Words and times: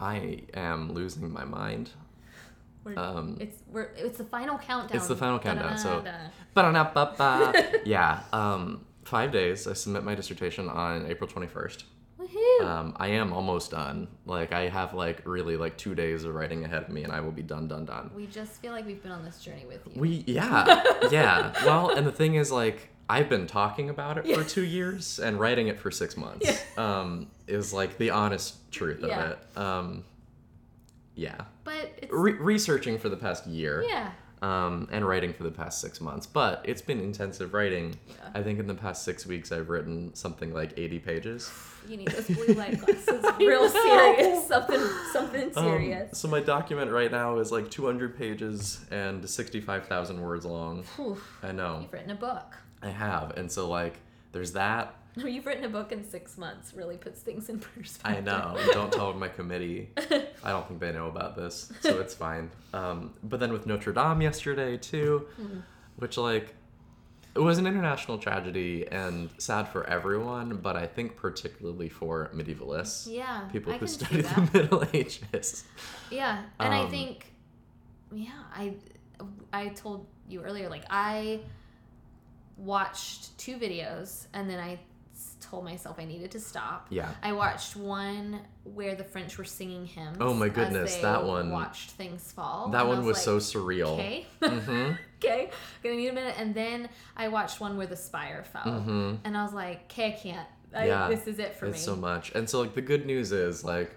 I 0.00 0.42
am 0.54 0.92
losing 0.92 1.32
my 1.32 1.44
mind. 1.44 1.90
We're, 2.84 2.98
Um, 2.98 3.36
it's 3.40 3.58
we're 3.70 3.90
it's 3.96 4.18
the 4.18 4.24
final 4.24 4.58
countdown. 4.58 4.96
It's 4.96 5.08
the 5.08 5.16
final 5.16 5.38
countdown, 5.38 5.76
so- 5.78 6.00
Da-da-da. 6.02 6.30
Ba-da-na-ba-ba. 6.54 7.80
yeah. 7.84 8.20
Um, 8.32 8.84
five 9.04 9.32
days. 9.32 9.66
I 9.66 9.72
submit 9.72 10.04
my 10.04 10.14
dissertation 10.14 10.68
on 10.68 11.06
April 11.06 11.28
21st. 11.28 11.84
Woohoo! 12.20 12.64
Um, 12.64 12.96
I 12.96 13.08
am 13.08 13.32
almost 13.32 13.70
done. 13.72 14.08
Like 14.24 14.52
I 14.52 14.68
have 14.68 14.94
like 14.94 15.22
really 15.26 15.56
like 15.56 15.76
two 15.76 15.94
days 15.94 16.24
of 16.24 16.34
writing 16.34 16.64
ahead 16.64 16.82
of 16.84 16.88
me, 16.88 17.02
and 17.04 17.12
I 17.12 17.20
will 17.20 17.30
be 17.32 17.42
done, 17.42 17.68
done, 17.68 17.84
done. 17.84 18.10
we 18.14 18.26
just 18.26 18.52
feel 18.62 18.72
like 18.72 18.86
we've 18.86 19.02
been 19.02 19.12
on 19.12 19.24
this 19.24 19.42
journey 19.42 19.64
with 19.66 19.80
you. 19.86 20.00
We 20.00 20.24
yeah 20.26 20.82
yeah. 21.10 21.52
Well, 21.64 21.90
and 21.90 22.06
the 22.06 22.12
thing 22.12 22.34
is 22.36 22.50
like 22.52 22.88
I've 23.08 23.28
been 23.28 23.46
talking 23.46 23.88
about 23.90 24.18
it 24.18 24.26
Yeah. 24.26 24.36
for 24.36 24.44
two 24.44 24.64
years 24.64 25.18
and 25.18 25.38
writing 25.38 25.68
it 25.68 25.78
for 25.78 25.90
six 25.90 26.16
months. 26.16 26.48
Um, 26.76 27.28
is 27.46 27.72
like 27.72 27.98
the 27.98 28.10
honest 28.10 28.70
truth 28.72 29.02
of 29.04 29.10
it. 29.10 29.38
Um, 29.56 30.04
yeah. 31.14 31.42
but 31.64 31.92
it's 32.02 32.12
Re- 32.12 32.32
researching 32.32 32.98
for 32.98 33.08
the 33.08 33.16
past 33.16 33.46
year. 33.46 33.82
yeah. 33.88 34.10
um, 34.42 34.86
and 34.92 35.06
writing 35.06 35.32
for 35.32 35.44
the 35.44 35.50
past 35.50 35.80
six 35.80 36.00
months. 36.00 36.26
But 36.26 36.62
it's 36.64 36.82
been 36.82 37.00
intensive 37.00 37.54
writing. 37.54 37.96
Yeah. 38.08 38.14
I 38.34 38.42
think 38.42 38.58
in 38.58 38.66
the 38.66 38.74
past 38.74 39.02
six 39.04 39.24
weeks, 39.26 39.50
I've 39.52 39.68
written 39.70 40.14
something 40.14 40.52
like 40.52 40.74
80 40.76 40.98
pages. 40.98 41.50
You 41.88 41.96
need 41.96 42.08
those 42.08 42.26
blue 42.26 42.54
light 42.54 42.78
glasses. 42.84 43.24
Real 43.38 43.68
serious. 43.68 44.46
Something 44.48 44.80
something 45.12 45.52
Um, 45.56 45.64
serious. 45.64 46.18
so 46.18 46.28
my 46.28 46.40
document 46.40 46.90
right 46.90 47.10
now 47.10 47.38
is 47.38 47.50
like 47.52 47.70
200 47.70 48.18
pages 48.18 48.84
and 48.90 49.28
65,000 49.28 50.20
words 50.20 50.44
long. 50.44 50.82
Whew. 50.96 51.16
I 51.42 51.52
know. 51.52 51.78
You've 51.82 51.92
written 51.92 52.10
a 52.10 52.14
book. 52.16 52.56
I 52.86 52.90
have. 52.90 53.36
And 53.36 53.50
so, 53.50 53.68
like, 53.68 53.98
there's 54.32 54.52
that. 54.52 54.94
No, 55.18 55.24
you've 55.26 55.46
written 55.46 55.64
a 55.64 55.68
book 55.70 55.92
in 55.92 56.04
six 56.04 56.36
months. 56.36 56.74
Really 56.74 56.98
puts 56.98 57.20
things 57.20 57.48
in 57.48 57.58
perspective. 57.74 58.18
I 58.18 58.20
know. 58.20 58.54
Don't 58.74 58.92
tell 58.92 59.14
my 59.14 59.28
committee. 59.28 59.88
I 60.44 60.50
don't 60.50 60.68
think 60.68 60.78
they 60.78 60.92
know 60.92 61.06
about 61.06 61.34
this, 61.36 61.72
so 61.80 62.00
it's 62.00 62.12
fine. 62.26 62.50
Um, 62.74 63.14
but 63.22 63.40
then 63.40 63.50
with 63.50 63.64
Notre 63.66 63.94
Dame 63.94 64.20
yesterday 64.20 64.76
too, 64.76 65.26
Mm-hmm. 65.40 65.60
which 65.96 66.18
like 66.18 66.54
it 67.34 67.38
was 67.40 67.56
an 67.56 67.66
international 67.66 68.18
tragedy 68.18 68.86
and 68.92 69.30
sad 69.38 69.68
for 69.68 69.86
everyone, 69.88 70.56
but 70.58 70.76
I 70.76 70.86
think 70.86 71.16
particularly 71.16 71.88
for 71.88 72.30
medievalists, 72.34 73.10
Yeah. 73.10 73.48
people 73.50 73.72
I 73.72 73.78
who 73.78 73.86
study 73.86 74.20
the 74.20 74.50
Middle 74.52 74.84
Ages. 74.92 75.64
Yeah, 76.10 76.42
and 76.60 76.74
I 76.74 76.80
Um, 76.80 76.90
think, 76.90 77.32
yeah, 78.12 78.32
I, 78.54 78.74
I 79.50 79.68
told 79.68 80.06
you 80.28 80.42
earlier, 80.42 80.68
like 80.68 80.84
I 80.90 81.40
watched 82.56 83.36
two 83.38 83.56
videos 83.58 84.26
and 84.32 84.48
then 84.48 84.58
I 84.58 84.78
told 85.40 85.64
myself 85.64 85.96
I 85.98 86.04
needed 86.04 86.30
to 86.32 86.40
stop. 86.40 86.86
Yeah. 86.90 87.08
I 87.22 87.32
watched 87.32 87.76
one 87.76 88.40
where 88.64 88.94
the 88.94 89.04
French 89.04 89.38
were 89.38 89.44
singing 89.44 89.86
hymns. 89.86 90.16
Oh 90.20 90.34
my 90.34 90.48
goodness, 90.48 90.96
that 90.96 91.24
one- 91.24 91.50
Watched 91.50 91.92
things 91.92 92.32
fall. 92.32 92.68
That 92.70 92.86
one 92.86 93.04
was, 93.04 93.22
so 93.22 93.34
like, 93.34 93.42
surreal. 93.42 93.92
Okay. 93.94 94.26
hmm 94.42 94.92
okay. 95.18 95.50
Gonna 95.82 95.96
need 95.96 96.08
a 96.08 96.12
minute. 96.12 96.34
And 96.38 96.54
then 96.54 96.88
I 97.16 97.28
watched 97.28 97.60
one 97.60 97.76
where 97.76 97.86
the 97.86 97.96
spire 97.96 98.44
fell, 98.44 98.80
hmm 98.80 99.14
and 99.24 99.36
I 99.36 99.42
was 99.44 99.52
like, 99.52 99.84
okay, 99.84 100.08
I 100.08 100.10
can't. 100.12 100.48
I, 100.74 100.86
Yeah, 100.88 101.08
this 101.08 101.26
is 101.26 101.38
it 101.38 101.54
for 101.56 101.66
It's 101.66 101.78
me. 101.78 101.84
so 101.84 101.96
much. 101.96 102.32
And 102.34 102.48
so 102.50 102.60
like 102.60 102.74
the 102.74 102.82
good 102.82 103.06
news 103.06 103.32
is 103.32 103.62
like 103.64 103.94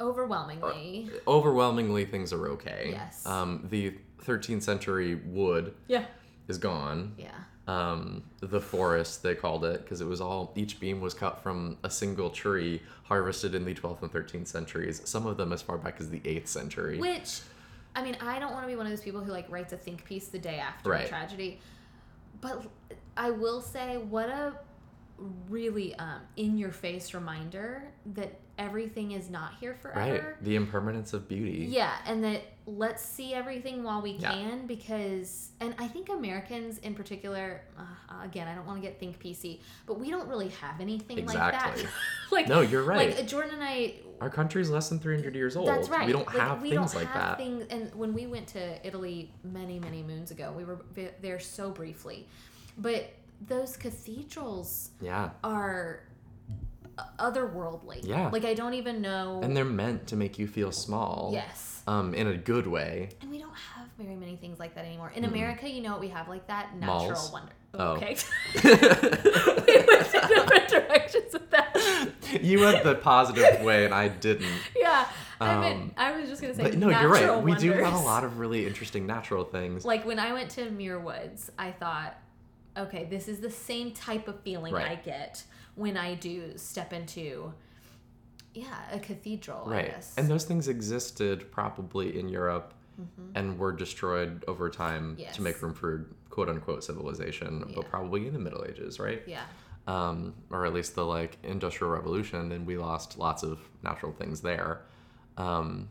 Overwhelmingly. 0.00 1.10
overwhelmingly 1.26 2.04
things 2.04 2.32
are 2.32 2.48
okay. 2.50 2.88
Yes. 2.92 3.24
Um, 3.26 3.66
the 3.70 3.94
13th 4.24 4.62
century 4.62 5.14
wood 5.16 5.74
yeah. 5.88 6.04
is 6.48 6.58
gone. 6.58 7.14
Yeah. 7.18 7.30
Um, 7.66 8.22
the 8.40 8.60
forest 8.60 9.22
they 9.22 9.34
called 9.34 9.64
it 9.64 9.82
because 9.82 10.00
it 10.00 10.06
was 10.06 10.20
all 10.20 10.52
each 10.54 10.78
beam 10.80 11.00
was 11.00 11.14
cut 11.14 11.42
from 11.42 11.78
a 11.82 11.90
single 11.90 12.28
tree 12.30 12.82
harvested 13.04 13.54
in 13.54 13.64
the 13.64 13.74
12th 13.74 14.02
and 14.02 14.12
13th 14.12 14.48
centuries 14.48 15.00
some 15.04 15.26
of 15.26 15.36
them 15.36 15.52
as 15.52 15.62
far 15.62 15.78
back 15.78 15.96
as 15.98 16.10
the 16.10 16.20
8th 16.20 16.46
century 16.48 16.98
Which, 16.98 17.40
I 17.96 18.02
mean, 18.02 18.16
I 18.20 18.38
don't 18.38 18.52
want 18.52 18.64
to 18.64 18.68
be 18.68 18.76
one 18.76 18.84
of 18.86 18.92
those 18.92 19.00
people 19.00 19.22
who 19.22 19.32
like 19.32 19.50
writes 19.50 19.72
a 19.72 19.76
think 19.78 20.04
piece 20.04 20.28
the 20.28 20.38
day 20.38 20.58
after 20.58 20.90
Right. 20.90 21.06
a 21.06 21.08
tragedy, 21.08 21.60
but 22.40 22.66
I 23.16 23.30
will 23.30 23.62
say, 23.62 23.96
what 23.96 24.28
a 24.28 24.54
really 25.48 25.94
um, 25.94 26.20
in 26.36 26.58
your 26.58 26.72
face 26.72 27.14
reminder 27.14 27.84
that 28.14 28.40
everything 28.58 29.12
is 29.12 29.28
not 29.30 29.54
here 29.60 29.74
forever. 29.74 30.00
right 30.36 30.44
the 30.44 30.54
impermanence 30.56 31.12
of 31.12 31.28
beauty 31.28 31.66
Yeah, 31.70 31.92
and 32.06 32.22
that 32.24 32.42
let's 32.66 33.04
see 33.04 33.34
everything 33.34 33.82
while 33.82 34.00
we 34.00 34.12
Yeah. 34.12 34.32
can 34.32 34.66
because, 34.66 35.50
and 35.60 35.74
I 35.78 35.86
think 35.88 36.08
Americans 36.08 36.78
in 36.78 36.94
particular, 36.94 37.62
uh, 37.78 38.22
again, 38.24 38.48
I 38.48 38.54
don't 38.54 38.66
want 38.66 38.80
to 38.82 38.88
get 38.88 38.98
think 38.98 39.18
piece, 39.18 39.44
but 39.86 39.98
we 39.98 40.10
don't 40.10 40.28
really 40.28 40.48
have 40.48 40.80
anything 40.80 41.18
Exactly. 41.18 41.82
like 41.82 41.82
that. 41.82 41.92
like, 42.30 42.48
no 42.48 42.60
you're 42.62 42.84
right 42.84 43.16
Like 43.16 43.26
Jordan 43.26 43.54
and 43.54 43.62
I, 43.62 43.94
our 44.20 44.30
country's 44.30 44.70
less 44.70 44.88
than 44.88 44.98
300 45.00 45.34
years 45.34 45.56
old 45.56 45.68
that's 45.68 45.88
right. 45.88 46.06
we 46.06 46.12
don't 46.12 46.26
Like, 46.26 46.36
have 46.36 46.62
we 46.62 46.70
things 46.70 46.92
don't 46.92 47.02
like 47.02 47.12
have 47.12 47.22
that 47.22 47.38
Things, 47.38 47.66
and 47.70 47.94
when 47.94 48.14
we 48.14 48.26
went 48.26 48.46
to 48.48 48.86
Italy 48.86 49.32
many, 49.42 49.78
many 49.80 50.02
moons 50.02 50.30
ago, 50.30 50.52
we 50.56 50.64
were 50.64 50.80
there 51.20 51.40
so 51.40 51.70
briefly, 51.70 52.26
but 52.78 53.10
those 53.46 53.76
cathedrals 53.76 54.90
yeah 55.02 55.30
are 55.42 56.04
otherworldly. 57.18 58.00
Yeah. 58.06 58.28
Like 58.30 58.44
I 58.44 58.54
don't 58.54 58.74
even 58.74 59.00
know. 59.00 59.40
and 59.42 59.56
they're 59.56 59.64
meant 59.64 60.06
to 60.08 60.16
make 60.16 60.38
you 60.38 60.46
feel 60.46 60.72
small 60.72 61.30
yes. 61.32 61.82
um 61.86 62.14
in 62.14 62.26
a 62.26 62.36
good 62.36 62.66
way 62.66 63.10
And 63.20 63.30
we 63.30 63.38
don't 63.38 63.54
have 63.54 63.86
very 63.98 64.16
many 64.16 64.36
things 64.36 64.58
like 64.58 64.74
that 64.74 64.84
anymore. 64.84 65.12
In 65.14 65.24
America, 65.24 65.68
you 65.68 65.82
know 65.82 65.92
what 65.92 66.00
we 66.00 66.08
have 66.08 66.28
like 66.28 66.46
that? 66.48 66.76
Natural 66.76 67.10
Malls. 67.10 67.32
wonder. 67.32 67.52
Oh. 67.74 67.92
Okay. 67.96 68.16
we 68.64 68.70
went 68.70 70.14
in 70.14 70.28
different 70.28 70.68
directions 70.68 71.32
with 71.32 71.50
that. 71.50 71.76
you 72.40 72.60
went 72.60 72.82
the 72.84 72.94
positive 72.96 73.60
way 73.62 73.84
and 73.84 73.94
i 73.94 74.08
didn't 74.08 74.46
Yeah. 74.76 75.06
I 75.40 75.54
Um, 75.54 75.60
meant 75.60 75.94
I 75.96 76.16
was 76.18 76.28
just 76.28 76.40
gonna 76.40 76.54
say 76.54 76.62
but 76.62 76.76
no 76.78 76.88
you're 76.88 77.08
right 77.08 77.22
natural 77.22 77.42
we 77.42 77.54
do 77.56 77.72
have 77.72 77.94
a 77.94 77.98
lot 77.98 78.22
of 78.24 78.38
really 78.38 78.66
interesting 78.66 79.06
natural 79.06 79.44
things 79.44 79.84
like 79.84 80.04
when 80.06 80.18
I 80.18 80.32
went 80.32 80.50
to 80.52 80.70
Muir 80.70 80.98
Woods, 81.00 81.50
I 81.58 81.72
thought, 81.72 82.14
okay, 82.76 83.04
this 83.10 83.26
is 83.28 83.40
the 83.40 83.50
same 83.50 83.90
type 83.92 84.28
of 84.28 84.40
feeling 84.40 84.72
Right. 84.72 84.92
I 84.92 84.94
get 84.94 85.42
when 85.76 85.96
I 85.96 86.14
do 86.14 86.52
step 86.56 86.92
into, 86.92 87.52
yeah, 88.54 88.76
a 88.92 88.98
cathedral. 88.98 89.64
I 89.66 89.70
Right. 89.70 89.86
guess. 89.90 90.14
And 90.16 90.28
those 90.28 90.44
things 90.44 90.68
existed 90.68 91.50
probably 91.50 92.18
in 92.18 92.28
Europe 92.28 92.74
and 93.34 93.58
were 93.58 93.72
destroyed 93.72 94.44
over 94.46 94.70
time 94.70 95.12
Mm-hmm. 95.12 95.20
Yes. 95.20 95.34
to 95.36 95.42
make 95.42 95.60
room 95.60 95.74
for 95.74 96.06
quote 96.30 96.48
unquote 96.48 96.84
civilization, 96.84 97.64
Yeah. 97.68 97.74
but 97.76 97.88
probably 97.90 98.26
in 98.28 98.32
the 98.32 98.38
Middle 98.38 98.64
Ages, 98.64 99.00
right? 99.00 99.22
yeah, 99.26 99.42
Um, 99.88 100.34
or 100.50 100.64
at 100.64 100.72
least 100.72 100.94
the 100.94 101.04
like 101.04 101.36
Industrial 101.42 101.92
Revolution, 101.92 102.52
and 102.52 102.64
we 102.66 102.76
lost 102.78 103.18
lots 103.18 103.42
of 103.42 103.58
natural 103.82 104.12
things 104.12 104.40
there. 104.42 104.82
Um, 105.36 105.88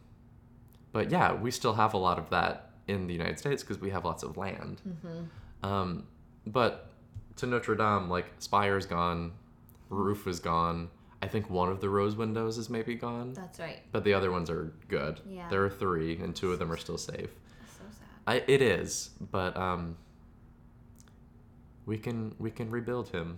but 0.94 1.12
yeah, 1.12 1.34
we 1.34 1.52
still 1.52 1.74
have 1.74 1.94
a 1.94 1.98
lot 1.98 2.18
of 2.18 2.30
that 2.30 2.72
in 2.88 3.08
the 3.08 3.14
United 3.14 3.38
States 3.38 3.64
because 3.64 3.80
we 3.82 3.90
have 3.90 4.06
lots 4.06 4.24
of 4.24 4.38
land. 4.38 4.82
Mm-hmm. 4.88 5.66
Um, 5.70 6.08
but 6.48 6.90
to 7.38 7.46
Notre 7.48 7.76
Dame, 7.76 8.10
like 8.10 8.28
spire's 8.40 8.86
gone, 8.86 9.34
roof 9.94 10.28
is 10.28 10.40
gone. 10.40 10.90
I 11.22 11.28
think 11.28 11.50
one 11.50 11.70
of 11.70 11.80
the 11.80 11.90
rose 11.90 12.16
windows 12.18 12.58
is 12.58 12.70
maybe 12.70 12.96
gone. 12.96 13.34
that's 13.34 13.60
right. 13.60 13.80
But 13.94 14.04
the 14.04 14.14
other 14.14 14.32
ones 14.32 14.50
are 14.50 14.74
good. 14.90 15.22
Yeah. 15.28 15.48
There 15.50 15.64
are 15.64 15.70
three, 15.70 16.18
and 16.20 16.36
two 16.36 16.52
of 16.52 16.60
them 16.60 16.72
are 16.72 16.78
still 16.78 16.98
safe. 16.98 17.30
That's 17.60 17.74
so 17.78 17.84
sad. 17.92 18.08
I, 18.28 18.44
it 18.52 18.62
is, 18.62 19.12
but 19.32 19.56
um, 19.56 19.96
we 21.86 21.98
can 21.98 22.36
we 22.40 22.52
can 22.52 22.70
rebuild 22.70 23.10
him. 23.10 23.38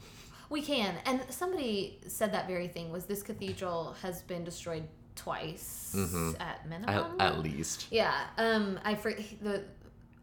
We 0.49 0.61
can, 0.61 0.95
and 1.05 1.21
somebody 1.29 1.99
said 2.07 2.31
that 2.33 2.47
very 2.47 2.67
thing. 2.67 2.91
Was 2.91 3.05
this 3.05 3.23
cathedral 3.23 3.95
has 4.01 4.21
been 4.23 4.43
destroyed 4.43 4.87
twice 5.15 5.95
Mhm. 5.97 6.35
at 6.35 6.41
At, 6.41 6.69
minimum? 6.69 7.15
at 7.19 7.39
least. 7.39 7.87
Yeah. 7.91 8.13
Um. 8.37 8.79
I 8.83 8.95
for 8.95 9.13
the. 9.41 9.63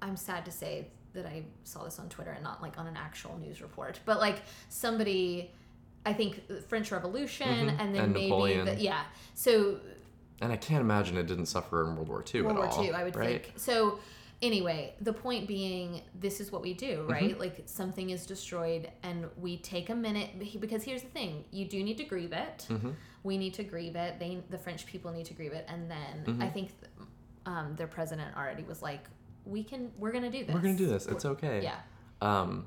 I'm 0.00 0.16
sad 0.16 0.44
to 0.46 0.50
say 0.50 0.88
that 1.14 1.26
I 1.26 1.44
saw 1.64 1.84
this 1.84 1.98
on 1.98 2.08
Twitter 2.08 2.30
and 2.32 2.42
not 2.42 2.62
like 2.62 2.78
on 2.78 2.86
an 2.86 2.96
actual 2.96 3.38
news 3.38 3.60
report, 3.62 4.00
but 4.04 4.18
like 4.18 4.42
somebody, 4.68 5.52
I 6.04 6.12
think 6.12 6.48
the 6.48 6.60
French 6.62 6.90
Revolution, 6.90 7.46
Mhm. 7.68 7.76
and 7.80 7.94
then 7.94 8.04
And 8.04 8.12
maybe 8.12 8.28
Napoleon. 8.28 8.66
the, 8.66 8.74
yeah. 8.76 9.04
So 9.34 9.78
And 10.40 10.50
I 10.52 10.56
can't 10.56 10.80
imagine 10.80 11.16
it 11.16 11.26
didn't 11.28 11.46
suffer 11.46 11.88
in 11.88 11.94
World 11.94 12.08
War 12.08 12.24
II 12.34 12.42
World 12.42 12.56
at 12.56 12.58
War 12.60 12.68
all. 12.68 12.84
II, 12.84 12.92
I 12.92 13.04
would 13.04 13.14
right? 13.14 13.44
think. 13.44 13.58
So 13.58 14.00
anyway, 14.42 14.94
the 15.00 15.12
point 15.12 15.46
being, 15.46 16.02
this 16.18 16.40
is 16.40 16.50
what 16.50 16.62
we 16.62 16.74
Mm-hmm. 16.74 17.02
do, 17.06 17.06
right? 17.08 17.38
Like 17.38 17.62
something 17.66 18.10
is 18.10 18.26
destroyed, 18.26 18.90
and 19.04 19.26
we 19.40 19.58
take 19.58 19.88
a 19.90 19.94
minute 19.94 20.30
because 20.60 20.82
here's 20.82 21.02
the 21.02 21.08
thing: 21.10 21.44
you 21.52 21.64
do 21.66 21.82
need 21.84 21.96
to 21.98 22.04
grieve 22.04 22.32
it. 22.32 22.66
Mhm. 22.68 22.94
We 23.22 23.38
need 23.38 23.54
to 23.54 23.62
grieve 23.62 23.94
it. 23.94 24.18
They, 24.18 24.42
the 24.50 24.58
French 24.58 24.84
people, 24.86 25.12
need 25.12 25.26
to 25.26 25.34
grieve 25.34 25.52
it, 25.52 25.64
and 25.68 25.88
then 25.88 26.24
Mm-hmm. 26.26 26.42
I 26.42 26.48
think 26.50 26.70
um, 27.46 27.76
their 27.76 27.86
president 27.86 28.36
already 28.36 28.64
was 28.64 28.82
like, 28.82 29.04
"We 29.44 29.62
can, 29.62 29.92
we're 29.98 30.10
gonna 30.12 30.30
do 30.30 30.44
this. 30.44 30.52
We're 30.54 30.60
gonna 30.60 30.74
do 30.76 30.86
this. 30.88 31.06
It's 31.06 31.24
okay. 31.24 31.62
Yeah, 31.62 31.76
Um, 32.20 32.66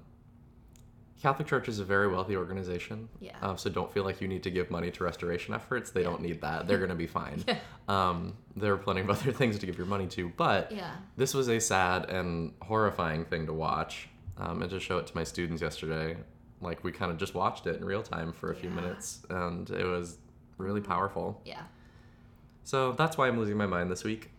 Catholic 1.22 1.48
Church 1.48 1.68
is 1.70 1.80
a 1.80 1.84
very 1.86 2.08
wealthy 2.08 2.36
organization. 2.36 3.10
Yeah. 3.20 3.32
Um, 3.42 3.58
so 3.58 3.70
don't 3.70 3.92
feel 3.92 4.04
like 4.04 4.22
you 4.22 4.28
need 4.28 4.44
to 4.44 4.52
give 4.52 4.70
money 4.70 4.92
to 4.92 5.04
restoration 5.04 5.54
efforts. 5.54 5.90
They 5.92 6.04
don't 6.04 6.22
need 6.22 6.42
that. 6.42 6.68
They're 6.68 6.78
gonna 6.78 6.96
be 6.96 7.08
fine. 7.08 7.44
Yeah. 7.48 7.58
Um, 7.88 8.36
there 8.56 8.74
are 8.74 8.78
plenty 8.78 9.02
of 9.02 9.10
other 9.10 9.32
things 9.42 9.58
to 9.60 9.66
give 9.66 9.78
your 9.78 9.88
money 9.88 10.08
to, 10.08 10.30
but 10.38 10.72
yeah, 10.72 10.96
this 11.18 11.34
was 11.34 11.48
a 11.50 11.60
sad 11.60 12.10
and 12.10 12.54
horrifying 12.62 13.26
thing 13.26 13.46
to 13.48 13.54
watch. 13.54 14.10
Um, 14.38 14.62
and 14.62 14.70
to 14.72 14.80
show 14.82 14.98
it 14.98 15.08
to 15.08 15.16
my 15.16 15.24
students 15.24 15.62
yesterday, 15.62 16.18
like 16.60 16.84
we 16.84 16.92
kind 16.92 17.10
of 17.12 17.18
just 17.18 17.34
watched 17.36 17.68
it 17.68 17.78
in 17.78 17.86
real 17.86 18.04
time 18.04 18.34
for 18.34 18.52
a 18.52 18.56
few 18.56 18.70
minutes, 18.70 19.26
and 19.30 19.70
it 19.70 19.86
was 19.86 20.18
really 20.58 20.82
powerful. 20.82 21.42
yeah. 21.46 21.62
So 22.64 22.92
that's 22.94 23.18
why 23.18 23.28
I'm 23.28 23.38
losing 23.40 23.56
my 23.58 23.68
mind 23.68 23.92
this 23.92 24.04
week. 24.04 24.32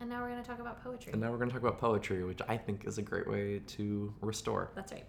And 0.00 0.10
now 0.10 0.20
we're 0.22 0.28
going 0.28 0.42
to 0.42 0.46
talk 0.48 0.60
about 0.60 0.84
poetry. 0.84 1.12
And 1.12 1.22
now 1.22 1.30
we're 1.30 1.38
going 1.38 1.48
to 1.48 1.54
talk 1.54 1.62
about 1.62 1.80
poetry, 1.80 2.22
which 2.22 2.40
I 2.46 2.58
think 2.58 2.84
is 2.84 2.98
a 2.98 3.02
great 3.02 3.26
way 3.26 3.60
to 3.68 4.12
restore. 4.20 4.70
That's 4.74 4.92
right. 4.92 5.04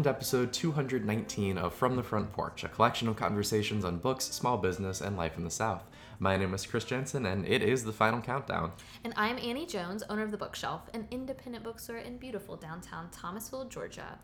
Welcome 0.00 0.14
to 0.14 0.16
episode 0.16 0.52
219 0.54 1.58
of 1.58 1.74
From 1.74 1.94
the 1.94 2.02
Front 2.02 2.32
Porch, 2.32 2.64
a 2.64 2.68
collection 2.68 3.06
of 3.06 3.16
conversations 3.16 3.84
on 3.84 3.98
books, 3.98 4.24
small 4.24 4.56
business, 4.56 5.02
and 5.02 5.14
life 5.14 5.36
in 5.36 5.44
the 5.44 5.50
South. 5.50 5.82
My 6.18 6.38
name 6.38 6.54
is 6.54 6.64
Chris 6.64 6.86
Jensen, 6.86 7.26
and 7.26 7.46
it 7.46 7.60
is 7.60 7.84
the 7.84 7.92
final 7.92 8.22
countdown. 8.22 8.72
And 9.04 9.12
I'm 9.14 9.36
Annie 9.36 9.66
Jones, 9.66 10.02
owner 10.08 10.22
of 10.22 10.30
The 10.30 10.38
Bookshelf, 10.38 10.88
an 10.94 11.06
independent 11.10 11.64
bookstore 11.64 11.98
in 11.98 12.16
beautiful 12.16 12.56
downtown 12.56 13.10
Thomasville, 13.10 13.66
Georgia. 13.66 14.18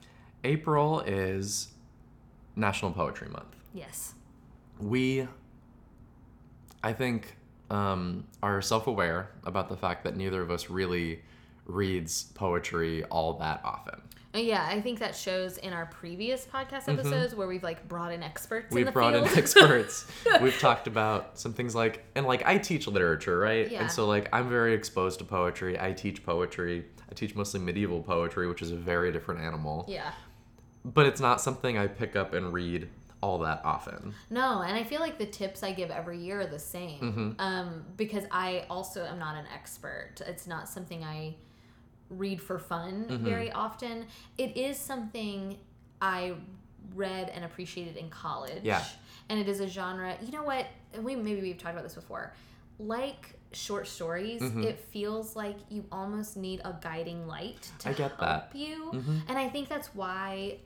April 0.44 1.00
is 1.00 1.69
National 2.56 2.90
Poetry 2.90 3.28
Month. 3.28 3.55
Yes. 3.75 4.14
We, 4.81 5.28
I 6.82 6.94
think, 6.94 7.37
um, 7.69 8.26
are 8.43 8.62
self 8.62 8.87
aware 8.87 9.28
about 9.44 9.69
the 9.69 9.76
fact 9.76 10.05
that 10.05 10.17
neither 10.17 10.40
of 10.40 10.50
us 10.50 10.70
really 10.70 11.20
reads 11.67 12.25
poetry 12.35 13.05
all 13.05 13.35
that 13.35 13.61
often. 13.65 14.01
Uh, 14.35 14.39
Yeah, 14.39 14.67
I 14.71 14.81
think 14.81 14.99
that 15.01 15.15
shows 15.17 15.57
in 15.59 15.73
our 15.73 15.87
previous 15.87 16.47
podcast 16.47 16.89
episodes 16.93 17.35
where 17.35 17.47
we've 17.49 17.63
like 17.63 17.87
brought 17.89 18.13
in 18.13 18.23
experts 18.23 18.71
in 18.71 18.77
We've 18.77 18.87
the 18.87 18.93
brought 18.93 19.15
field. 19.15 19.27
in 19.33 19.39
experts. 19.39 20.07
We've 20.43 20.59
talked 20.59 20.87
about 20.87 21.39
some 21.39 21.53
things 21.53 21.75
like, 21.75 22.05
and 22.15 22.27
like 22.27 22.45
I 22.47 22.59
teach 22.59 22.87
literature, 22.87 23.39
right? 23.39 23.71
Yeah. 23.71 23.81
And 23.83 23.91
so 23.91 24.07
like 24.07 24.29
I'm 24.33 24.49
very 24.49 24.75
exposed 24.75 25.19
to 25.21 25.25
poetry. 25.25 25.79
I 25.81 25.93
teach 25.93 26.25
poetry. 26.25 26.85
I 27.11 27.15
teach 27.15 27.35
mostly 27.35 27.61
medieval 27.61 28.03
poetry, 28.03 28.47
which 28.49 28.62
is 28.62 28.71
a 28.73 28.77
very 28.77 29.12
different 29.12 29.41
animal. 29.41 29.85
yeah. 29.89 30.12
But 30.85 31.07
it's 31.07 31.21
not 31.21 31.41
something 31.41 31.77
I 31.77 31.89
pick 31.89 32.15
up 32.15 32.33
and 32.33 32.53
read 32.53 32.89
all 33.21 33.39
that 33.41 33.61
often. 33.65 34.15
No, 34.31 34.62
and 34.62 34.77
I 34.77 34.85
feel 34.85 35.01
like 35.01 35.19
the 35.19 35.27
tips 35.27 35.65
I 35.65 35.73
give 35.73 35.91
every 35.91 36.19
year 36.19 36.43
are 36.43 36.47
the 36.47 36.61
same. 36.61 37.01
Mm-hmm. 37.01 37.31
Um, 37.41 37.85
because 37.97 38.23
I 38.31 38.67
also 38.71 39.05
am 39.05 39.19
not 39.19 39.35
an 39.37 39.47
expert. 39.53 40.12
It's 40.25 40.47
not 40.47 40.69
something 40.69 41.03
I 41.03 41.35
read 42.11 42.41
for 42.41 42.58
fun 42.58 43.06
Mm-hmm. 43.08 43.25
very 43.25 43.50
often. 43.53 44.06
It 44.38 44.56
is 44.56 44.76
something 44.79 45.58
I 46.00 46.35
read 46.94 47.31
and 47.35 47.44
appreciated 47.44 47.97
in 47.97 48.08
college. 48.11 48.62
Yeah. 48.62 48.82
And 49.29 49.38
it 49.41 49.49
is 49.49 49.61
a 49.61 49.67
genre. 49.69 50.17
You 50.23 50.31
know 50.32 50.44
what? 50.44 50.67
And 50.94 51.05
we 51.05 51.17
maybe 51.17 51.41
we've 51.43 51.58
talked 51.58 51.75
about 51.75 51.85
this 51.85 51.94
before. 51.94 52.32
Like 52.79 53.35
short 53.53 53.88
stories, 53.88 54.41
Mm-hmm. 54.43 54.62
it 54.64 54.79
feels 54.93 55.35
like 55.35 55.56
you 55.70 55.85
almost 55.91 56.37
need 56.37 56.61
a 56.64 56.76
guiding 56.81 57.26
light 57.26 57.70
to 57.81 57.88
I 57.88 57.93
get 57.93 58.09
help 58.12 58.20
that. 58.20 58.50
you. 58.55 58.91
Mhm. 58.94 59.20
And 59.29 59.38
I 59.38 59.49
think 59.49 59.69
that's 59.69 59.94
why 59.94 60.59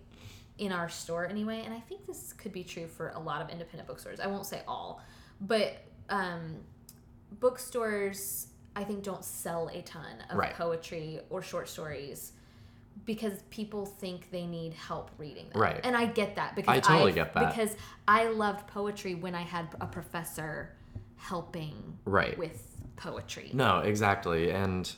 in 0.59 0.73
our 0.73 0.89
store 0.91 1.27
anyway, 1.27 1.63
and 1.65 1.73
I 1.73 1.81
think 1.81 2.07
this 2.07 2.35
could 2.35 2.53
be 2.53 2.65
true 2.65 2.87
for 2.87 3.11
a 3.11 3.19
lot 3.19 3.41
of 3.41 3.49
independent 3.49 3.87
bookstores. 3.89 4.21
I 4.21 4.27
won't 4.27 4.45
say 4.45 4.63
all, 4.69 5.01
but 5.41 5.73
um, 6.11 6.57
bookstores 7.39 8.49
I 8.77 8.85
think 8.85 9.03
don't 9.03 9.25
sell 9.25 9.69
a 9.73 9.83
ton 9.83 10.05
of 10.31 10.37
Right. 10.39 10.55
poetry 10.55 11.21
or 11.29 11.43
short 11.43 11.69
stories 11.69 12.33
because 13.05 13.43
people 13.51 13.85
think 13.87 14.31
they 14.31 14.47
need 14.47 14.75
help 14.75 15.11
reading 15.19 15.49
them. 15.51 15.61
Right. 15.61 15.81
And 15.83 15.97
I 15.97 16.07
get 16.07 16.37
that 16.37 16.55
because 16.55 16.77
I 16.77 16.81
totally 16.81 17.11
I've- 17.11 17.15
get 17.15 17.35
that. 17.35 17.55
because 17.55 17.77
I 18.07 18.29
loved 18.29 18.67
poetry 18.69 19.15
when 19.15 19.35
I 19.35 19.43
had 19.43 19.69
a 19.81 19.87
professor 19.87 20.75
helping 21.17 21.99
Right. 22.05 22.37
with 22.39 22.67
poetry. 22.97 23.51
No, 23.53 23.79
exactly. 23.81 24.51
And 24.51 24.95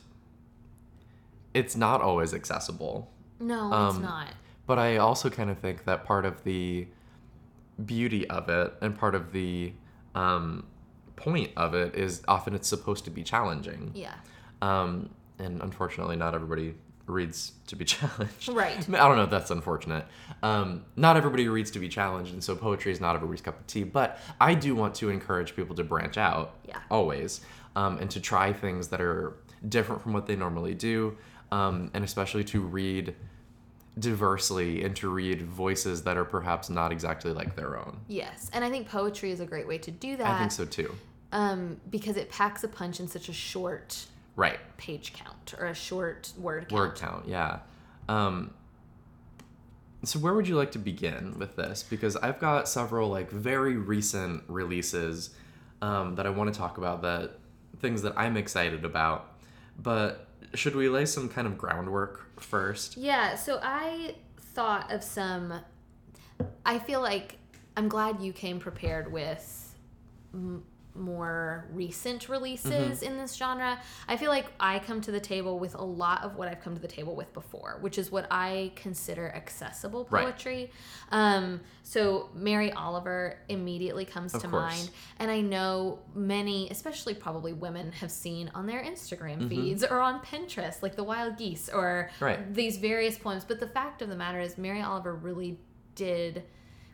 it's 1.53 1.75
not 1.75 2.01
always 2.01 2.33
accessible. 2.33 3.09
No, 3.39 3.67
it's 3.87 3.95
Um, 3.97 4.01
not. 4.03 4.27
But 4.65 4.79
I 4.79 4.97
also 4.97 5.29
kind 5.29 5.49
of 5.49 5.59
think 5.59 5.83
that 5.85 6.03
part 6.05 6.25
of 6.25 6.43
the 6.43 6.87
beauty 7.85 8.29
of 8.29 8.49
it 8.49 8.73
and 8.81 8.97
part 8.97 9.15
of 9.15 9.31
the 9.31 9.73
um, 10.15 10.65
point 11.15 11.51
of 11.57 11.73
it 11.73 11.95
is 11.95 12.21
often 12.27 12.53
it's 12.53 12.67
supposed 12.67 13.05
to 13.05 13.11
be 13.11 13.23
challenging. 13.23 13.91
Yeah. 13.93 14.13
Um, 14.61 15.09
and 15.39 15.61
unfortunately, 15.61 16.15
not 16.15 16.33
everybody 16.35 16.75
reads 17.05 17.53
to 17.67 17.75
be 17.75 17.85
challenged. 17.95 18.49
Right. 18.49 18.77
I, 18.89 19.07
don't 19.07 19.17
know 19.17 19.23
if 19.23 19.29
that's 19.29 19.51
unfortunate. 19.51 20.05
Um, 20.41 20.85
not 20.95 21.17
everybody 21.17 21.47
reads 21.47 21.71
to 21.71 21.79
be 21.79 21.89
challenged, 21.89 22.33
and 22.33 22.43
so 22.43 22.55
poetry 22.55 22.91
is 22.91 23.01
not 23.01 23.15
everybody's 23.15 23.41
cup 23.41 23.59
of 23.59 23.67
tea. 23.67 23.83
But 23.83 24.19
I 24.39 24.53
do 24.53 24.75
want 24.75 24.95
to 24.95 25.09
encourage 25.09 25.55
people 25.55 25.75
to 25.75 25.83
branch 25.83 26.17
out, 26.17 26.55
Yeah. 26.67 26.79
always, 26.89 27.41
um, 27.75 27.97
and 27.99 28.09
to 28.11 28.19
try 28.19 28.53
things 28.53 28.87
that 28.89 29.01
are 29.01 29.33
different 29.67 30.01
from 30.01 30.13
what 30.13 30.27
they 30.27 30.35
normally 30.35 30.73
do, 30.75 31.17
um, 31.51 31.89
and 31.93 32.03
especially 32.03 32.43
to 32.45 32.61
read 32.61 33.15
diversely 33.99 34.83
and 34.83 34.95
to 34.95 35.09
read 35.09 35.43
voices 35.43 36.03
that 36.03 36.17
are 36.17 36.25
perhaps 36.25 36.69
not 36.69 36.91
exactly 36.91 37.31
like 37.31 37.55
their 37.55 37.77
own. 37.77 37.99
Yes. 38.07 38.49
And 38.53 38.63
I 38.65 38.69
think 38.69 38.89
poetry 38.89 39.31
is 39.31 39.39
a 39.39 39.45
great 39.45 39.67
way 39.67 39.77
to 39.79 39.91
do 39.91 40.17
that. 40.17 40.27
I 40.27 40.39
think 40.39 40.51
so 40.51 40.65
too. 40.65 40.95
um, 41.31 41.77
because 41.89 42.17
it 42.17 42.29
packs 42.29 42.63
a 42.63 42.67
punch 42.67 42.99
in 42.99 43.07
such 43.07 43.29
a 43.29 43.33
short 43.33 44.05
Right. 44.35 44.59
page 44.77 45.13
count 45.13 45.53
or 45.59 45.67
a 45.67 45.75
short 45.75 46.33
word 46.37 46.69
count. 46.69 46.71
Word 46.71 46.95
count, 46.95 47.27
yeah. 47.27 47.59
Um, 48.09 48.53
so 50.03 50.19
where 50.19 50.33
would 50.33 50.47
you 50.47 50.55
like 50.55 50.71
to 50.71 50.79
begin 50.79 51.37
with 51.39 51.55
this? 51.55 51.83
Because 51.83 52.15
I've 52.17 52.39
got 52.39 52.67
several 52.67 53.09
like 53.09 53.29
very 53.31 53.77
recent 53.77 54.43
releases 54.47 55.29
um, 55.81 56.15
that 56.15 56.25
I 56.25 56.29
want 56.29 56.51
to 56.53 56.57
talk 56.59 56.77
about 56.77 57.01
that 57.03 57.39
things 57.79 58.01
that 58.01 58.13
I'm 58.17 58.37
excited 58.37 58.85
about. 58.85 59.29
But 59.81 60.27
should 60.53 60.75
we 60.75 60.89
lay 60.89 61.05
some 61.05 61.29
kind 61.29 61.47
of 61.47 61.57
groundwork 61.57 62.39
first? 62.39 62.97
Yeah, 62.97 63.35
so 63.35 63.59
I 63.61 64.15
thought 64.37 64.91
of 64.91 65.03
some. 65.03 65.53
I 66.65 66.79
feel 66.79 67.01
like 67.01 67.37
I'm 67.75 67.87
glad 67.87 68.21
you 68.21 68.33
came 68.33 68.59
prepared 68.59 69.11
with 69.11 69.75
more 70.95 71.65
recent 71.71 72.29
releases 72.29 72.71
Mm-hmm. 72.71 73.03
in 73.05 73.17
this 73.17 73.33
genre. 73.35 73.79
I 74.07 74.17
feel 74.17 74.29
like 74.29 74.45
I 74.59 74.79
come 74.79 75.01
to 75.01 75.11
the 75.11 75.19
table 75.19 75.59
with 75.59 75.75
a 75.75 75.83
lot 75.83 76.23
of 76.23 76.35
what 76.35 76.47
I've 76.47 76.61
come 76.61 76.75
to 76.75 76.81
the 76.81 76.87
table 76.87 77.15
with 77.15 77.33
before, 77.33 77.77
which 77.81 77.97
is 77.97 78.11
what 78.11 78.27
I 78.29 78.71
consider 78.75 79.29
accessible 79.35 80.07
Right. 80.09 80.25
poetry. 80.25 80.71
Um, 81.11 81.61
so 81.83 82.29
Mary 82.33 82.71
Oliver 82.73 83.39
immediately 83.49 84.05
comes 84.05 84.33
Of 84.33 84.41
to 84.43 84.47
course. 84.49 84.61
mind, 84.63 84.89
and 85.19 85.31
I 85.31 85.41
know 85.41 85.99
many, 86.13 86.69
especially 86.69 87.13
probably 87.15 87.53
women, 87.53 87.91
have 87.93 88.11
seen 88.11 88.51
on 88.53 88.65
their 88.67 88.81
Instagram 88.83 89.39
Mm-hmm. 89.39 89.47
feeds 89.49 89.83
or 89.83 89.99
on 89.99 90.19
Pinterest, 90.21 90.81
like 90.83 90.95
the 90.95 91.03
Wild 91.03 91.37
Geese 91.37 91.69
or 91.69 92.09
Right. 92.19 92.53
these 92.53 92.77
various 92.77 93.17
poems. 93.17 93.43
But 93.45 93.59
the 93.59 93.67
fact 93.67 94.01
of 94.01 94.09
the 94.09 94.15
matter 94.15 94.39
is, 94.39 94.57
Mary 94.57 94.81
Oliver 94.81 95.13
really 95.15 95.59
did 95.95 96.43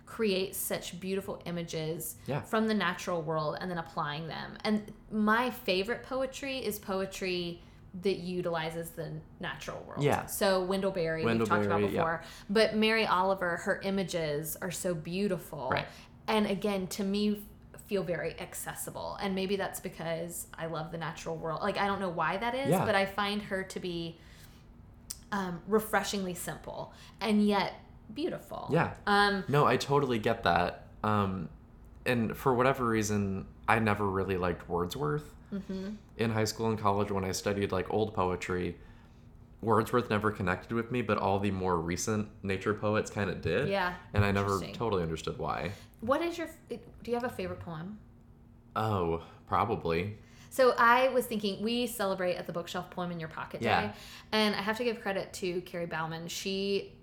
create 0.09 0.55
such 0.55 0.99
beautiful 0.99 1.39
images 1.45 2.15
Yeah. 2.25 2.41
from 2.41 2.67
the 2.67 2.73
natural 2.73 3.21
world 3.21 3.57
and 3.61 3.69
then 3.69 3.77
applying 3.77 4.27
them. 4.27 4.57
And 4.63 4.91
my 5.11 5.51
favorite 5.51 6.01
poetry 6.01 6.57
is 6.57 6.79
poetry 6.79 7.61
that 8.01 8.17
utilizes 8.17 8.89
the 8.89 9.11
natural 9.39 9.83
world. 9.87 10.03
Yeah. 10.03 10.25
So 10.25 10.63
Wendell-Berry, 10.63 11.23
we've 11.23 11.37
talked 11.37 11.49
about 11.49 11.59
Wendell-Berry, 11.81 11.93
yeah. 11.93 11.99
before. 12.01 12.23
But 12.49 12.75
Mary 12.75 13.05
Oliver, 13.05 13.57
her 13.57 13.79
images 13.83 14.57
are 14.63 14.71
so 14.71 14.95
beautiful. 14.95 15.69
Right. 15.71 15.85
And 16.27 16.47
again, 16.47 16.87
to 16.87 17.03
me, 17.03 17.43
feel 17.85 18.01
very 18.01 18.39
accessible. 18.39 19.15
And 19.21 19.35
maybe 19.35 19.57
that's 19.57 19.79
because 19.79 20.47
I 20.57 20.65
love 20.65 20.91
the 20.91 20.97
natural 20.97 21.37
world. 21.37 21.61
Like, 21.61 21.77
I 21.77 21.85
don't 21.85 21.99
know 21.99 22.09
why 22.09 22.37
that 22.37 22.55
is, 22.55 22.69
Yeah. 22.71 22.83
but 22.83 22.95
I 22.95 23.05
find 23.05 23.43
her 23.43 23.61
to 23.63 23.79
be 23.79 24.17
um, 25.31 25.61
refreshingly 25.67 26.33
simple 26.33 26.93
and 27.21 27.45
yet 27.45 27.75
beautiful. 28.13 28.69
Yeah. 28.71 28.91
Um, 29.07 29.43
No, 29.47 29.65
I 29.65 29.77
totally 29.77 30.19
get 30.19 30.43
that. 30.43 30.87
Um, 31.03 31.49
and 32.05 32.35
for 32.35 32.53
whatever 32.53 32.85
reason, 32.85 33.45
I 33.67 33.79
never 33.79 34.07
really 34.09 34.37
liked 34.37 34.67
Wordsworth 34.69 35.33
Mm-hmm. 35.53 35.89
in 36.17 36.29
high 36.31 36.43
school 36.43 36.69
and 36.69 36.77
college 36.77 37.09
when 37.11 37.25
I 37.25 37.31
studied 37.31 37.71
like 37.71 37.91
old 37.91 38.13
poetry. 38.13 38.77
Wordsworth 39.61 40.09
never 40.09 40.29
connected 40.31 40.71
with 40.73 40.91
me, 40.91 41.01
but 41.01 41.17
all 41.17 41.39
the 41.39 41.49
more 41.51 41.77
recent 41.79 42.29
nature 42.43 42.73
poets 42.75 43.09
kind 43.09 43.29
of 43.31 43.41
did. 43.41 43.67
Yeah, 43.67 43.95
And 44.13 44.23
I 44.23 44.31
never 44.31 44.61
totally 44.73 45.01
understood 45.03 45.37
why. 45.39 45.71
what 46.01 46.21
is 46.21 46.37
your, 46.37 46.47
do 46.69 46.77
you 47.05 47.13
have 47.15 47.23
a 47.25 47.29
favorite 47.29 47.59
poem? 47.61 47.97
Oh, 48.75 49.23
probably. 49.47 50.17
So 50.51 50.73
I 50.77 51.09
was 51.09 51.25
thinking 51.25 51.61
we 51.63 51.87
celebrate 51.87 52.35
at 52.35 52.47
the 52.47 52.53
bookshelf 52.53 52.89
poem 52.91 53.11
in 53.11 53.19
your 53.19 53.29
pocket 53.29 53.61
Yeah. 53.61 53.87
day, 53.87 53.93
and 54.31 54.55
I 54.55 54.61
have 54.61 54.77
to 54.77 54.83
give 54.83 55.01
credit 55.01 55.33
to 55.33 55.61
Carrie 55.61 55.85
Bauman. 55.87 56.27
She 56.27 56.93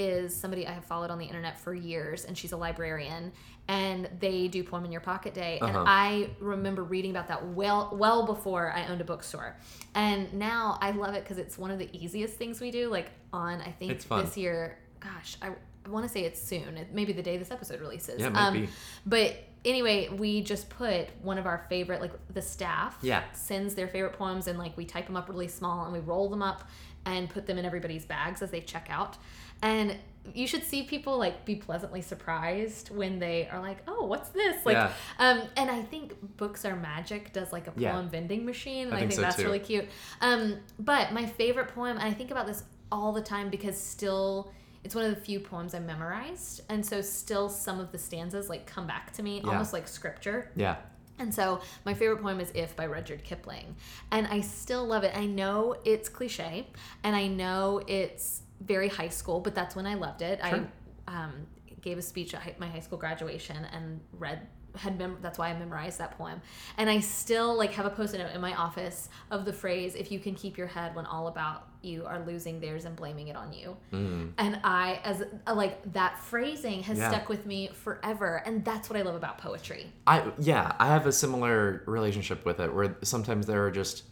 is 0.00 0.34
somebody 0.34 0.66
I 0.66 0.72
have 0.72 0.84
followed 0.84 1.10
on 1.10 1.18
the 1.18 1.26
internet 1.26 1.58
for 1.60 1.74
years, 1.74 2.24
and 2.24 2.36
she's 2.36 2.52
a 2.52 2.56
librarian. 2.56 3.32
And 3.68 4.08
they 4.18 4.48
do 4.48 4.64
poem 4.64 4.84
in 4.84 4.90
your 4.90 5.00
pocket 5.02 5.32
day, 5.34 5.58
and 5.60 5.70
Uh-huh. 5.76 5.84
I 5.86 6.30
remember 6.40 6.82
reading 6.82 7.12
about 7.12 7.28
that 7.28 7.46
well, 7.48 7.90
well 7.92 8.26
before 8.26 8.72
I 8.72 8.86
owned 8.86 9.00
a 9.00 9.04
bookstore. 9.04 9.56
And 9.94 10.32
now 10.32 10.78
I 10.80 10.90
love 10.90 11.14
it 11.14 11.22
because 11.22 11.38
it's 11.38 11.56
one 11.56 11.70
of 11.70 11.78
the 11.78 11.88
easiest 11.92 12.34
things 12.34 12.60
we 12.60 12.70
do. 12.70 12.88
Like 12.88 13.10
on, 13.32 13.60
I 13.60 13.70
think 13.70 14.02
this 14.08 14.36
year. 14.36 14.78
Gosh, 14.98 15.36
I 15.40 15.50
want 15.90 16.04
to 16.06 16.08
say 16.12 16.24
it's 16.24 16.40
soon. 16.42 16.76
It, 16.76 16.92
maybe 16.92 17.12
the 17.12 17.22
day 17.22 17.36
this 17.36 17.50
episode 17.50 17.80
releases. 17.80 18.20
Yeah, 18.20 18.30
might 18.30 18.46
Um, 18.48 18.54
be. 18.62 18.68
but 19.06 19.36
anyway, 19.64 20.08
we 20.08 20.42
just 20.42 20.68
put 20.70 21.08
one 21.22 21.38
of 21.38 21.46
our 21.46 21.66
favorite, 21.68 22.00
like 22.00 22.12
the 22.32 22.42
staff, 22.42 22.98
Yeah. 23.02 23.22
sends 23.32 23.74
their 23.74 23.88
favorite 23.88 24.14
poems 24.14 24.46
and 24.46 24.58
like 24.58 24.76
we 24.76 24.84
type 24.84 25.06
them 25.06 25.16
up 25.16 25.28
really 25.28 25.48
small 25.48 25.84
and 25.84 25.92
we 25.92 26.00
roll 26.00 26.28
them 26.28 26.42
up 26.42 26.64
and 27.06 27.28
put 27.30 27.46
them 27.46 27.58
in 27.58 27.64
everybody's 27.64 28.04
bags 28.04 28.42
as 28.42 28.50
they 28.50 28.60
check 28.60 28.86
out. 28.90 29.16
And 29.62 29.96
you 30.34 30.46
should 30.46 30.64
see 30.64 30.82
people 30.82 31.16
like 31.18 31.44
be 31.46 31.56
pleasantly 31.56 32.02
surprised 32.02 32.90
when 32.94 33.18
they 33.18 33.48
are 33.50 33.60
like, 33.60 33.78
"Oh, 33.88 34.04
what's 34.04 34.28
this?" 34.30 34.64
Like, 34.66 34.74
Yeah. 34.74 34.92
um, 35.18 35.42
and 35.56 35.70
I 35.70 35.82
think 35.82 36.36
Books 36.36 36.64
Are 36.66 36.76
Magic 36.76 37.32
does 37.32 37.52
like 37.52 37.66
a 37.66 37.70
poem 37.70 37.82
Yeah. 37.82 38.02
vending 38.02 38.44
machine, 38.44 38.86
and 38.86 38.94
I 38.94 38.98
I, 38.98 39.00
think 39.00 39.12
think, 39.12 39.16
so, 39.16 39.22
that's 39.22 39.36
too. 39.36 39.44
really 39.44 39.58
cute. 39.58 39.86
Um, 40.20 40.58
but 40.78 41.12
my 41.12 41.24
favorite 41.26 41.68
poem, 41.74 41.96
and 41.96 42.06
I 42.06 42.12
think 42.12 42.30
about 42.30 42.46
this 42.46 42.64
all 42.92 43.12
the 43.12 43.22
time 43.22 43.48
because 43.50 43.78
still 43.78 44.52
it's 44.84 44.94
one 44.94 45.04
of 45.04 45.14
the 45.14 45.20
few 45.20 45.40
poems 45.40 45.74
I 45.74 45.78
memorized, 45.80 46.62
and 46.68 46.84
so 46.84 47.00
still 47.00 47.48
some 47.48 47.80
of 47.80 47.92
the 47.92 47.98
stanzas 47.98 48.48
like 48.48 48.66
come 48.66 48.86
back 48.86 49.12
to 49.14 49.22
me 49.22 49.40
Yeah. 49.42 49.50
almost 49.50 49.72
like 49.72 49.86
scripture. 49.88 50.50
Yeah. 50.56 50.76
And 51.18 51.34
so 51.34 51.60
my 51.84 51.92
favorite 51.92 52.22
poem 52.22 52.40
is 52.40 52.50
If 52.54 52.74
by 52.76 52.86
Rudyard 52.86 53.24
Kipling. 53.24 53.76
And 54.10 54.26
I 54.26 54.40
still 54.40 54.86
love 54.86 55.04
it. 55.04 55.14
I 55.14 55.26
know 55.26 55.76
it's 55.84 56.08
cliche 56.08 56.66
and 57.04 57.14
I 57.14 57.26
know 57.26 57.82
it's 57.86 58.40
very 58.62 58.88
high 58.88 59.10
school, 59.10 59.38
but 59.40 59.54
that's 59.54 59.76
when 59.76 59.86
I 59.86 59.94
loved 59.94 60.22
it. 60.22 60.40
Sure. 60.48 60.66
I 61.06 61.24
um, 61.24 61.46
gave 61.82 61.98
a 61.98 62.02
speech 62.02 62.34
at 62.34 62.58
my 62.58 62.66
high 62.68 62.80
school 62.80 62.96
graduation 62.96 63.66
and 63.72 64.00
read 64.18 64.46
had 64.76 64.96
mem- 64.98 65.18
that's 65.20 65.36
why 65.38 65.50
I 65.50 65.58
memorized 65.58 65.98
that 65.98 66.16
poem. 66.16 66.40
And 66.78 66.88
I 66.88 67.00
still 67.00 67.54
like 67.56 67.72
have 67.72 67.84
a 67.86 67.90
post-it 67.90 68.18
note 68.18 68.30
in 68.34 68.40
my 68.40 68.54
office 68.54 69.08
of 69.30 69.44
the 69.44 69.52
phrase 69.52 69.94
if 69.96 70.10
you 70.12 70.20
can 70.20 70.34
keep 70.34 70.56
your 70.56 70.68
head 70.68 70.94
when 70.94 71.04
all 71.06 71.26
about 71.26 71.66
you 71.82 72.04
are 72.06 72.20
losing 72.26 72.60
theirs 72.60 72.84
and 72.84 72.94
blaming 72.96 73.28
it 73.28 73.36
on 73.36 73.52
you. 73.52 73.76
Mm. 73.92 74.32
And 74.38 74.60
I 74.64 75.00
as 75.04 75.22
uh, 75.46 75.54
like 75.54 75.92
that 75.92 76.18
phrasing 76.18 76.82
has 76.84 76.98
Yeah. 76.98 77.08
stuck 77.10 77.28
with 77.28 77.46
me 77.46 77.68
forever 77.72 78.42
and 78.44 78.64
that's 78.64 78.90
what 78.90 78.98
I 78.98 79.02
love 79.02 79.14
about 79.14 79.38
poetry. 79.38 79.86
I 80.06 80.30
yeah, 80.38 80.74
I 80.78 80.88
have 80.88 81.06
a 81.06 81.12
similar 81.12 81.82
relationship 81.86 82.44
with 82.44 82.60
it 82.60 82.72
where 82.74 82.96
sometimes 83.02 83.46
there 83.46 83.64
are 83.64 83.70
just 83.70 84.04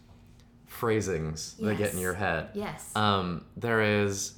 phrasings 0.67 1.55
that 1.55 1.79
get 1.79 1.93
in 1.93 1.99
your 1.99 2.15
head. 2.15 2.51
Yes. 2.55 2.91
Um, 2.95 3.45
there 3.57 3.81
is 3.83 4.35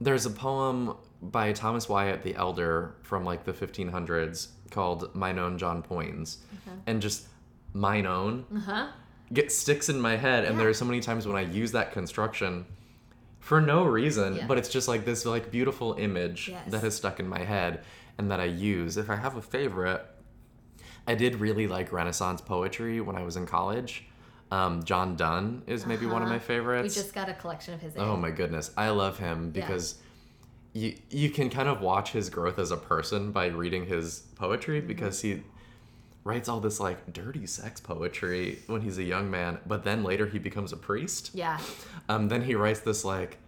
there's 0.00 0.26
a 0.26 0.30
poem 0.30 0.96
by 1.22 1.52
Thomas 1.52 1.88
Wyatt 1.88 2.22
the 2.22 2.34
Elder 2.34 2.94
from 3.02 3.24
like 3.24 3.44
the 3.44 3.52
1500s 3.52 4.48
called 4.70 5.14
Mine 5.14 5.38
Own 5.38 5.56
John 5.58 5.82
Poins, 5.82 6.38
and 6.86 7.00
just 7.00 7.26
mine 7.72 8.06
own 8.06 8.44
uh-huh. 8.54 8.88
Get 9.32 9.50
sticks 9.50 9.88
in 9.88 10.00
my 10.00 10.16
head, 10.16 10.44
and 10.44 10.54
Yeah. 10.54 10.60
there 10.60 10.68
are 10.68 10.74
so 10.74 10.84
many 10.84 11.00
times 11.00 11.26
when 11.26 11.36
I 11.36 11.40
use 11.42 11.72
that 11.72 11.92
construction 11.92 12.66
for 13.40 13.60
no 13.60 13.84
reason, 13.84 14.36
Yeah. 14.36 14.46
but 14.46 14.58
it's 14.58 14.68
just 14.68 14.88
like 14.88 15.04
this 15.04 15.24
like 15.26 15.50
beautiful 15.50 15.94
image 15.94 16.48
Yes. 16.48 16.70
that 16.70 16.82
has 16.82 16.94
stuck 16.94 17.20
in 17.20 17.28
my 17.28 17.40
head 17.44 17.82
and 18.18 18.30
that 18.30 18.40
I 18.40 18.44
use. 18.46 18.96
If 18.96 19.10
I 19.10 19.16
have 19.16 19.36
a 19.36 19.42
favorite, 19.42 20.04
I 21.06 21.14
did 21.14 21.36
really 21.40 21.66
like 21.66 21.92
Renaissance 21.92 22.40
poetry 22.40 23.00
when 23.00 23.16
I 23.16 23.22
was 23.22 23.36
in 23.36 23.46
college. 23.46 24.06
Um, 24.50 24.82
John 24.84 25.16
Donne 25.16 25.62
is 25.66 25.84
maybe 25.86 26.06
one 26.06 26.16
of 26.16 26.22
Uh-huh. 26.28 26.34
my 26.34 26.36
We 26.38 26.44
favorites. 26.44 26.94
just 26.94 27.12
got 27.14 27.28
a 27.28 27.34
collection 27.34 27.74
of 27.74 27.80
his. 27.80 27.94
Oh 27.96 28.16
my 28.16 28.30
goodness, 28.30 28.70
I 28.76 28.90
love 28.90 29.18
him 29.18 29.52
Yeah. 29.54 29.62
because 29.62 29.96
you 30.72 30.94
you 31.10 31.30
can 31.30 31.50
kind 31.50 31.68
of 31.68 31.80
watch 31.80 32.12
his 32.12 32.30
growth 32.30 32.58
as 32.58 32.70
a 32.70 32.76
person 32.76 33.30
by 33.32 33.46
reading 33.46 33.86
his 33.86 34.20
poetry 34.36 34.78
Mm-hmm. 34.78 34.86
because 34.88 35.20
he 35.22 35.42
writes 36.24 36.48
all 36.48 36.58
this 36.60 36.80
like 36.80 37.12
dirty 37.12 37.46
sex 37.46 37.80
poetry 37.80 38.58
when 38.66 38.80
he's 38.80 38.98
a 38.98 39.02
young 39.02 39.30
man, 39.30 39.58
but 39.66 39.84
then 39.84 40.02
later 40.02 40.26
he 40.26 40.38
becomes 40.38 40.72
a 40.72 40.76
priest. 40.76 41.30
Yeah. 41.34 41.58
Um, 42.08 42.28
then 42.28 42.42
he 42.42 42.54
writes 42.54 42.80
this 42.80 43.04
like 43.04 43.38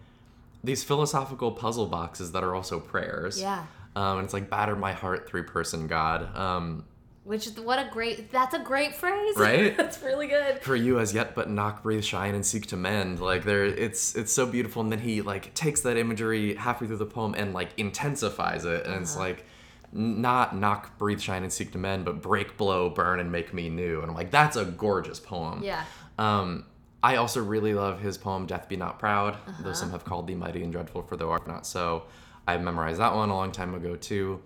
these 0.63 0.83
philosophical 0.83 1.51
puzzle 1.51 1.87
boxes 1.87 2.31
that 2.33 2.43
are 2.43 2.53
also 2.55 2.79
prayers. 2.79 3.41
Yeah. 3.41 3.65
Um, 3.95 4.17
and 4.19 4.25
it's 4.25 4.33
like 4.33 4.49
batter 4.49 4.75
my 4.75 4.91
heart, 4.93 5.27
three 5.27 5.41
person 5.41 5.87
God. 5.87 6.35
Um, 6.37 6.83
Which 7.23 7.47
is 7.47 7.59
what 7.59 7.79
a 7.79 7.89
great. 7.91 8.31
That's 8.31 8.53
a 8.53 8.59
great 8.59 8.93
phrase. 8.95 9.35
Right? 9.37 9.75
that's 9.81 10.03
really 10.03 10.27
good. 10.27 10.59
for 10.61 10.75
you 10.75 10.99
as 10.99 11.15
yet 11.15 11.33
but 11.33 11.49
knock 11.49 11.81
breathe 11.81 12.03
shine 12.03 12.35
and 12.35 12.45
seek 12.45 12.67
to 12.67 12.77
mend 12.77 13.19
like 13.19 13.43
there 13.43 13.65
it's 13.65 14.15
it's 14.15 14.31
so 14.31 14.45
beautiful 14.45 14.81
and 14.83 14.91
then 14.91 14.99
he 14.99 15.21
like 15.23 15.53
takes 15.55 15.81
that 15.81 15.97
imagery 15.97 16.53
halfway 16.55 16.85
through 16.87 16.97
the 16.97 17.05
poem 17.07 17.33
and 17.35 17.53
like 17.53 17.69
intensifies 17.77 18.65
it 18.65 18.85
and 18.85 19.01
it's 19.01 19.15
Uh-huh. 19.15 19.25
like 19.25 19.37
n- 19.39 19.45
not 19.93 20.55
knock 20.55 20.97
breathe 20.97 21.19
shine 21.19 21.43
and 21.43 21.51
seek 21.53 21.71
to 21.71 21.77
mend 21.77 22.03
but 22.05 22.21
break 22.21 22.57
blow 22.57 22.89
burn 22.89 23.19
and 23.19 23.31
make 23.31 23.53
me 23.53 23.69
new 23.69 24.01
and 24.01 24.09
i'm 24.09 24.15
like 24.15 24.29
that's 24.31 24.55
a 24.57 24.65
gorgeous 24.65 25.19
poem 25.19 25.63
Yeah. 25.63 25.83
um 26.19 26.65
i 27.01 27.15
also 27.15 27.41
really 27.43 27.73
love 27.73 28.01
his 28.01 28.17
poem 28.17 28.45
death 28.45 28.67
be 28.67 28.75
not 28.75 28.99
proud 28.99 29.35
Uh-huh. 29.35 29.63
though 29.63 29.73
some 29.73 29.91
have 29.91 30.03
called 30.03 30.27
thee 30.27 30.35
mighty 30.35 30.61
and 30.63 30.71
dreadful 30.73 31.03
for 31.03 31.15
thou 31.15 31.29
art 31.29 31.47
not 31.47 31.65
so 31.65 32.03
i 32.47 32.57
memorized 32.57 32.99
that 32.99 33.15
one 33.15 33.29
a 33.29 33.35
long 33.35 33.51
time 33.51 33.73
ago 33.75 33.95
too 33.95 34.41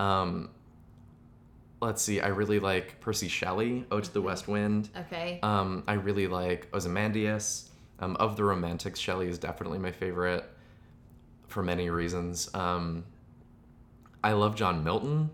um 0.00 0.50
let's 1.80 2.02
see 2.02 2.20
i 2.20 2.26
really 2.28 2.58
like 2.60 3.00
percy 3.00 3.28
shelley 3.28 3.86
ode 3.90 4.04
to 4.04 4.12
the 4.12 4.20
west 4.22 4.48
wind 4.48 4.88
Okay. 4.96 5.38
um, 5.42 5.82
I 5.86 5.94
really 5.94 6.26
like 6.26 6.68
Ozymandias. 6.74 7.66
Um, 8.02 8.16
of 8.16 8.34
the 8.34 8.44
Romantics, 8.44 8.98
Shelley 8.98 9.28
is 9.28 9.36
definitely 9.36 9.78
my 9.78 9.92
favorite 9.92 10.42
for 11.48 11.62
many 11.62 11.90
reasons. 11.90 12.48
Um, 12.54 13.04
I 14.22 14.32
love 14.32 14.54
John 14.56 14.84
Milton. 14.84 15.30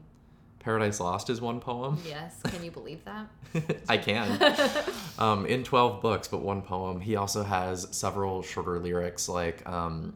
Paradise 0.61 0.99
Lost 0.99 1.31
is 1.31 1.41
one 1.41 1.61
poem. 1.61 1.99
yes. 2.07 2.41
Can 2.45 2.65
you 2.65 2.71
believe 2.73 3.05
that? 3.05 3.29
I 3.89 3.97
can. 3.99 4.39
um, 5.19 5.47
in 5.47 5.63
12 5.63 6.03
books, 6.03 6.27
but 6.29 6.39
one 6.43 6.61
poem. 6.63 7.01
He 7.01 7.15
also 7.17 7.45
has 7.45 7.87
several 7.93 8.43
shorter 8.43 8.79
lyrics, 8.81 9.29
like 9.29 9.67
um, 9.69 10.15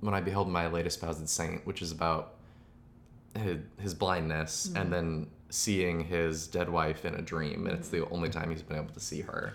When 0.00 0.12
I 0.14 0.20
Beheld 0.20 0.48
My 0.48 0.66
Late 0.66 0.86
Espoused 0.86 1.26
Saint, 1.28 1.66
which 1.66 1.80
is 1.80 1.92
about 1.92 2.34
his, 3.38 3.58
his 3.80 3.94
blindness 3.94 4.70
and 4.76 4.92
then 4.92 5.28
seeing 5.48 6.04
his 6.04 6.46
dead 6.46 6.68
wife 6.68 7.04
in 7.06 7.14
a 7.14 7.22
dream. 7.22 7.66
And 7.66 7.78
it's 7.78 7.88
the 7.88 8.06
only 8.10 8.28
time 8.28 8.50
he's 8.50 8.62
been 8.62 8.76
able 8.76 8.92
to 8.92 9.00
see 9.00 9.22
her. 9.22 9.54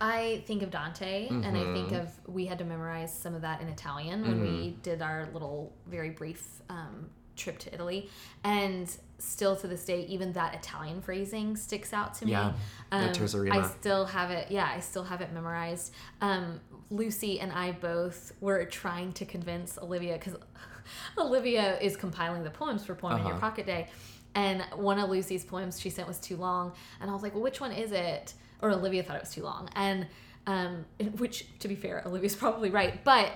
I 0.00 0.42
think 0.46 0.62
of 0.62 0.70
Dante, 0.70 1.28
and 1.28 1.44
I 1.44 1.50
Mm-hmm. 1.50 1.74
think 1.74 1.92
of 1.92 2.08
we 2.26 2.46
had 2.46 2.56
to 2.60 2.64
memorize 2.64 3.12
some 3.12 3.34
of 3.34 3.42
that 3.42 3.60
in 3.60 3.68
Italian 3.68 4.22
when 4.22 4.40
we 4.40 4.76
did 4.82 5.02
our 5.02 5.28
little, 5.34 5.74
very 5.86 6.08
brief 6.08 6.62
um, 6.70 7.10
trip 7.40 7.58
to 7.60 7.74
Italy, 7.74 8.08
and 8.44 8.94
still 9.18 9.54
to 9.56 9.66
this 9.66 9.84
day, 9.84 10.04
even 10.06 10.32
that 10.32 10.54
Italian 10.54 11.00
phrasing 11.02 11.56
sticks 11.56 11.92
out 11.92 12.14
to 12.14 12.24
me. 12.24 12.32
Yeah. 12.32 12.52
Um, 12.92 13.12
I 13.50 13.62
still 13.66 14.06
have 14.06 14.30
it. 14.30 14.50
Yeah, 14.50 14.70
I 14.74 14.80
still 14.80 15.04
have 15.04 15.20
it 15.20 15.32
memorized. 15.32 15.92
Um, 16.20 16.60
Lucy 16.90 17.38
and 17.40 17.52
I 17.52 17.72
both 17.72 18.32
were 18.40 18.64
trying 18.64 19.12
to 19.14 19.24
convince 19.24 19.78
Olivia 19.78 20.14
because 20.14 20.36
Olivia 21.18 21.78
is 21.80 21.96
compiling 21.96 22.42
the 22.44 22.50
poems 22.50 22.84
for 22.84 22.94
Poem 22.94 23.18
in 23.18 23.22
Your 23.26 23.32
Uh-huh. 23.32 23.40
Pocket 23.40 23.66
Day. 23.66 23.88
And 24.34 24.62
one 24.76 24.98
of 24.98 25.10
Lucy's 25.10 25.44
poems 25.44 25.80
she 25.80 25.90
sent 25.90 26.06
was 26.08 26.18
too 26.18 26.36
long. 26.36 26.72
And 27.00 27.10
I 27.10 27.12
was 27.12 27.22
like, 27.22 27.34
well, 27.34 27.42
which 27.42 27.60
one 27.60 27.72
is 27.72 27.92
it? 27.92 28.34
Or 28.62 28.70
Olivia 28.70 29.02
thought 29.02 29.16
it 29.16 29.22
was 29.22 29.30
too 29.34 29.42
long. 29.42 29.68
And 29.74 30.06
um, 30.46 30.84
which, 31.18 31.46
to 31.60 31.68
be 31.68 31.74
fair, 31.74 32.02
Olivia's 32.06 32.36
probably 32.44 32.70
right. 32.70 33.02
But 33.04 33.32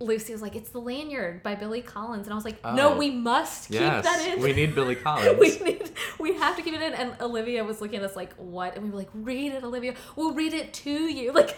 Lucy 0.00 0.32
was 0.32 0.40
like, 0.42 0.54
it's 0.54 0.70
The 0.70 0.80
Lanyard 0.80 1.42
by 1.42 1.56
Billy 1.56 1.82
Collins. 1.82 2.26
And 2.26 2.32
I 2.32 2.36
was 2.36 2.44
like, 2.44 2.62
no, 2.62 2.94
Oh. 2.94 2.96
we 2.98 3.10
must 3.10 3.68
keep 3.70 3.80
yes, 3.80 4.04
that 4.04 4.28
in. 4.36 4.40
we 4.42 4.52
need 4.52 4.74
Billy 4.74 4.94
Collins. 5.04 5.38
we 5.40 5.58
need 5.58 5.90
we 6.20 6.34
have 6.34 6.56
to 6.56 6.62
keep 6.62 6.74
it 6.74 6.82
in 6.82 6.94
and 6.94 7.14
olivia 7.20 7.64
was 7.64 7.80
looking 7.80 7.98
at 7.98 8.04
us 8.04 8.14
like 8.16 8.32
what 8.36 8.74
and 8.76 8.84
we 8.84 8.90
were 8.90 8.96
like 8.96 9.08
read 9.14 9.52
it 9.52 9.64
olivia 9.64 9.94
we'll 10.16 10.32
read 10.32 10.52
it 10.52 10.72
to 10.72 10.90
you 10.90 11.32
like 11.40 11.56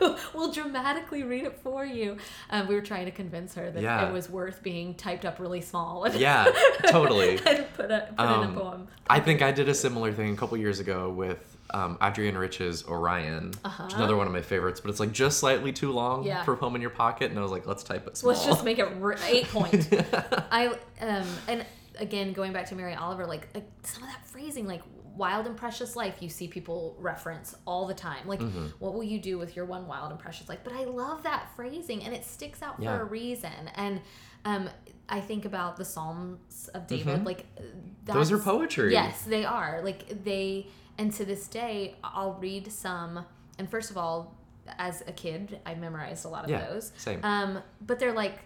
we'll, 0.00 0.16
we'll 0.34 0.52
dramatically 0.52 1.22
read 1.22 1.44
it 1.44 1.58
for 1.62 1.84
you 1.84 2.16
um, 2.50 2.66
we 2.66 2.74
were 2.74 2.80
trying 2.80 3.04
to 3.04 3.10
convince 3.10 3.54
her 3.54 3.70
that 3.70 3.82
Yeah. 3.82 4.08
it 4.08 4.12
was 4.12 4.28
worth 4.28 4.62
being 4.62 4.94
typed 4.94 5.24
up 5.24 5.38
really 5.38 5.60
small 5.60 6.04
and, 6.04 6.14
yeah, 6.16 6.50
totally. 6.88 7.38
and 7.46 7.66
put, 7.74 7.90
a, 7.90 8.08
put 8.16 8.24
in 8.26 8.32
Um, 8.32 8.56
a 8.56 8.60
poem 8.60 8.88
I 9.08 9.20
think 9.20 9.42
I 9.42 9.52
did 9.52 9.68
a 9.68 9.74
similar 9.74 10.12
thing 10.12 10.32
a 10.34 10.36
couple 10.36 10.56
years 10.56 10.80
ago 10.80 11.10
with 11.10 11.55
um, 11.70 11.98
Adrienne 12.00 12.36
Rich's 12.38 12.84
Orion, 12.86 13.48
which 13.48 13.54
is 13.56 13.60
Uh-huh. 13.64 13.88
another 13.96 14.16
one 14.16 14.26
of 14.26 14.32
my 14.32 14.42
favorites, 14.42 14.80
but 14.80 14.90
it's 14.90 15.00
like 15.00 15.12
just 15.12 15.38
slightly 15.38 15.72
too 15.72 15.92
long 15.92 16.24
Yeah. 16.24 16.42
for 16.44 16.56
Poem 16.56 16.74
in 16.76 16.80
your 16.80 16.90
pocket, 16.90 17.30
and 17.30 17.38
I 17.38 17.42
was 17.42 17.50
like, 17.50 17.66
let's 17.66 17.82
type 17.82 18.06
it 18.06 18.16
small. 18.16 18.32
let's 18.32 18.44
just 18.46 18.64
make 18.64 18.78
it 18.78 18.88
eight 19.28 19.46
point 19.48 19.88
i 20.50 20.68
um 21.00 21.26
and 21.48 21.66
again 21.98 22.32
going 22.32 22.52
back 22.52 22.66
to 22.68 22.74
mary 22.74 22.94
oliver 22.94 23.26
like, 23.26 23.48
like 23.54 23.66
some 23.82 24.02
of 24.02 24.08
that 24.10 24.24
phrasing 24.26 24.66
like 24.66 24.82
wild 25.16 25.46
and 25.46 25.56
precious 25.56 25.96
life 25.96 26.16
you 26.20 26.28
see 26.28 26.46
people 26.46 26.94
reference 26.98 27.54
all 27.66 27.86
the 27.86 27.94
time 27.94 28.26
like 28.26 28.40
Mm-hmm. 28.40 28.66
what 28.78 28.92
will 28.94 29.02
you 29.02 29.18
do 29.18 29.38
with 29.38 29.56
your 29.56 29.64
one 29.64 29.86
wild 29.86 30.10
and 30.10 30.20
precious 30.20 30.48
life 30.48 30.58
but 30.62 30.72
i 30.74 30.84
love 30.84 31.22
that 31.22 31.48
phrasing 31.56 32.02
and 32.04 32.14
it 32.14 32.24
sticks 32.24 32.60
out 32.62 32.74
Yeah. 32.78 32.96
for 32.98 33.02
a 33.02 33.04
reason 33.06 33.50
and 33.76 34.00
um 34.44 34.68
i 35.08 35.20
think 35.20 35.44
about 35.46 35.76
the 35.78 35.84
psalms 35.86 36.68
of 36.74 36.86
david 36.86 37.24
like 37.24 37.46
Mm-hmm. 37.56 38.12
Those 38.12 38.30
are 38.30 38.38
poetry. 38.38 38.92
yes 38.92 39.22
they 39.22 39.44
are 39.44 39.80
like 39.82 40.22
they 40.24 40.68
and 40.98 41.12
to 41.12 41.24
this 41.24 41.46
day 41.48 41.94
i'll 42.04 42.34
read 42.40 42.70
some 42.72 43.24
and 43.58 43.68
first 43.70 43.90
of 43.90 43.96
all 43.98 44.34
as 44.78 45.02
a 45.06 45.12
kid 45.12 45.60
i 45.66 45.74
memorized 45.74 46.24
a 46.24 46.28
lot 46.28 46.44
of 46.44 46.50
Yeah, 46.50 46.68
those 46.68 46.92
same. 46.96 47.20
um 47.22 47.62
but 47.86 47.98
they're 47.98 48.12
like 48.12 48.38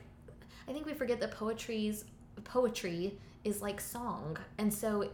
i 0.68 0.72
think 0.72 0.86
we 0.86 0.92
forget 0.94 1.20
that 1.20 1.30
poetry's 1.32 2.04
poetry 2.44 3.18
is 3.44 3.62
like 3.62 3.80
song 3.80 4.36
and 4.58 4.72
so 4.72 5.10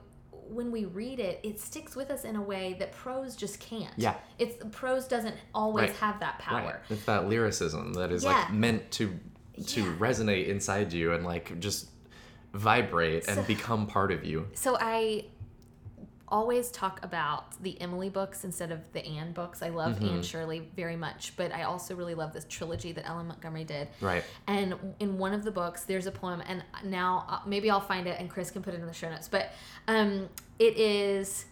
when 0.48 0.70
we 0.70 0.84
read 0.84 1.18
it 1.18 1.40
it 1.42 1.60
sticks 1.60 1.96
with 1.96 2.10
us 2.10 2.24
in 2.24 2.36
a 2.36 2.42
way 2.42 2.76
that 2.78 2.92
prose 2.92 3.34
just 3.36 3.58
can't 3.60 3.92
Yeah. 3.96 4.14
it's 4.38 4.56
prose 4.70 5.06
doesn't 5.08 5.34
always 5.54 5.88
Right. 5.90 5.96
have 5.98 6.20
that 6.20 6.34
Right. 6.50 6.62
power 6.62 6.82
It's 6.88 7.04
that 7.04 7.28
lyricism 7.28 7.94
that 7.94 8.12
is 8.12 8.22
Yeah. 8.24 8.30
like 8.32 8.52
meant 8.52 8.90
to 8.92 9.18
to 9.66 9.80
Yeah. 9.82 9.96
resonate 9.98 10.48
inside 10.48 10.92
you 10.92 11.12
and 11.14 11.24
like 11.24 11.58
just 11.60 11.88
vibrate 12.52 13.26
and 13.28 13.46
become 13.46 13.86
part 13.86 14.12
of 14.12 14.24
you. 14.24 14.46
so 14.54 14.76
i 14.80 15.24
always 16.28 16.70
talk 16.70 17.04
about 17.04 17.62
the 17.62 17.80
Emily 17.80 18.08
books 18.08 18.44
instead 18.44 18.72
of 18.72 18.80
the 18.92 19.04
Anne 19.06 19.32
books. 19.32 19.62
I 19.62 19.68
love 19.68 20.02
Anne 20.02 20.22
Shirley 20.22 20.68
very 20.74 20.96
much, 20.96 21.34
but 21.36 21.52
I 21.52 21.62
also 21.62 21.94
really 21.94 22.14
love 22.14 22.32
this 22.32 22.44
trilogy 22.48 22.92
that 22.92 23.06
L.M. 23.06 23.28
Montgomery 23.28 23.64
did. 23.64 23.88
Right. 24.00 24.24
And 24.46 24.74
in 24.98 25.18
one 25.18 25.32
of 25.32 25.44
the 25.44 25.52
books, 25.52 25.84
there's 25.84 26.06
a 26.06 26.10
poem, 26.12 26.42
and 26.48 26.64
now 26.84 27.24
uh, 27.28 27.38
maybe 27.46 27.70
I'll 27.70 27.80
find 27.80 28.06
it 28.06 28.18
and 28.18 28.28
Chris 28.28 28.50
can 28.50 28.62
put 28.62 28.74
it 28.74 28.80
in 28.80 28.86
the 28.86 28.92
show 28.92 29.08
notes. 29.08 29.28
But 29.28 29.52
um, 29.86 30.28
it 30.58 30.76
is 30.76 31.44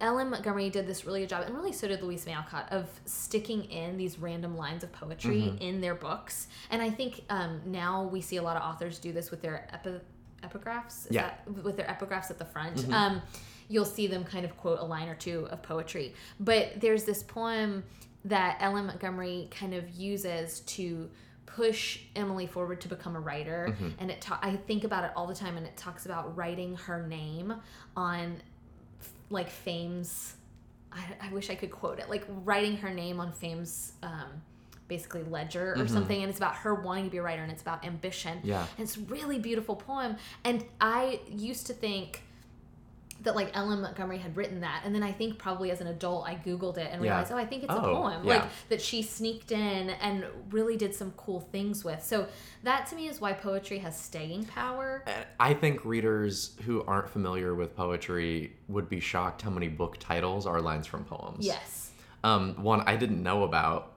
L.M. 0.00 0.28
Montgomery 0.30 0.68
did 0.68 0.86
this 0.86 1.06
really 1.06 1.20
good 1.20 1.30
job, 1.30 1.44
and 1.46 1.54
really 1.54 1.72
so 1.72 1.88
did 1.88 2.02
Louisa 2.02 2.26
May 2.28 2.34
Alcott, 2.34 2.70
of 2.70 2.88
sticking 3.06 3.64
in 3.70 3.96
these 3.96 4.18
random 4.18 4.56
lines 4.58 4.84
of 4.84 4.92
poetry 4.92 5.42
Mm-hmm. 5.42 5.56
in 5.62 5.80
their 5.80 5.94
books. 5.94 6.48
And 6.70 6.82
I 6.82 6.90
think 6.90 7.22
um, 7.30 7.62
now 7.64 8.02
we 8.04 8.20
see 8.20 8.36
a 8.36 8.42
lot 8.42 8.56
of 8.58 8.62
authors 8.62 8.98
do 8.98 9.12
this 9.12 9.30
with 9.30 9.40
their 9.40 9.66
epi- 9.72 10.00
epigraphs. 10.48 11.06
Is 11.06 11.12
Yeah. 11.12 11.30
Mm-hmm. 11.30 11.54
that- 11.54 11.64
with 11.64 11.76
their 11.76 11.86
epigraphs 11.86 12.30
at 12.30 12.38
the 12.38 12.44
front. 12.44 12.88
Um, 12.92 13.22
you'll 13.68 13.84
see 13.86 14.06
them 14.06 14.24
kind 14.24 14.44
of 14.44 14.56
quote 14.58 14.78
a 14.80 14.84
line 14.84 15.08
or 15.08 15.14
two 15.14 15.46
of 15.50 15.62
poetry. 15.62 16.14
But 16.38 16.80
there's 16.80 17.04
this 17.04 17.22
poem 17.22 17.82
that 18.26 18.58
L.M. 18.60 18.86
Montgomery 18.86 19.48
kind 19.50 19.74
of 19.74 19.88
uses 19.90 20.60
to 20.60 21.08
push 21.46 22.00
Emily 22.16 22.46
forward 22.46 22.80
to 22.82 22.88
become 22.88 23.14
a 23.16 23.20
writer 23.20 23.68
Mm-hmm. 23.70 23.88
and 24.00 24.10
it 24.10 24.20
ta- 24.20 24.40
I 24.42 24.56
think 24.56 24.82
about 24.84 25.04
it 25.04 25.12
all 25.14 25.26
the 25.26 25.34
time 25.34 25.56
and 25.56 25.64
it 25.66 25.76
talks 25.76 26.04
about 26.04 26.36
writing 26.36 26.74
her 26.76 27.06
name 27.06 27.54
on 27.96 28.40
like 29.30 29.48
fame's 29.50 30.34
I, 30.92 31.28
I 31.28 31.32
wish 31.32 31.50
I 31.50 31.54
could 31.54 31.70
quote 31.70 31.98
it 32.00 32.08
like 32.08 32.24
writing 32.28 32.76
her 32.78 32.90
name 32.90 33.20
on 33.20 33.30
fame's 33.32 33.92
um, 34.02 34.42
basically 34.88 35.22
ledger 35.24 35.74
or 35.78 35.88
something 35.88 36.20
and 36.22 36.28
it's 36.28 36.38
about 36.38 36.54
her 36.56 36.74
wanting 36.74 37.04
to 37.04 37.10
be 37.10 37.16
a 37.18 37.22
writer 37.22 37.42
and 37.42 37.50
it's 37.50 37.62
about 37.62 37.84
ambition 37.86 38.38
Yeah. 38.42 38.66
and 38.78 38.86
it's 38.86 38.96
a 38.96 39.00
really 39.00 39.38
beautiful 39.38 39.76
poem 39.76 40.16
and 40.44 40.64
I 40.80 41.20
used 41.28 41.66
to 41.68 41.72
think 41.72 42.22
that 43.22 43.34
like 43.34 43.50
L.M. 43.54 43.80
Montgomery 43.80 44.18
had 44.18 44.36
written 44.36 44.60
that, 44.60 44.82
and 44.84 44.94
then 44.94 45.02
I 45.02 45.10
think 45.10 45.38
probably 45.38 45.70
as 45.70 45.80
an 45.80 45.86
adult 45.86 46.26
I 46.28 46.34
googled 46.34 46.76
it 46.76 46.90
and 46.92 47.02
Yeah. 47.02 47.12
realized, 47.12 47.32
oh, 47.32 47.38
I 47.38 47.46
think 47.46 47.62
it's 47.62 47.72
a 47.72 47.78
Oh, 47.78 47.94
poem, 47.94 48.24
yeah. 48.26 48.34
like 48.34 48.42
that 48.68 48.82
she 48.82 49.00
sneaked 49.02 49.50
in 49.50 49.88
and 49.90 50.26
really 50.50 50.76
did 50.76 50.94
some 50.94 51.12
cool 51.12 51.40
things 51.40 51.84
with. 51.84 52.04
So 52.04 52.26
that 52.64 52.86
to 52.88 52.96
me 52.96 53.08
is 53.08 53.22
why 53.22 53.32
poetry 53.32 53.78
has 53.78 53.98
staying 53.98 54.44
power. 54.46 55.04
I 55.40 55.54
think 55.54 55.84
readers 55.86 56.54
who 56.66 56.82
aren't 56.84 57.08
familiar 57.08 57.54
with 57.54 57.74
poetry 57.74 58.56
would 58.68 58.90
be 58.90 59.00
shocked 59.00 59.40
how 59.40 59.50
many 59.50 59.68
book 59.68 59.96
titles 59.98 60.44
are 60.46 60.60
lines 60.60 60.86
from 60.86 61.04
poems. 61.04 61.46
Yes. 61.46 61.92
Um, 62.24 62.62
one 62.62 62.82
I 62.82 62.96
didn't 62.96 63.22
know 63.22 63.44
about 63.44 63.92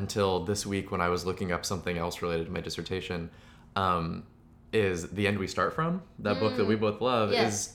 until 0.00 0.44
this 0.44 0.64
week 0.66 0.90
when 0.92 1.00
I 1.00 1.08
was 1.08 1.24
looking 1.26 1.50
up 1.52 1.64
something 1.64 1.96
else 1.98 2.22
related 2.22 2.46
to 2.46 2.52
my 2.52 2.60
dissertation. 2.60 3.30
Um, 3.74 4.24
is 4.72 5.08
the 5.10 5.26
end 5.26 5.38
we 5.38 5.46
start 5.46 5.74
from 5.74 6.02
that 6.18 6.38
book 6.38 6.56
that 6.56 6.66
we 6.66 6.74
both 6.76 7.00
love 7.00 7.30
Mm. 7.30 7.32
Yes. 7.34 7.54
is 7.68 7.72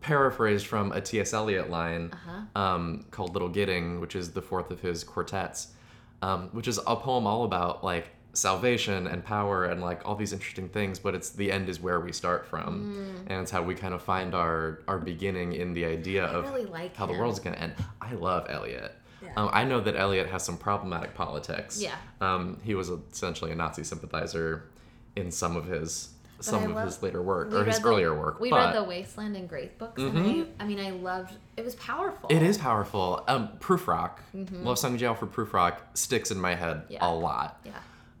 paraphrased 0.00 0.66
from 0.66 0.92
a 0.92 1.00
T.S. 1.00 1.32
Eliot 1.34 1.70
line 1.70 2.10
Uh-huh. 2.12 2.60
um, 2.60 3.04
called 3.10 3.34
Little 3.34 3.48
Gidding, 3.48 4.00
which 4.00 4.16
is 4.16 4.32
the 4.32 4.42
fourth 4.42 4.70
of 4.70 4.80
his 4.80 5.04
quartets, 5.04 5.68
um, 6.22 6.48
which 6.52 6.66
is 6.68 6.78
a 6.86 6.96
poem 6.96 7.26
all 7.26 7.44
about 7.44 7.84
like 7.84 8.08
salvation 8.32 9.06
and 9.08 9.24
power 9.24 9.64
and 9.66 9.80
like 9.82 10.00
all 10.06 10.14
these 10.16 10.32
interesting 10.32 10.68
things. 10.68 10.98
But 10.98 11.14
it's 11.14 11.30
the 11.30 11.52
end 11.52 11.68
is 11.68 11.80
where 11.80 12.00
we 12.00 12.12
start 12.12 12.46
from, 12.46 13.24
and 13.28 13.42
it's 13.42 13.50
how 13.50 13.62
we 13.62 13.74
kind 13.74 13.92
of 13.94 14.02
find 14.02 14.34
our 14.34 14.80
our 14.88 14.98
beginning 14.98 15.52
in 15.52 15.74
the 15.74 15.84
idea 15.84 16.24
of 16.24 16.44
Mm. 16.44 16.48
really 16.52 16.66
like 16.66 16.96
how 16.96 17.06
the 17.06 17.12
him. 17.12 17.18
world's 17.20 17.40
gonna 17.40 17.56
end. 17.56 17.74
I 18.00 18.14
love 18.14 18.46
Eliot. 18.48 18.94
Yeah. 19.36 19.42
Um, 19.42 19.50
I 19.52 19.64
know 19.64 19.80
that 19.80 19.96
Eliot 19.96 20.28
has 20.28 20.44
some 20.44 20.56
problematic 20.58 21.14
politics. 21.14 21.80
Yeah. 21.80 21.94
Um, 22.20 22.58
he 22.62 22.74
was 22.74 22.90
essentially 22.90 23.52
a 23.52 23.54
Nazi 23.54 23.84
sympathizer 23.84 24.64
in 25.16 25.30
some 25.30 25.56
of 25.56 25.66
his 25.66 26.10
some 26.42 26.60
I 26.62 26.64
of 26.64 26.70
love- 26.70 26.86
his 26.86 27.02
later 27.02 27.20
work 27.20 27.52
or 27.52 27.64
his 27.64 27.78
the- 27.80 27.86
earlier 27.88 28.18
work. 28.18 28.40
We 28.40 28.48
but 28.50 28.56
read 28.56 28.74
the 28.74 28.84
Wasteland 28.84 29.36
and 29.36 29.46
Grace 29.48 29.70
books, 29.78 30.00
and 30.00 30.18
I, 30.58 30.62
I 30.64 30.66
mean, 30.66 30.80
I 30.80 30.90
loved. 30.90 31.34
It 31.58 31.64
was 31.64 31.74
powerful. 31.74 32.28
It 32.30 32.42
is 32.42 32.56
powerful. 32.56 33.22
Um, 33.28 33.50
Prufrock, 33.60 34.20
Love 34.32 34.78
Song 34.78 34.96
J. 34.96 35.04
Alfred 35.06 35.32
Prufrock 35.32 35.76
sticks 35.94 36.30
in 36.30 36.40
my 36.40 36.54
head 36.54 36.78
Mm-hmm. 36.84 36.92
Yeah. 36.94 37.06
a 37.06 37.12
lot. 37.12 37.60
Yeah. 37.66 37.72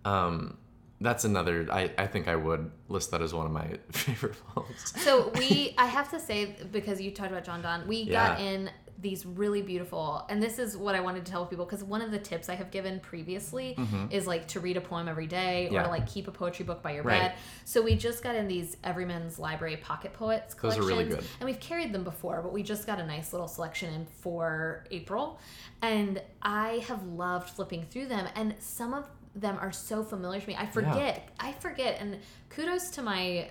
Um, 0.04 0.58
that's 1.00 1.24
another. 1.24 1.66
I, 1.72 1.90
I 1.96 2.06
think 2.06 2.28
I 2.28 2.36
would 2.36 2.70
list 2.88 3.10
that 3.12 3.22
as 3.22 3.32
one 3.32 3.46
of 3.46 3.52
my 3.52 3.78
favorite 3.90 4.36
poems. 4.48 4.92
So 5.02 5.32
we, 5.38 5.74
I 5.78 5.86
have 5.86 6.10
to 6.10 6.20
say, 6.20 6.56
because 6.72 7.00
you 7.00 7.10
talked 7.12 7.30
about 7.30 7.44
John 7.44 7.62
Donne, 7.62 7.86
we 7.88 8.04
got 8.10 8.38
in 8.38 8.70
these 9.00 9.24
really 9.24 9.62
beautiful, 9.62 10.26
and 10.28 10.42
this 10.42 10.58
is 10.58 10.76
what 10.76 10.94
I 10.94 11.00
wanted 11.00 11.24
to 11.24 11.30
tell 11.32 11.46
people 11.46 11.64
because 11.64 11.82
one 11.82 12.02
of 12.02 12.10
the 12.10 12.18
tips 12.18 12.48
I 12.48 12.54
have 12.54 12.70
given 12.70 13.00
previously 13.00 13.76
is 14.10 14.26
like 14.26 14.46
to 14.48 14.60
read 14.60 14.76
a 14.76 14.80
poem 14.80 15.08
every 15.08 15.26
day 15.26 15.64
or 15.64 15.66
Mm-hmm. 15.68 15.74
Yeah. 15.74 15.82
to 15.84 15.88
like 15.88 16.06
keep 16.06 16.28
a 16.28 16.30
poetry 16.30 16.64
book 16.64 16.82
by 16.82 16.92
your 16.92 17.02
Right. 17.02 17.20
bed. 17.20 17.32
So 17.64 17.80
we 17.82 17.94
just 17.96 18.22
got 18.22 18.34
in 18.34 18.46
these 18.48 18.76
Everyman's 18.84 19.38
Library 19.38 19.76
Pocket 19.78 20.12
Poets 20.12 20.54
Those 20.54 20.76
are 20.78 20.82
really 20.82 21.04
good. 21.04 21.24
and 21.40 21.46
we've 21.48 21.60
carried 21.60 21.92
them 21.92 22.04
before, 22.04 22.42
but 22.42 22.52
we 22.52 22.62
just 22.62 22.86
got 22.86 23.00
a 23.00 23.06
nice 23.06 23.32
little 23.32 23.48
selection 23.48 23.92
in 23.94 24.06
for 24.06 24.84
April, 24.90 25.38
and 25.82 26.20
I 26.42 26.84
have 26.88 27.02
loved 27.06 27.50
flipping 27.50 27.84
through 27.86 28.06
them, 28.06 28.26
and 28.34 28.54
some 28.58 28.92
of 28.94 29.06
them 29.34 29.56
are 29.60 29.70
so 29.72 30.02
familiar 30.02 30.40
to 30.40 30.46
me. 30.48 30.56
I 30.58 30.66
forget, 30.66 31.28
I 31.38 31.52
forget, 31.52 31.98
and 32.00 32.18
kudos 32.50 32.90
to 32.90 33.02
my. 33.02 33.50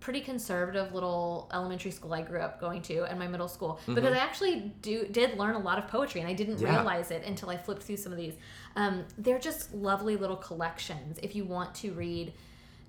Pretty 0.00 0.20
conservative 0.22 0.94
little 0.94 1.48
elementary 1.52 1.90
school 1.90 2.12
I 2.14 2.22
grew 2.22 2.40
up 2.40 2.58
going 2.60 2.80
to 2.82 3.04
and 3.04 3.18
my 3.18 3.28
middle 3.28 3.48
school 3.48 3.78
because 3.86 4.14
I 4.14 4.18
actually 4.18 4.72
do 4.80 5.06
did 5.06 5.36
learn 5.38 5.54
a 5.56 5.58
lot 5.58 5.78
of 5.78 5.88
poetry 5.88 6.22
and 6.22 6.28
I 6.28 6.32
didn't 6.32 6.54
Mm-hmm. 6.56 6.66
Yeah. 6.66 6.76
realize 6.76 7.10
it 7.10 7.22
until 7.26 7.50
I 7.50 7.56
flipped 7.58 7.82
through 7.82 7.98
some 7.98 8.10
of 8.10 8.16
these. 8.18 8.34
Um, 8.76 9.04
they're 9.18 9.38
just 9.38 9.74
lovely 9.74 10.16
little 10.16 10.36
collections 10.36 11.18
if 11.22 11.36
you 11.36 11.44
want 11.44 11.74
to 11.76 11.92
read 11.92 12.32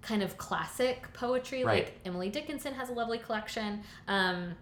kind 0.02 0.24
of 0.24 0.38
classic 0.38 1.12
poetry 1.14 1.64
Right. 1.66 1.84
like 1.86 2.00
Emily 2.06 2.30
Dickinson 2.30 2.74
has 2.76 2.90
a 2.90 2.94
lovely 2.94 3.18
collection. 3.18 3.82
Um, 4.08 4.54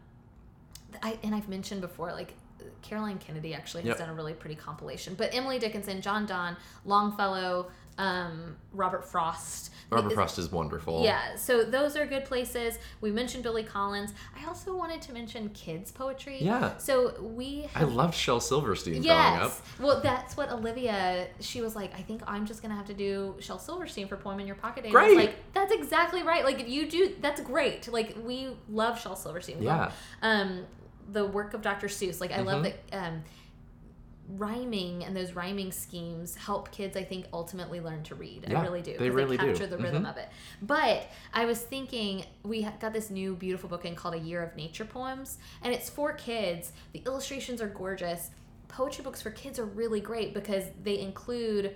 I 1.03 1.19
and 1.23 1.35
I've 1.35 1.47
mentioned 1.49 1.81
before 1.81 2.11
like 2.13 2.33
Caroline 2.81 3.17
Kennedy 3.19 3.53
actually 3.53 3.81
has 3.83 3.89
Yep. 3.89 3.97
done 3.99 4.09
a 4.09 4.13
really 4.13 4.33
pretty 4.33 4.55
compilation. 4.55 5.13
But 5.15 5.33
Emily 5.33 5.59
Dickinson, 5.59 6.01
John 6.01 6.25
Donne, 6.25 6.55
Longfellow, 6.85 7.67
um, 7.97 8.55
Robert 8.73 9.05
Frost. 9.05 9.71
Robert 9.89 10.13
Frost 10.13 10.37
is 10.39 10.51
wonderful. 10.51 11.03
yeah, 11.03 11.35
so 11.35 11.63
those 11.65 11.97
are 11.97 12.05
good 12.05 12.23
places. 12.23 12.77
We 13.01 13.11
mentioned 13.11 13.43
Billy 13.43 13.63
Collins. 13.63 14.13
I 14.39 14.47
also 14.47 14.73
wanted 14.75 15.01
to 15.01 15.13
mention 15.13 15.49
kids 15.49 15.91
poetry. 15.91 16.37
Yeah. 16.39 16.77
So 16.77 17.19
we 17.21 17.67
I 17.75 17.79
have 17.79 17.91
loved 17.93 18.13
Shel 18.13 18.39
Silverstein 18.39 19.01
growing 19.01 19.09
up. 19.17 19.41
Yes. 19.41 19.61
Well, 19.79 19.99
that's 19.99 20.37
what 20.37 20.49
Olivia. 20.51 21.27
She 21.41 21.59
was 21.61 21.75
like, 21.75 21.93
I 21.97 22.01
think 22.03 22.21
I'm 22.27 22.45
just 22.45 22.61
gonna 22.61 22.75
have 22.75 22.85
to 22.87 22.93
do 22.93 23.35
Shel 23.39 23.59
Silverstein 23.59 24.07
for 24.07 24.15
poem 24.15 24.39
in 24.39 24.45
your 24.47 24.55
pocket. 24.55 24.85
And 24.85 24.95
I 24.95 25.05
Great. 25.07 25.17
like, 25.17 25.35
that's 25.53 25.73
exactly 25.73 26.21
right. 26.23 26.45
Like, 26.45 26.59
if 26.61 26.69
you 26.69 26.87
do, 26.89 27.15
that's 27.19 27.41
great. 27.41 27.91
Like, 27.91 28.15
we 28.23 28.49
love 28.69 28.99
Shel 29.01 29.15
Silverstein. 29.15 29.59
We 29.59 29.65
love, 29.65 29.93
um, 30.21 30.65
the 31.11 31.25
work 31.25 31.53
of 31.53 31.61
Dr. 31.61 31.87
Seuss. 31.87 32.19
Like, 32.21 32.31
I 32.31 32.41
love 32.41 32.63
Mhm. 32.63 32.73
that. 32.91 33.05
Um, 33.07 33.23
rhyming 34.37 35.03
and 35.03 35.15
those 35.17 35.33
rhyming 35.33 35.71
schemes 35.71 36.35
help 36.35 36.71
kids 36.71 36.95
i 36.95 37.03
think 37.03 37.25
ultimately 37.33 37.79
learn 37.79 38.03
to 38.03 38.13
read 38.13 38.45
i 38.47 38.61
really 38.61 38.83
do 38.83 38.95
they 38.99 39.09
really 39.09 39.37
do. 39.37 39.47
capture 39.47 39.65
the 39.65 39.75
rhythm 39.77 40.03
Mhm. 40.03 40.09
of 40.11 40.17
it 40.17 40.29
but 40.61 41.07
i 41.33 41.45
was 41.45 41.59
thinking 41.59 42.23
we 42.43 42.61
got 42.79 42.93
this 42.93 43.09
new 43.09 43.33
beautiful 43.35 43.67
book 43.69 43.85
in 43.85 43.95
called 43.95 44.13
a 44.13 44.19
year 44.19 44.43
of 44.43 44.55
nature 44.55 44.85
poems 44.85 45.39
and 45.63 45.73
it's 45.73 45.89
for 45.89 46.13
kids 46.13 46.73
the 46.93 47.01
illustrations 47.07 47.59
are 47.59 47.67
gorgeous 47.69 48.29
poetry 48.67 49.03
books 49.03 49.19
for 49.19 49.31
kids 49.31 49.57
are 49.57 49.65
really 49.65 49.99
great 49.99 50.35
because 50.35 50.65
they 50.83 50.99
include 50.99 51.75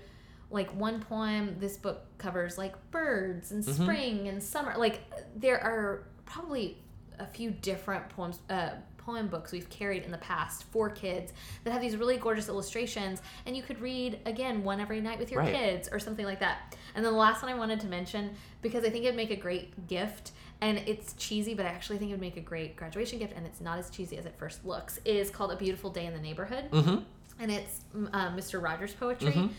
like 0.51 0.69
one 0.79 0.99
poem 1.01 1.55
this 1.57 1.75
book 1.77 2.01
covers 2.19 2.55
like 2.59 2.75
birds 2.91 3.51
and 3.51 3.63
Mm-hmm. 3.63 3.83
spring 3.83 4.27
and 4.27 4.43
summer 4.43 4.75
like 4.77 5.01
there 5.35 5.59
are 5.59 6.03
probably 6.25 6.77
a 7.17 7.25
few 7.25 7.49
different 7.49 8.09
poems 8.09 8.37
uh, 8.51 8.69
poem 9.05 9.27
books 9.27 9.51
we've 9.51 9.69
carried 9.69 10.03
in 10.03 10.11
the 10.11 10.17
past 10.19 10.63
for 10.71 10.89
kids 10.89 11.33
that 11.63 11.71
have 11.71 11.81
these 11.81 11.95
really 11.97 12.17
gorgeous 12.17 12.47
illustrations 12.47 13.21
and 13.45 13.55
you 13.57 13.61
could 13.63 13.79
read 13.81 14.19
again 14.25 14.63
one 14.63 14.79
every 14.79 15.01
night 15.01 15.19
with 15.19 15.31
your 15.31 15.41
Right. 15.41 15.53
kids 15.53 15.89
or 15.91 15.99
something 15.99 16.25
like 16.25 16.39
that 16.39 16.75
and 16.95 17.03
then 17.05 17.11
the 17.11 17.19
last 17.19 17.41
one 17.43 17.51
i 17.51 17.55
wanted 17.57 17.79
to 17.81 17.87
mention 17.87 18.31
because 18.61 18.83
i 18.85 18.89
think 18.89 19.03
it'd 19.05 19.15
make 19.15 19.31
a 19.31 19.35
great 19.35 19.87
gift 19.87 20.31
and 20.61 20.77
it's 20.85 21.13
cheesy 21.13 21.53
but 21.53 21.65
i 21.65 21.69
actually 21.69 21.97
think 21.97 22.11
it 22.11 22.13
would 22.13 22.21
make 22.21 22.37
a 22.37 22.41
great 22.41 22.75
graduation 22.75 23.19
gift 23.19 23.33
and 23.35 23.45
it's 23.45 23.59
not 23.61 23.77
as 23.77 23.89
cheesy 23.89 24.17
as 24.17 24.25
it 24.25 24.33
first 24.37 24.63
looks 24.65 24.99
is 25.05 25.29
called 25.29 25.51
a 25.51 25.55
beautiful 25.57 25.89
day 25.89 26.05
in 26.05 26.13
the 26.13 26.19
neighborhood 26.21 26.65
Mm-hmm. 26.71 26.97
and 27.39 27.51
it's 27.51 27.81
mm, 27.95 28.07
uh, 28.13 28.29
Mr. 28.31 28.61
Rogers 28.63 28.93
poetry. 28.93 29.31
Mhm. 29.33 29.49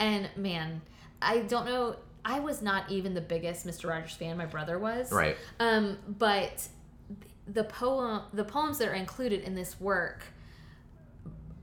And 0.00 0.28
man, 0.36 0.80
I 1.20 1.40
don't 1.40 1.66
know. 1.66 1.96
I 2.24 2.40
was 2.40 2.62
not 2.62 2.90
even 2.90 3.14
the 3.14 3.20
biggest 3.20 3.66
Mr. 3.66 3.88
Rogers 3.88 4.12
fan. 4.14 4.36
My 4.36 4.46
brother 4.46 4.78
was. 4.78 5.12
Right. 5.12 5.36
Um, 5.60 5.98
but 6.18 6.66
the 7.46 7.64
poem, 7.64 8.22
the 8.32 8.44
poems 8.44 8.78
that 8.78 8.88
are 8.88 8.94
included 8.94 9.40
in 9.40 9.54
this 9.54 9.80
work, 9.80 10.22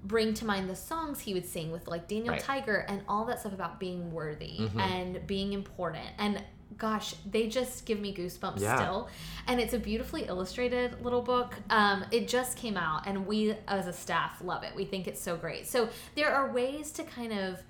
bring 0.03 0.33
to 0.33 0.45
mind 0.45 0.69
the 0.69 0.75
songs 0.75 1.19
he 1.19 1.33
would 1.33 1.45
sing 1.45 1.71
with 1.71 1.87
like 1.87 2.07
Daniel 2.07 2.33
Right. 2.33 2.41
Tiger 2.41 2.85
and 2.87 3.01
all 3.07 3.25
that 3.25 3.39
stuff 3.41 3.53
about 3.53 3.79
being 3.79 4.11
worthy 4.11 4.59
Mhm. 4.59 4.79
and 4.79 5.27
being 5.27 5.53
important 5.53 6.07
and. 6.17 6.43
Gosh, 6.77 7.15
they 7.29 7.47
just 7.47 7.85
give 7.85 7.99
me 7.99 8.13
goosebumps 8.13 8.59
Yeah. 8.61 8.75
still. 8.77 9.09
And 9.47 9.59
it's 9.59 9.73
a 9.73 9.79
beautifully 9.79 10.25
illustrated 10.27 11.03
little 11.03 11.21
book. 11.23 11.55
Um, 11.69 12.05
it 12.11 12.29
just 12.29 12.55
came 12.57 12.77
out, 12.77 13.05
and 13.05 13.25
we 13.27 13.55
as 13.67 13.85
a 13.87 13.91
staff 13.91 14.39
love 14.41 14.63
it. 14.63 14.73
We 14.75 14.85
think 14.85 15.05
it's 15.07 15.19
so 15.19 15.35
great. 15.35 15.67
So 15.67 15.89
there 16.15 16.31
are 16.33 16.51
ways 16.53 16.91
to 16.93 17.03
kind 17.03 17.33
of 17.33 17.61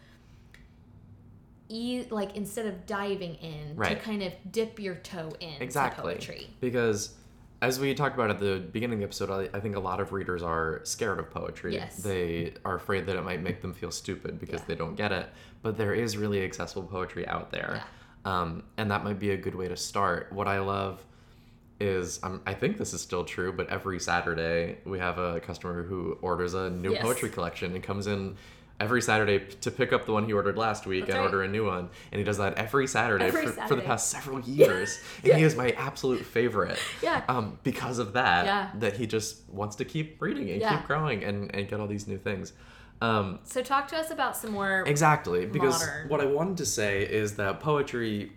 e 1.70 2.06
like 2.10 2.36
instead 2.36 2.66
of 2.66 2.86
diving 2.86 3.36
in 3.36 3.78
to 3.78 3.96
kind 3.96 4.22
of 4.22 4.34
dip 4.52 4.80
your 4.80 4.96
toe 4.96 5.32
in 5.40 5.60
Exactly. 5.62 6.04
poetry. 6.04 6.50
Because 6.60 7.16
as 7.62 7.80
we 7.80 7.94
talked 7.94 8.16
about 8.16 8.30
at 8.30 8.40
the 8.40 8.60
beginning 8.72 8.96
of 8.96 9.00
the 9.00 9.06
episode, 9.06 9.50
I, 9.54 9.58
I 9.58 9.60
think 9.60 9.76
a 9.76 9.80
lot 9.80 10.00
of 10.00 10.14
readers 10.14 10.42
are 10.42 10.82
scared 10.84 11.20
of 11.20 11.30
poetry. 11.30 11.74
Yes. 11.74 11.98
They 11.98 12.54
are 12.64 12.76
afraid 12.76 13.06
that 13.08 13.16
it 13.18 13.24
might 13.24 13.42
make 13.42 13.62
them 13.62 13.74
feel 13.74 13.92
stupid 13.92 14.40
because 14.40 14.62
Yeah. 14.62 14.66
they 14.68 14.76
don't 14.76 14.96
get 14.96 15.12
it. 15.12 15.28
But 15.62 15.78
there 15.78 15.94
is 15.94 16.16
really 16.16 16.44
accessible 16.44 16.84
poetry 16.84 17.28
out 17.28 17.52
there. 17.52 17.84
Um, 18.26 18.64
and 18.78 18.90
that 18.92 19.04
might 19.04 19.20
be 19.20 19.32
a 19.32 19.38
good 19.38 19.56
way 19.56 19.68
to 19.68 19.76
start. 19.76 20.32
What 20.32 20.48
I 20.48 20.60
love 20.60 21.04
is, 21.82 22.20
um, 22.24 22.42
I 22.46 22.54
think 22.54 22.78
this 22.78 22.94
is 22.94 23.02
still 23.02 23.24
true, 23.26 23.52
but 23.54 23.68
every 23.70 24.00
Saturday 24.00 24.78
we 24.86 25.00
have 25.00 25.18
a 25.18 25.40
customer 25.40 25.84
who 25.84 26.18
orders 26.22 26.54
a 26.54 26.70
new 26.70 26.92
Yes. 26.92 27.02
poetry 27.02 27.30
collection 27.30 27.74
and 27.74 27.84
comes 27.84 28.08
in 28.08 28.36
every 28.80 29.02
Saturday 29.02 29.40
to 29.62 29.72
pick 29.72 29.92
up 29.92 30.06
the 30.06 30.14
one 30.14 30.26
he 30.26 30.34
ordered 30.34 30.58
last 30.58 30.86
week 30.86 31.02
That's 31.06 31.16
and 31.16 31.20
right. 31.20 31.26
order 31.26 31.44
a 31.44 31.48
new 31.48 31.66
one. 31.66 31.90
And 32.12 32.20
he 32.20 32.24
does 32.24 32.38
that 32.38 32.58
every 32.58 32.88
Saturday, 32.88 33.26
Every 33.26 33.48
for, 33.48 33.68
for 33.68 33.76
the 33.76 33.82
past 33.82 34.10
several 34.10 34.40
years. 34.42 35.02
And 35.24 35.34
he 35.34 35.44
is 35.44 35.56
my 35.56 35.72
absolute 35.72 36.26
favorite 36.26 36.80
Yeah. 37.02 37.24
um, 37.28 37.60
because 37.64 38.00
of 38.00 38.14
that 38.14 38.46
Yeah. 38.46 38.70
that 38.76 38.96
he 38.96 39.06
just 39.06 39.48
wants 39.50 39.76
to 39.78 39.86
keep 39.86 40.22
reading 40.22 40.50
and 40.50 40.62
Yeah. 40.62 40.78
keep 40.78 40.88
growing 40.88 41.24
and, 41.24 41.54
and 41.54 41.68
get 41.68 41.80
all 41.80 41.88
these 41.88 42.08
new 42.08 42.18
things 42.18 42.54
um, 43.02 43.40
So 43.46 43.62
talk 43.62 43.88
to 43.90 43.98
us 43.98 44.12
about 44.12 44.36
some 44.36 44.52
more. 44.52 44.84
exactly 44.86 45.46
because 45.46 45.80
Modern. 45.80 46.10
what 46.10 46.20
i 46.22 46.26
wanted 46.26 46.58
to 46.58 46.66
say 46.66 47.04
is 47.04 47.36
that 47.38 47.62
poetry 47.62 48.34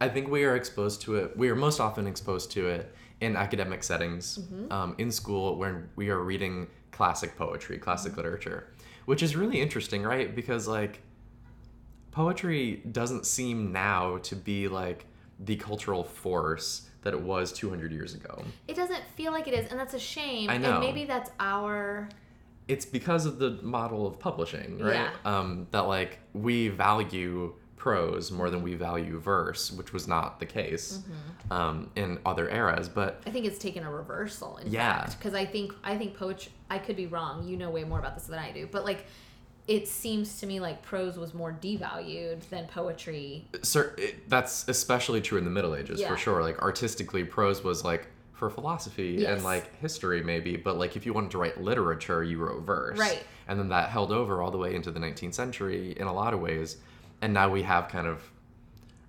i 0.00 0.08
think 0.08 0.28
we 0.28 0.42
are 0.44 0.56
exposed 0.56 1.00
to 1.02 1.14
it 1.14 1.36
we 1.36 1.48
are 1.48 1.54
most 1.54 1.78
often 1.78 2.08
exposed 2.08 2.50
to 2.52 2.66
it 2.66 2.92
in 3.20 3.36
academic 3.36 3.84
settings 3.84 4.38
Mm-hmm. 4.38 4.72
um, 4.72 4.94
in 4.98 5.12
school 5.12 5.56
when 5.58 5.88
we 5.94 6.10
are 6.10 6.18
reading 6.18 6.66
classic 6.90 7.36
poetry 7.36 7.78
classic 7.78 8.12
Mm-hmm. 8.12 8.20
literature 8.22 8.66
which 9.10 9.24
is 9.24 9.34
really 9.34 9.60
interesting 9.60 10.04
right 10.04 10.36
because 10.36 10.68
like 10.68 11.02
poetry 12.12 12.80
doesn't 12.92 13.26
seem 13.26 13.72
now 13.72 14.18
to 14.18 14.36
be 14.36 14.68
like 14.68 15.04
the 15.40 15.56
cultural 15.56 16.04
force 16.04 16.88
that 17.02 17.12
it 17.12 17.20
was 17.20 17.52
200 17.52 17.90
years 17.90 18.14
ago 18.14 18.44
It 18.68 18.76
doesn't 18.76 19.02
feel 19.16 19.32
like 19.32 19.48
it 19.48 19.54
is, 19.54 19.68
and 19.68 19.80
that's 19.80 19.94
a 19.94 19.98
shame. 19.98 20.48
I 20.48 20.58
know. 20.58 20.74
And 20.74 20.80
maybe 20.80 21.06
that's 21.06 21.30
our. 21.40 22.08
it's 22.68 22.86
because 22.86 23.26
of 23.26 23.40
the 23.40 23.58
model 23.62 24.06
of 24.06 24.20
publishing, 24.20 24.78
right? 24.78 24.94
Yeah. 24.94 25.10
Um, 25.24 25.66
that 25.72 25.88
like 25.88 26.20
we 26.32 26.68
value 26.68 27.54
prose 27.84 28.30
more 28.30 28.50
than 28.50 28.60
we 28.62 28.74
value 28.74 29.18
verse, 29.18 29.72
which 29.72 29.90
was 29.94 30.06
not 30.06 30.38
the 30.38 30.44
case 30.44 30.98
Mm-hmm. 31.00 31.52
um, 31.52 31.90
in 31.96 32.18
other 32.26 32.46
eras. 32.50 32.90
But 32.90 33.22
I 33.26 33.30
think 33.30 33.46
it's 33.46 33.58
taken 33.58 33.82
a 33.84 33.90
reversal. 33.90 34.58
In 34.58 34.70
Yeah. 34.70 35.06
Because 35.06 35.32
I 35.34 35.46
think 35.46 35.72
I 35.82 35.96
think 35.96 36.14
poetry. 36.14 36.52
I 36.68 36.78
could 36.78 36.94
be 36.96 37.06
wrong. 37.06 37.48
You 37.48 37.56
know 37.56 37.70
way 37.70 37.84
more 37.84 37.98
about 37.98 38.14
this 38.16 38.26
than 38.26 38.38
I 38.38 38.52
do. 38.52 38.68
But 38.70 38.84
like, 38.84 39.06
it 39.66 39.88
seems 39.88 40.38
to 40.40 40.46
me 40.46 40.60
like 40.60 40.82
prose 40.82 41.16
was 41.16 41.32
more 41.32 41.56
devalued 41.58 42.40
than 42.50 42.66
poetry. 42.66 43.46
sir, 43.62 43.94
it, 43.96 44.28
that's 44.28 44.68
especially 44.68 45.22
true 45.22 45.38
in 45.38 45.44
the 45.44 45.50
Middle 45.50 45.74
Ages 45.74 46.00
Yeah. 46.00 46.08
for 46.10 46.18
sure. 46.18 46.42
Like 46.42 46.60
artistically, 46.60 47.24
prose 47.24 47.64
was 47.64 47.82
like 47.82 48.08
for 48.34 48.50
philosophy 48.50 49.16
Yes. 49.20 49.30
and 49.36 49.42
like 49.44 49.74
history 49.80 50.22
maybe, 50.22 50.56
but 50.56 50.76
like 50.78 50.96
if 50.96 51.06
you 51.06 51.14
wanted 51.14 51.30
to 51.30 51.38
write 51.38 51.58
literature, 51.62 52.22
you 52.22 52.38
wrote 52.38 52.62
verse, 52.64 52.98
Right. 52.98 53.22
And 53.48 53.58
then 53.58 53.68
that 53.70 53.88
held 53.88 54.12
over 54.12 54.42
all 54.42 54.50
the 54.50 54.58
way 54.58 54.74
into 54.74 54.90
the 54.90 55.00
19th 55.00 55.34
century 55.34 55.92
in 55.96 56.06
a 56.06 56.12
lot 56.12 56.34
of 56.34 56.40
ways, 56.40 56.76
and 57.22 57.32
now 57.34 57.48
we 57.50 57.62
have 57.62 57.88
kind 57.88 58.06
of 58.06 58.22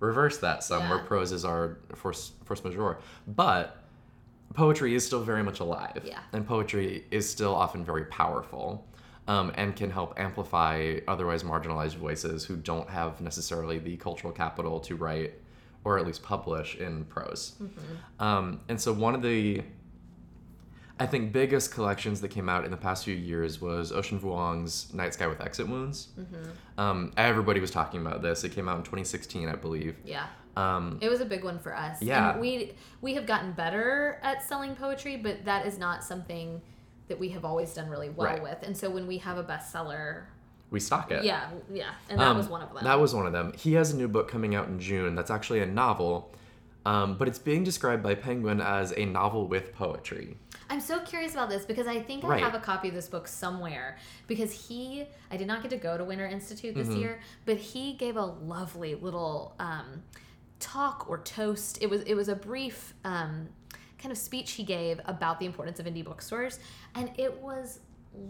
reversed 0.00 0.40
that 0.40 0.64
some, 0.64 0.88
where 0.88 0.98
prose 1.00 1.32
is 1.32 1.44
our 1.44 1.78
force 1.94 2.32
force 2.44 2.62
majeure, 2.64 2.98
but 3.26 3.78
poetry 4.54 4.94
is 4.94 5.04
still 5.06 5.22
very 5.22 5.42
much 5.42 5.60
alive, 5.60 6.02
Yeah. 6.04 6.18
and 6.32 6.46
poetry 6.46 7.04
is 7.10 7.28
still 7.28 7.54
often 7.54 7.84
very 7.84 8.04
powerful. 8.06 8.86
Um, 9.28 9.52
and 9.54 9.76
can 9.76 9.88
help 9.88 10.18
amplify 10.18 10.98
otherwise 11.06 11.44
marginalized 11.44 11.94
voices 11.94 12.44
who 12.44 12.56
don't 12.56 12.90
have 12.90 13.20
necessarily 13.20 13.78
the 13.78 13.96
cultural 13.96 14.32
capital 14.32 14.80
to 14.80 14.96
write 14.96 15.34
or 15.84 15.96
at 15.96 16.04
least 16.04 16.24
publish 16.24 16.74
in 16.74 17.04
prose. 17.04 17.52
Um, 18.18 18.60
and 18.68 18.80
so 18.80 18.92
one 18.92 19.14
of 19.14 19.22
the, 19.22 19.62
I 21.00 21.06
think, 21.06 21.32
biggest 21.32 21.72
collections 21.72 22.20
that 22.20 22.28
came 22.28 22.48
out 22.48 22.64
in 22.64 22.70
the 22.70 22.76
past 22.76 23.04
few 23.04 23.14
years 23.14 23.60
was 23.60 23.92
Ocean 23.92 24.20
Vuong's 24.20 24.92
Night 24.94 25.14
Sky 25.14 25.26
with 25.26 25.40
Exit 25.40 25.68
Wounds. 25.68 26.08
Um, 26.78 27.12
everybody 27.16 27.60
was 27.60 27.70
talking 27.70 28.00
about 28.00 28.22
this. 28.22 28.44
It 28.44 28.50
came 28.52 28.68
out 28.68 28.76
in 28.76 28.82
2016, 28.82 29.48
I 29.48 29.56
believe. 29.56 29.96
Yeah. 30.04 30.26
Um, 30.56 30.98
It 31.00 31.08
was 31.08 31.20
a 31.20 31.24
big 31.24 31.44
one 31.44 31.58
for 31.58 31.74
us. 31.74 32.00
Yeah. 32.02 32.32
And 32.32 32.40
we 32.40 32.72
we 33.00 33.14
have 33.14 33.26
gotten 33.26 33.52
better 33.52 34.18
at 34.22 34.42
selling 34.44 34.76
poetry, 34.76 35.16
but 35.16 35.44
that 35.46 35.66
is 35.66 35.78
not 35.78 36.04
something 36.04 36.60
that 37.08 37.18
we 37.18 37.30
have 37.30 37.44
always 37.44 37.72
done 37.74 37.88
really 37.88 38.10
well 38.10 38.28
Right. 38.28 38.42
with. 38.42 38.62
And 38.62 38.76
so 38.76 38.90
when 38.90 39.06
we 39.06 39.18
have 39.18 39.38
a 39.38 39.44
bestseller, 39.44 40.24
we 40.70 40.78
stock 40.78 41.10
it. 41.10 41.24
yeah, 41.24 41.50
yeah, 41.72 41.90
and 42.08 42.20
that 42.20 42.28
Um, 42.28 42.36
was 42.36 42.48
one 42.48 42.62
of 42.62 42.72
them. 42.74 42.84
That 42.84 43.00
was 43.00 43.14
one 43.14 43.26
of 43.26 43.32
them. 43.32 43.52
He 43.56 43.72
has 43.74 43.92
a 43.92 43.96
new 43.96 44.08
book 44.08 44.28
coming 44.28 44.54
out 44.54 44.68
in 44.68 44.78
June 44.78 45.14
that's 45.14 45.30
actually 45.30 45.60
a 45.60 45.66
novel, 45.66 46.32
um, 46.86 47.16
but 47.18 47.28
it's 47.28 47.38
being 47.38 47.64
described 47.64 48.02
by 48.02 48.14
Penguin 48.14 48.60
as 48.60 48.92
a 48.96 49.04
novel 49.04 49.48
with 49.48 49.74
poetry. 49.74 50.36
I'm 50.72 50.80
so 50.80 51.00
curious 51.00 51.32
about 51.34 51.50
this 51.50 51.64
because 51.66 51.86
I 51.86 52.00
think 52.00 52.24
I 52.24 52.38
have 52.38 52.54
a 52.54 52.58
copy 52.58 52.88
of 52.88 52.94
this 52.94 53.08
book 53.08 53.28
somewhere 53.28 53.98
because 54.26 54.52
he 54.68 55.04
I 55.30 55.36
did 55.36 55.46
not 55.46 55.60
get 55.62 55.70
to 55.70 55.76
go 55.76 55.98
to 55.98 56.04
Winter 56.04 56.26
Institute 56.26 56.74
Mm-hmm. 56.74 56.88
this 56.88 56.96
year, 56.98 57.20
but 57.44 57.56
he 57.58 57.92
gave 57.92 58.16
a 58.16 58.24
lovely 58.24 58.94
little 58.94 59.54
um, 59.58 60.02
talk 60.60 61.06
or 61.10 61.18
toast. 61.18 61.78
It 61.82 61.90
was 61.90 62.02
it 62.02 62.14
was 62.14 62.28
a 62.28 62.36
brief 62.36 62.94
um, 63.04 63.48
kind 63.98 64.10
of 64.12 64.18
speech 64.18 64.52
he 64.52 64.62
gave 64.64 65.00
about 65.04 65.38
the 65.38 65.46
importance 65.46 65.78
of 65.78 65.86
indie 65.86 66.04
bookstores, 66.04 66.58
and 66.94 67.10
it 67.18 67.40
was 67.42 67.80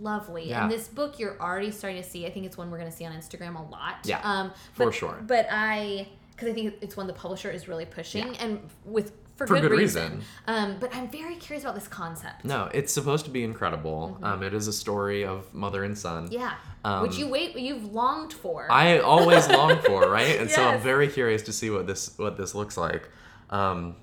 lovely. 0.00 0.48
Yeah. 0.48 0.62
And 0.64 0.70
this 0.72 0.88
book 0.88 1.18
you're 1.18 1.40
already 1.40 1.70
starting 1.70 2.02
to 2.02 2.08
see. 2.08 2.26
I 2.26 2.30
think 2.30 2.46
it's 2.46 2.56
one 2.56 2.70
we're 2.70 2.78
going 2.78 2.90
to 2.90 2.96
see 2.96 3.04
on 3.06 3.12
Instagram 3.12 3.54
a 3.58 3.70
lot. 3.70 3.98
Yeah, 4.04 4.20
um, 4.24 4.52
for 4.74 4.90
sure. 4.90 5.22
But 5.26 5.46
I 5.50 6.08
because 6.32 6.48
I 6.48 6.52
think 6.54 6.74
it's 6.80 6.96
one 6.96 7.06
the 7.06 7.12
publisher 7.12 7.50
is 7.50 7.68
really 7.68 7.84
pushing 7.86 8.26
Yeah. 8.34 8.44
and 8.44 8.60
with 8.84 9.12
for, 9.36 9.46
For 9.46 9.54
good, 9.54 9.62
good 9.62 9.70
reason. 9.72 10.02
reason. 10.16 10.24
Um, 10.46 10.76
but 10.78 10.94
I'm 10.94 11.10
very 11.10 11.36
curious 11.36 11.64
about 11.64 11.74
this 11.74 11.88
concept. 11.88 12.44
No, 12.44 12.68
it's 12.74 12.92
supposed 12.92 13.24
to 13.24 13.30
be 13.30 13.42
incredible. 13.44 14.18
Um, 14.22 14.42
it 14.42 14.54
is 14.54 14.68
a 14.68 14.72
story 14.72 15.24
of 15.24 15.52
mother 15.54 15.84
and 15.84 15.96
son. 15.96 16.24
Mm-hmm. 16.24 16.34
Yeah. 16.34 16.54
Um, 16.84 17.02
Which 17.02 17.16
you 17.16 17.28
wait 17.28 17.56
you've 17.58 17.92
longed 17.92 18.32
for. 18.32 18.70
I 18.70 18.98
always 18.98 19.48
long 19.48 19.78
for, 19.80 20.08
right? 20.10 20.38
And 20.40 20.50
so 20.50 20.62
I'm 20.62 20.80
very 20.80 21.08
curious 21.08 21.42
to 21.42 21.52
see 21.52 21.70
what 21.70 21.86
this 21.86 22.16
what 22.18 22.36
this 22.36 22.54
looks 22.54 22.76
like. 22.76 23.08
Um, 23.50 23.96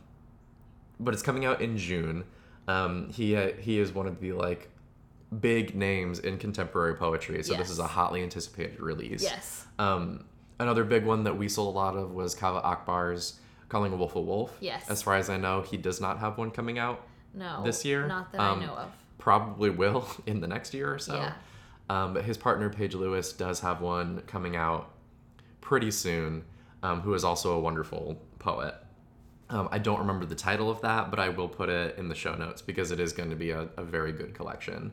but 0.99 1.13
it's 1.13 1.23
coming 1.23 1.45
out 1.45 1.61
in 1.61 1.77
June. 1.77 2.23
Um, 2.67 3.09
he 3.09 3.35
uh, 3.35 3.51
he 3.59 3.79
is 3.79 3.91
one 3.91 4.07
of 4.07 4.19
the 4.19 4.31
like 4.33 4.69
big 5.39 5.75
names 5.75 6.19
in 6.19 6.37
contemporary 6.37 6.95
poetry, 6.95 7.43
so 7.43 7.53
this 7.53 7.69
is 7.69 7.79
a 7.79 7.87
hotly 7.87 8.23
anticipated 8.23 8.79
release. 8.79 9.21
yes. 9.23 9.65
Um, 9.77 10.25
another 10.59 10.83
big 10.83 11.05
one 11.05 11.23
that 11.23 11.37
we 11.37 11.47
sold 11.49 11.75
a 11.75 11.77
lot 11.77 11.95
of 11.95 12.11
was 12.11 12.35
Kaveh 12.35 12.63
Akbar's 12.63 13.39
Calling 13.69 13.93
a 13.93 13.95
Wolf 13.95 14.15
a 14.15 14.21
Wolf. 14.21 14.57
Yes. 14.59 14.89
As 14.89 15.01
far 15.01 15.15
as 15.15 15.29
I 15.29 15.37
know, 15.37 15.61
he 15.61 15.77
does 15.77 16.01
not 16.01 16.19
have 16.19 16.37
one 16.37 16.51
coming 16.51 16.79
out. 16.79 17.05
No. 17.33 17.61
this 17.63 17.85
year, 17.85 18.07
Not 18.07 18.31
that 18.31 18.41
um, 18.41 18.59
I 18.59 18.65
know 18.65 18.73
of. 18.73 18.91
Probably 19.19 19.69
will 19.69 20.07
in 20.25 20.41
the 20.41 20.47
next 20.47 20.73
year 20.73 20.91
or 20.91 20.99
so. 20.99 21.15
Yeah. 21.15 21.33
Um, 21.89 22.13
but 22.13 22.23
his 22.23 22.37
partner 22.37 22.69
Paige 22.69 22.95
Lewis 22.95 23.33
does 23.33 23.59
have 23.61 23.81
one 23.81 24.21
coming 24.27 24.55
out 24.55 24.91
pretty 25.61 25.91
soon, 25.91 26.43
um, 26.83 27.01
who 27.01 27.13
is 27.13 27.23
also 27.23 27.53
a 27.53 27.59
wonderful 27.59 28.21
poet. 28.39 28.75
Um, 29.49 29.67
I 29.71 29.79
don't 29.79 29.99
remember 29.99 30.25
the 30.25 30.35
title 30.35 30.69
of 30.69 30.81
that, 30.81 31.09
but 31.09 31.19
I 31.19 31.29
will 31.29 31.47
put 31.47 31.69
it 31.69 31.97
in 31.97 32.07
the 32.07 32.15
show 32.15 32.35
notes 32.35 32.61
because 32.61 32.91
it 32.91 32.99
is 32.99 33.13
going 33.13 33.31
to 33.31 33.35
be 33.35 33.49
a, 33.51 33.67
a 33.77 33.83
very 33.83 34.11
good 34.11 34.35
collection. 34.35 34.91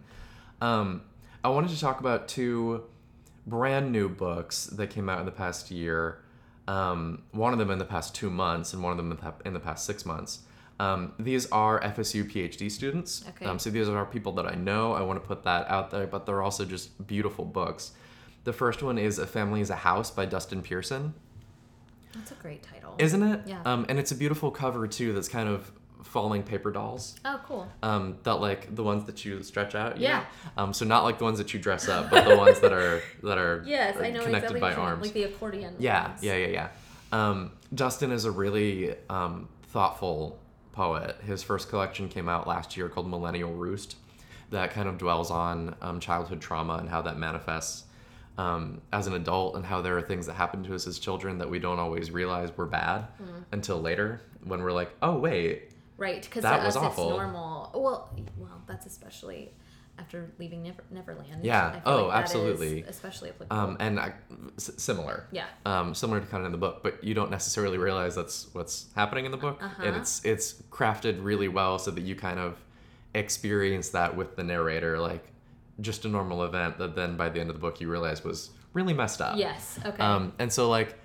Um, 0.63 1.03
I 1.45 1.49
wanted 1.49 1.71
to 1.71 1.81
talk 1.81 2.01
about 2.01 2.29
two 2.29 2.85
brand 3.47 3.93
new 3.93 4.09
books 4.09 4.67
that 4.67 4.89
came 4.89 5.09
out 5.09 5.21
in 5.21 5.27
the 5.27 5.33
past 5.33 5.71
year. 5.71 6.23
Um, 6.69 7.23
one 7.31 7.53
of 7.53 7.59
them 7.59 7.71
in 7.71 7.79
the 7.79 7.85
past 7.85 8.15
two 8.15 8.31
months, 8.31 8.73
and 8.73 8.83
one 8.83 8.91
of 8.91 8.97
them 8.97 9.13
in 9.13 9.19
the, 9.19 9.35
in 9.45 9.55
the 9.55 9.61
past 9.61 9.85
six 9.87 10.05
months. 10.05 10.41
Um, 10.79 11.13
these 11.19 11.51
are 11.53 11.81
FSU 11.81 12.31
PhD 12.31 12.71
students. 12.71 13.25
Okay. 13.29 13.47
Um, 13.47 13.59
so 13.59 13.71
these 13.71 13.89
are 13.89 14.05
people 14.05 14.33
that 14.33 14.47
I 14.47 14.55
know. 14.55 14.93
I 14.93 15.03
want 15.03 15.21
to 15.23 15.27
put 15.27 15.45
that 15.45 15.71
out 15.71 15.91
there, 15.91 16.07
but 16.07 16.27
they're 16.27 16.43
also 16.43 16.65
just 16.65 17.07
beautiful 17.07 17.45
books. 17.45 17.93
The 18.45 18.53
first 18.53 18.83
one 18.83 18.99
is 18.99 19.19
A 19.19 19.27
Family 19.27 19.61
is 19.61 19.71
a 19.71 19.77
House 19.77 20.11
by 20.11 20.27
Dustin 20.27 20.63
Pearson. 20.63 21.15
That's 22.15 22.31
a 22.31 22.35
great 22.35 22.63
title. 22.63 22.95
Isn't 22.99 23.23
it? 23.23 23.41
Yeah. 23.47 23.61
Um, 23.65 23.87
and 23.89 23.99
it's 23.99 24.13
a 24.13 24.15
beautiful 24.15 24.51
cover 24.51 24.87
too 24.87 25.13
that's 25.13 25.29
kind 25.29 25.49
of 25.49 25.71
falling 26.07 26.43
paper 26.43 26.71
dolls. 26.71 27.17
oh, 27.25 27.41
cool. 27.47 27.69
Um, 27.83 28.17
that 28.23 28.37
like 28.37 28.75
the 28.75 28.83
ones 28.83 29.05
that 29.05 29.25
you 29.25 29.43
stretch 29.43 29.75
out. 29.75 29.97
you 29.99 30.05
Yeah. 30.05 30.25
know? 30.57 30.63
Um, 30.65 30.73
so 30.73 30.85
not 30.85 31.05
like 31.05 31.19
the 31.19 31.25
ones 31.25 31.39
that 31.39 31.53
you 31.53 31.61
dress 31.61 31.89
up, 31.89 32.11
but 32.11 32.27
the 32.27 32.37
ones 32.37 32.61
that 32.61 32.73
are 32.73 33.03
that 33.23 33.39
are 33.39 33.63
Yes, 33.67 33.97
I 33.99 34.11
know 34.11 34.23
connected 34.25 34.57
exactly 34.57 34.61
by 34.61 34.75
arms. 34.75 35.03
Like 35.05 35.13
the 35.13 35.25
accordion. 35.25 35.75
Yeah, 35.79 36.09
ones. 36.09 36.23
yeah, 36.23 36.37
yeah, 36.37 36.47
yeah. 36.49 36.69
Um, 37.13 37.53
Dustin 37.75 38.13
is 38.13 38.25
a 38.25 38.31
really 38.31 38.95
um, 39.11 39.49
thoughtful 39.69 40.39
poet. 40.73 41.17
His 41.25 41.43
first 41.43 41.69
collection 41.69 42.09
came 42.09 42.29
out 42.29 42.47
last 42.47 42.77
year 42.77 42.89
called 42.89 43.09
Millennial 43.09 43.53
Roost, 43.53 43.97
that 44.51 44.71
kind 44.73 44.89
of 44.89 44.99
dwells 44.99 45.31
on 45.31 45.75
um, 45.83 46.01
childhood 46.01 46.41
trauma 46.41 46.75
and 46.75 46.89
how 46.89 47.03
that 47.03 47.19
manifests 47.19 47.85
um, 48.39 48.81
as 48.93 49.07
an 49.07 49.15
adult, 49.15 49.57
and 49.57 49.65
how 49.65 49.81
there 49.81 49.97
are 49.97 50.03
things 50.03 50.27
that 50.27 50.35
happen 50.35 50.63
to 50.65 50.75
us 50.75 50.87
as 50.87 50.99
children 50.99 51.39
that 51.39 51.49
we 51.49 51.59
don't 51.59 51.79
always 51.79 52.11
realize 52.11 52.55
were 52.57 52.67
bad 52.67 53.07
Mm. 53.23 53.45
until 53.53 53.81
later 53.81 54.21
when 54.45 54.63
we're 54.63 54.73
like, 54.73 54.95
oh 55.03 55.19
wait, 55.19 55.71
Right, 55.99 56.23
because 56.23 56.43
to 56.43 56.49
us 56.51 56.77
awful. 56.77 57.09
it's 57.09 57.17
normal. 57.17 57.71
Well, 57.75 58.11
well, 58.37 58.63
that's 58.67 58.87
especially 58.87 59.53
after 59.99 60.31
leaving 60.39 60.63
Never- 60.63 60.85
Neverland. 60.91 61.43
Yeah. 61.43 61.81
Oh, 61.87 62.07
like 62.09 62.19
absolutely. 62.19 62.83
especially 62.83 63.31
applicable. 63.31 63.57
um, 63.59 63.77
and 63.81 63.99
I, 63.99 64.13
s- 64.59 64.71
similar. 64.77 65.27
yeah. 65.33 65.47
um, 65.65 65.95
similar 65.95 66.21
to 66.21 66.27
kind 66.27 66.43
of 66.43 66.47
in 66.47 66.53
the 66.53 66.59
book, 66.59 66.83
but 66.83 67.03
you 67.03 67.15
don't 67.15 67.31
necessarily 67.31 67.79
realize 67.79 68.15
that's 68.15 68.49
what's 68.53 68.89
happening 68.95 69.25
in 69.25 69.31
the 69.31 69.39
book, 69.39 69.59
and 69.63 69.71
Uh-huh. 69.89 69.99
it's 70.01 70.23
it's 70.25 70.63
crafted 70.71 71.25
really 71.25 71.49
well 71.49 71.79
so 71.79 71.91
that 71.93 72.03
you 72.03 72.15
kind 72.15 72.39
of 72.39 72.59
experience 73.15 73.89
that 73.91 74.15
with 74.15 74.37
the 74.37 74.43
narrator, 74.45 74.99
like 74.99 75.25
just 75.81 76.05
a 76.05 76.09
normal 76.09 76.43
event 76.45 76.77
that 76.79 76.95
then 76.95 77.17
by 77.17 77.29
the 77.29 77.41
end 77.41 77.49
of 77.51 77.57
the 77.57 77.61
book 77.61 77.81
you 77.81 77.91
realize 77.91 78.23
was 78.25 78.51
really 78.75 78.93
messed 78.93 79.21
up. 79.23 79.39
Yes. 79.39 79.79
Okay. 79.85 80.03
Um, 80.03 80.33
and 80.39 80.53
so 80.53 80.69
like, 80.69 80.99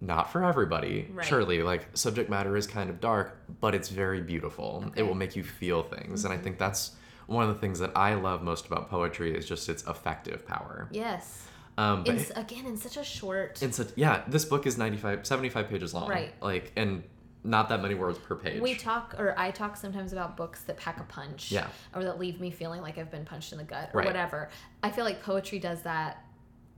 not 0.00 0.30
for 0.30 0.44
everybody, 0.44 1.08
Right. 1.12 1.26
surely. 1.26 1.62
Like 1.62 1.88
subject 1.94 2.28
matter 2.30 2.56
is 2.56 2.66
kind 2.66 2.90
of 2.90 3.00
dark, 3.00 3.36
but 3.60 3.74
it's 3.74 3.88
very 3.88 4.20
beautiful. 4.20 4.82
It 4.82 4.86
Okay. 4.88 5.00
Mm-hmm. 5.00 5.08
will 5.08 5.14
make 5.14 5.36
you 5.36 5.42
feel 5.42 5.82
things, 5.82 6.24
and 6.24 6.32
I 6.34 6.36
think 6.38 6.58
that's 6.58 6.92
one 7.26 7.48
of 7.48 7.54
the 7.54 7.60
things 7.60 7.78
that 7.80 7.90
I 7.96 8.14
love 8.14 8.42
most 8.42 8.66
about 8.66 8.88
poetry 8.88 9.36
is 9.36 9.46
just 9.48 9.68
its 9.68 9.84
effective 9.86 10.46
power. 10.46 10.88
yes. 10.92 11.42
Um, 11.78 12.04
but 12.04 12.14
In, 12.14 12.24
again, 12.36 12.64
in 12.66 12.76
such 12.78 12.96
a 12.96 13.04
short. 13.04 13.62
in 13.62 13.70
such 13.70 13.88
yeah 13.96 14.22
this 14.28 14.46
book 14.46 14.66
is 14.66 14.78
95 14.78 15.26
75 15.26 15.68
pages 15.68 15.92
long 15.92 16.08
Right. 16.08 16.32
like 16.40 16.72
and 16.74 17.02
not 17.44 17.68
that 17.68 17.82
many 17.82 17.94
words 17.94 18.18
per 18.18 18.34
page 18.34 18.60
we 18.62 18.74
talk, 18.74 19.14
or 19.18 19.38
I 19.38 19.50
talk 19.50 19.76
sometimes 19.76 20.12
about 20.14 20.36
books 20.38 20.62
that 20.62 20.78
pack 20.78 20.98
a 20.98 21.04
punch. 21.04 21.52
Yeah. 21.52 21.66
Or 21.94 22.02
that 22.04 22.18
leave 22.18 22.40
me 22.40 22.50
feeling 22.50 22.80
like 22.80 22.96
I've 22.98 23.10
been 23.10 23.24
punched 23.26 23.52
in 23.52 23.58
the 23.58 23.64
gut 23.64 23.90
or 23.92 23.98
Right. 23.98 24.06
whatever. 24.06 24.48
I 24.82 24.90
feel 24.90 25.04
like 25.04 25.22
poetry 25.22 25.58
does 25.58 25.82
that 25.82 26.24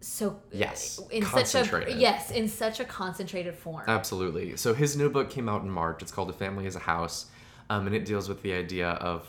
so. 0.01 0.41
Yes, 0.53 1.01
In 1.11 1.23
such 1.23 1.31
a 1.33 1.59
concentrated. 1.59 1.99
yes, 1.99 2.31
in 2.31 2.49
such 2.49 2.81
a 2.81 2.85
concentrated 2.85 3.55
form. 3.57 3.85
absolutely 3.89 4.57
so 4.57 4.73
his 4.75 4.97
new 4.97 5.11
book 5.11 5.29
came 5.31 5.49
out 5.49 5.63
in 5.63 5.71
march 5.71 6.03
it's 6.03 6.13
called 6.13 6.31
a 6.31 6.33
family 6.33 6.67
is 6.67 6.77
a 6.77 6.81
house 6.81 7.27
um, 7.71 7.87
and 7.87 7.95
it 7.97 8.05
deals 8.05 8.29
with 8.29 8.43
the 8.43 8.53
idea 8.53 8.91
of 8.91 9.27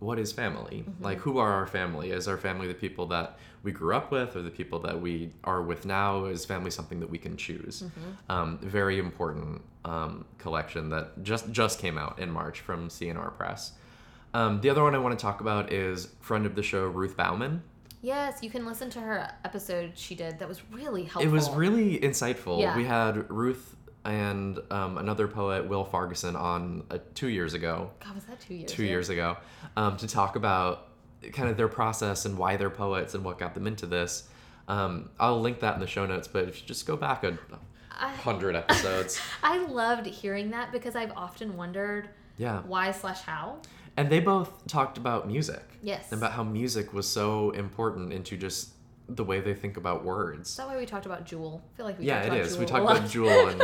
what 0.00 0.18
is 0.18 0.32
family 0.32 0.84
Mm-hmm. 0.88 1.04
like 1.04 1.18
who 1.18 1.38
are 1.38 1.52
our 1.52 1.66
family 1.66 2.10
is 2.10 2.26
our 2.26 2.36
family 2.38 2.66
the 2.66 2.74
people 2.74 3.06
that 3.08 3.38
we 3.62 3.70
grew 3.70 3.94
up 3.94 4.10
with 4.10 4.34
or 4.34 4.42
the 4.42 4.50
people 4.50 4.80
that 4.80 5.00
we 5.00 5.30
are 5.44 5.62
with 5.62 5.86
now 5.86 6.24
is 6.24 6.44
family 6.44 6.72
something 6.72 6.98
that 7.00 7.08
we 7.10 7.18
can 7.18 7.36
choose 7.36 7.82
Mm-hmm. 7.82 8.32
um, 8.32 8.58
very 8.62 8.98
important 8.98 9.62
um, 9.84 10.24
collection 10.38 10.88
that 10.90 11.22
just 11.22 11.50
just 11.52 11.78
came 11.78 11.96
out 11.98 12.18
in 12.18 12.28
march 12.30 12.58
from 12.60 12.90
C&R 12.90 13.30
Press 13.30 13.72
um, 14.34 14.60
the 14.62 14.68
other 14.70 14.82
one 14.82 14.94
i 14.96 14.98
want 14.98 15.16
to 15.16 15.22
talk 15.22 15.40
about 15.40 15.72
is 15.72 16.08
friend 16.20 16.44
of 16.46 16.54
the 16.56 16.62
show 16.62 16.86
ruth 16.88 17.16
baumann 17.16 17.62
Yes, 18.02 18.42
you 18.42 18.50
can 18.50 18.66
listen 18.66 18.90
to 18.90 19.00
her 19.00 19.32
episode 19.44 19.92
she 19.94 20.16
did. 20.16 20.40
That 20.40 20.48
was 20.48 20.60
really 20.72 21.04
helpful. 21.04 21.22
It 21.22 21.32
was 21.32 21.48
really 21.50 22.00
insightful. 22.00 22.60
Yeah. 22.60 22.76
We 22.76 22.84
had 22.84 23.30
Ruth 23.30 23.76
and 24.04 24.58
um, 24.72 24.98
another 24.98 25.28
poet, 25.28 25.68
Will 25.68 25.86
Farguson, 25.86 26.34
on 26.38 26.82
uh, 26.90 26.98
two 27.14 27.28
years 27.28 27.54
ago. 27.54 27.92
God, 28.04 28.16
was 28.16 28.24
that 28.24 28.40
two 28.40 28.54
years? 28.54 28.72
Two 28.72 28.82
ago? 28.82 28.90
years 28.90 29.08
ago, 29.08 29.36
um, 29.76 29.96
to 29.98 30.08
talk 30.08 30.34
about 30.34 30.88
kind 31.32 31.48
of 31.48 31.56
their 31.56 31.68
process 31.68 32.24
and 32.24 32.36
why 32.36 32.56
they're 32.56 32.70
poets 32.70 33.14
and 33.14 33.24
what 33.24 33.38
got 33.38 33.54
them 33.54 33.68
into 33.68 33.86
this. 33.86 34.28
Um, 34.66 35.10
I'll 35.20 35.40
link 35.40 35.60
that 35.60 35.74
in 35.74 35.80
the 35.80 35.86
show 35.86 36.04
notes, 36.04 36.26
but 36.26 36.48
if 36.48 36.60
you 36.60 36.66
just 36.66 36.86
go 36.86 36.96
back 36.96 37.22
a 37.22 37.38
hundred 38.00 38.56
episodes, 38.56 39.20
I 39.44 39.58
loved 39.66 40.06
hearing 40.06 40.50
that 40.50 40.72
because 40.72 40.96
I've 40.96 41.12
often 41.12 41.56
wondered 41.56 42.08
yeah. 42.36 42.62
why 42.62 42.90
slash 42.90 43.20
how. 43.20 43.58
And 43.96 44.10
they 44.10 44.20
both 44.20 44.66
talked 44.66 44.98
about 44.98 45.26
music. 45.26 45.62
Yes. 45.82 46.10
And 46.10 46.20
about 46.20 46.32
how 46.32 46.44
music 46.44 46.92
was 46.92 47.08
so 47.08 47.50
important 47.50 48.12
into 48.12 48.36
just 48.36 48.70
the 49.08 49.24
way 49.24 49.40
they 49.40 49.54
think 49.54 49.76
about 49.76 50.04
words. 50.04 50.50
Is 50.50 50.56
that 50.56 50.66
why 50.66 50.76
we 50.76 50.86
talked 50.86 51.06
about 51.06 51.24
Jewel? 51.24 51.62
I 51.72 51.76
feel 51.76 51.86
like 51.86 51.98
we 51.98 52.06
yeah, 52.06 52.22
it 52.22 52.32
is. 52.34 52.52
Jewel 52.52 52.60
We 52.60 52.66
talked 52.66 52.90
about 52.90 53.10
Jewel 53.10 53.48
and 53.48 53.62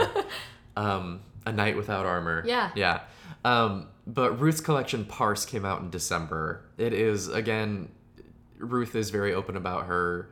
um, 0.77 1.21
A 1.47 1.53
Night 1.53 1.77
Without 1.77 2.07
Armor. 2.07 2.43
Yeah. 2.47 2.71
Yeah. 2.75 3.01
Um, 3.45 3.89
but 4.07 4.41
Ruth's 4.41 4.61
collection 4.61 5.05
Parse 5.05 5.45
came 5.47 5.65
out 5.65 5.81
in 5.81 5.91
December. 5.91 6.65
It 6.77 6.93
is 6.93 7.29
again, 7.29 7.91
Ruth 8.59 8.95
is 8.95 9.11
very 9.11 9.35
open 9.35 9.57
about 9.57 9.87
her 9.87 10.31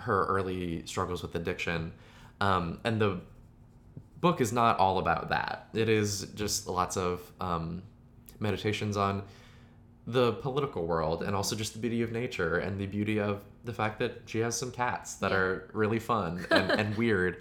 her 0.00 0.26
early 0.26 0.84
struggles 0.86 1.22
with 1.22 1.34
addiction, 1.36 1.92
um, 2.40 2.80
and 2.82 3.00
the 3.00 3.20
book 4.20 4.40
is 4.40 4.52
not 4.52 4.78
all 4.78 4.98
about 4.98 5.28
that. 5.28 5.68
It 5.74 5.88
is 5.88 6.26
just 6.34 6.66
lots 6.66 6.96
of 6.96 7.20
um, 7.40 7.82
meditations 8.42 8.96
on 8.96 9.22
the 10.06 10.32
political 10.34 10.84
world 10.86 11.22
and 11.22 11.34
also 11.36 11.54
just 11.54 11.74
the 11.74 11.78
beauty 11.78 12.02
of 12.02 12.10
nature 12.10 12.58
and 12.58 12.78
the 12.78 12.86
beauty 12.86 13.20
of 13.20 13.40
the 13.64 13.72
fact 13.72 14.00
that 14.00 14.22
she 14.26 14.40
has 14.40 14.58
some 14.58 14.72
cats 14.72 15.14
that 15.14 15.30
Yeah. 15.30 15.36
are 15.38 15.70
really 15.72 16.00
fun 16.00 16.44
and, 16.50 16.70
and 16.72 16.96
weird. 17.02 17.40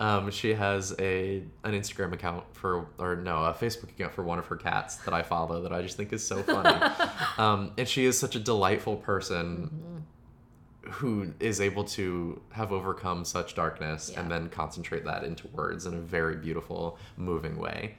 Um, 0.00 0.30
she 0.30 0.54
has 0.54 0.94
a 1.00 1.42
an 1.64 1.72
Instagram 1.72 2.12
account 2.12 2.44
for 2.52 2.86
or 2.98 3.16
no 3.16 3.44
a 3.44 3.52
Facebook 3.52 3.90
account 3.90 4.14
for 4.14 4.22
one 4.22 4.38
of 4.38 4.46
her 4.46 4.56
cats 4.56 4.94
that 5.04 5.12
I 5.12 5.22
follow 5.22 5.60
that 5.62 5.72
I 5.72 5.82
just 5.82 5.96
think 5.96 6.12
is 6.12 6.24
so 6.26 6.42
funny. 6.44 6.80
um, 7.38 7.72
and 7.76 7.86
she 7.86 8.04
is 8.06 8.18
such 8.18 8.34
a 8.36 8.40
delightful 8.40 8.96
person 8.96 9.70
Mm-hmm. 9.72 10.90
who 10.92 11.34
is 11.40 11.60
able 11.60 11.84
to 11.84 12.40
have 12.52 12.72
overcome 12.72 13.24
such 13.24 13.54
darkness 13.54 14.08
and 14.16 14.30
then 14.30 14.48
concentrate 14.48 15.04
that 15.04 15.24
into 15.24 15.46
words 15.48 15.84
in 15.84 15.92
a 15.94 15.98
very 16.00 16.36
beautiful, 16.36 16.96
moving 17.18 17.58
way. 17.58 17.96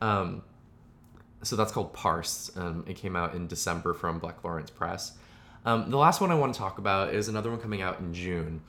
Um, 0.00 0.42
so 1.42 1.56
that's 1.56 1.72
called 1.72 1.92
Parse. 1.92 2.50
Um, 2.56 2.84
it 2.86 2.94
came 2.96 3.16
out 3.16 3.34
in 3.34 3.46
December 3.46 3.94
from 3.94 4.18
Black 4.18 4.42
Lawrence 4.44 4.70
Press. 4.70 5.12
Um, 5.64 5.90
the 5.90 5.96
last 5.96 6.20
one 6.20 6.30
I 6.30 6.34
want 6.34 6.54
to 6.54 6.58
talk 6.58 6.78
about 6.78 7.12
is 7.14 7.28
another 7.28 7.50
one 7.50 7.60
coming 7.60 7.82
out 7.82 8.00
in 8.00 8.14
June. 8.14 8.60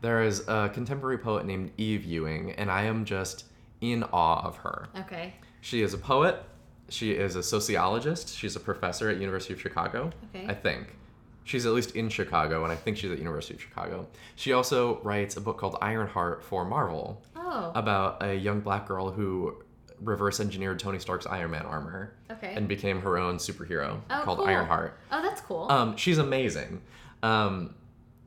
There 0.00 0.22
is 0.22 0.46
a 0.48 0.70
contemporary 0.72 1.18
poet 1.18 1.44
named 1.44 1.72
Eve 1.76 2.04
Ewing, 2.04 2.52
and 2.52 2.70
I 2.70 2.84
am 2.84 3.04
just 3.04 3.44
in 3.80 4.02
awe 4.12 4.46
of 4.46 4.56
her. 4.58 4.88
Okay. 5.00 5.34
She 5.60 5.82
is 5.82 5.92
a 5.94 5.98
poet. 5.98 6.42
She 6.88 7.12
is 7.12 7.36
a 7.36 7.42
sociologist. 7.42 8.34
She's 8.34 8.56
a 8.56 8.60
professor 8.60 9.10
at 9.10 9.18
University 9.18 9.52
of 9.54 9.60
Chicago. 9.60 10.10
Okay. 10.34 10.46
I 10.48 10.54
think. 10.54 10.94
She's 11.44 11.64
at 11.66 11.72
least 11.72 11.96
in 11.96 12.08
Chicago, 12.10 12.62
and 12.64 12.72
I 12.72 12.76
think 12.76 12.96
she's 12.98 13.10
at 13.10 13.18
University 13.18 13.54
of 13.54 13.60
Chicago. 13.62 14.06
She 14.36 14.52
also 14.52 15.00
writes 15.02 15.36
a 15.36 15.40
book 15.40 15.58
called 15.58 15.76
Ironheart 15.80 16.42
for 16.44 16.64
Marvel 16.64 17.22
Oh. 17.36 17.72
about 17.74 18.22
a 18.22 18.34
young 18.34 18.60
black 18.60 18.86
girl 18.86 19.10
who 19.10 19.56
reverse 20.02 20.40
engineered 20.40 20.78
Tony 20.78 20.98
Stark's 20.98 21.26
Iron 21.26 21.50
Man 21.50 21.66
armor 21.66 22.14
okay. 22.30 22.54
and 22.54 22.68
became 22.68 23.00
her 23.02 23.18
own 23.18 23.36
superhero 23.36 24.00
Oh, 24.10 24.22
called 24.24 24.38
cool. 24.38 24.46
Ironheart. 24.48 24.98
oh, 25.12 25.22
that's 25.22 25.40
cool. 25.40 25.70
Um, 25.70 25.96
she's 25.96 26.18
amazing. 26.18 26.82
Um, 27.22 27.74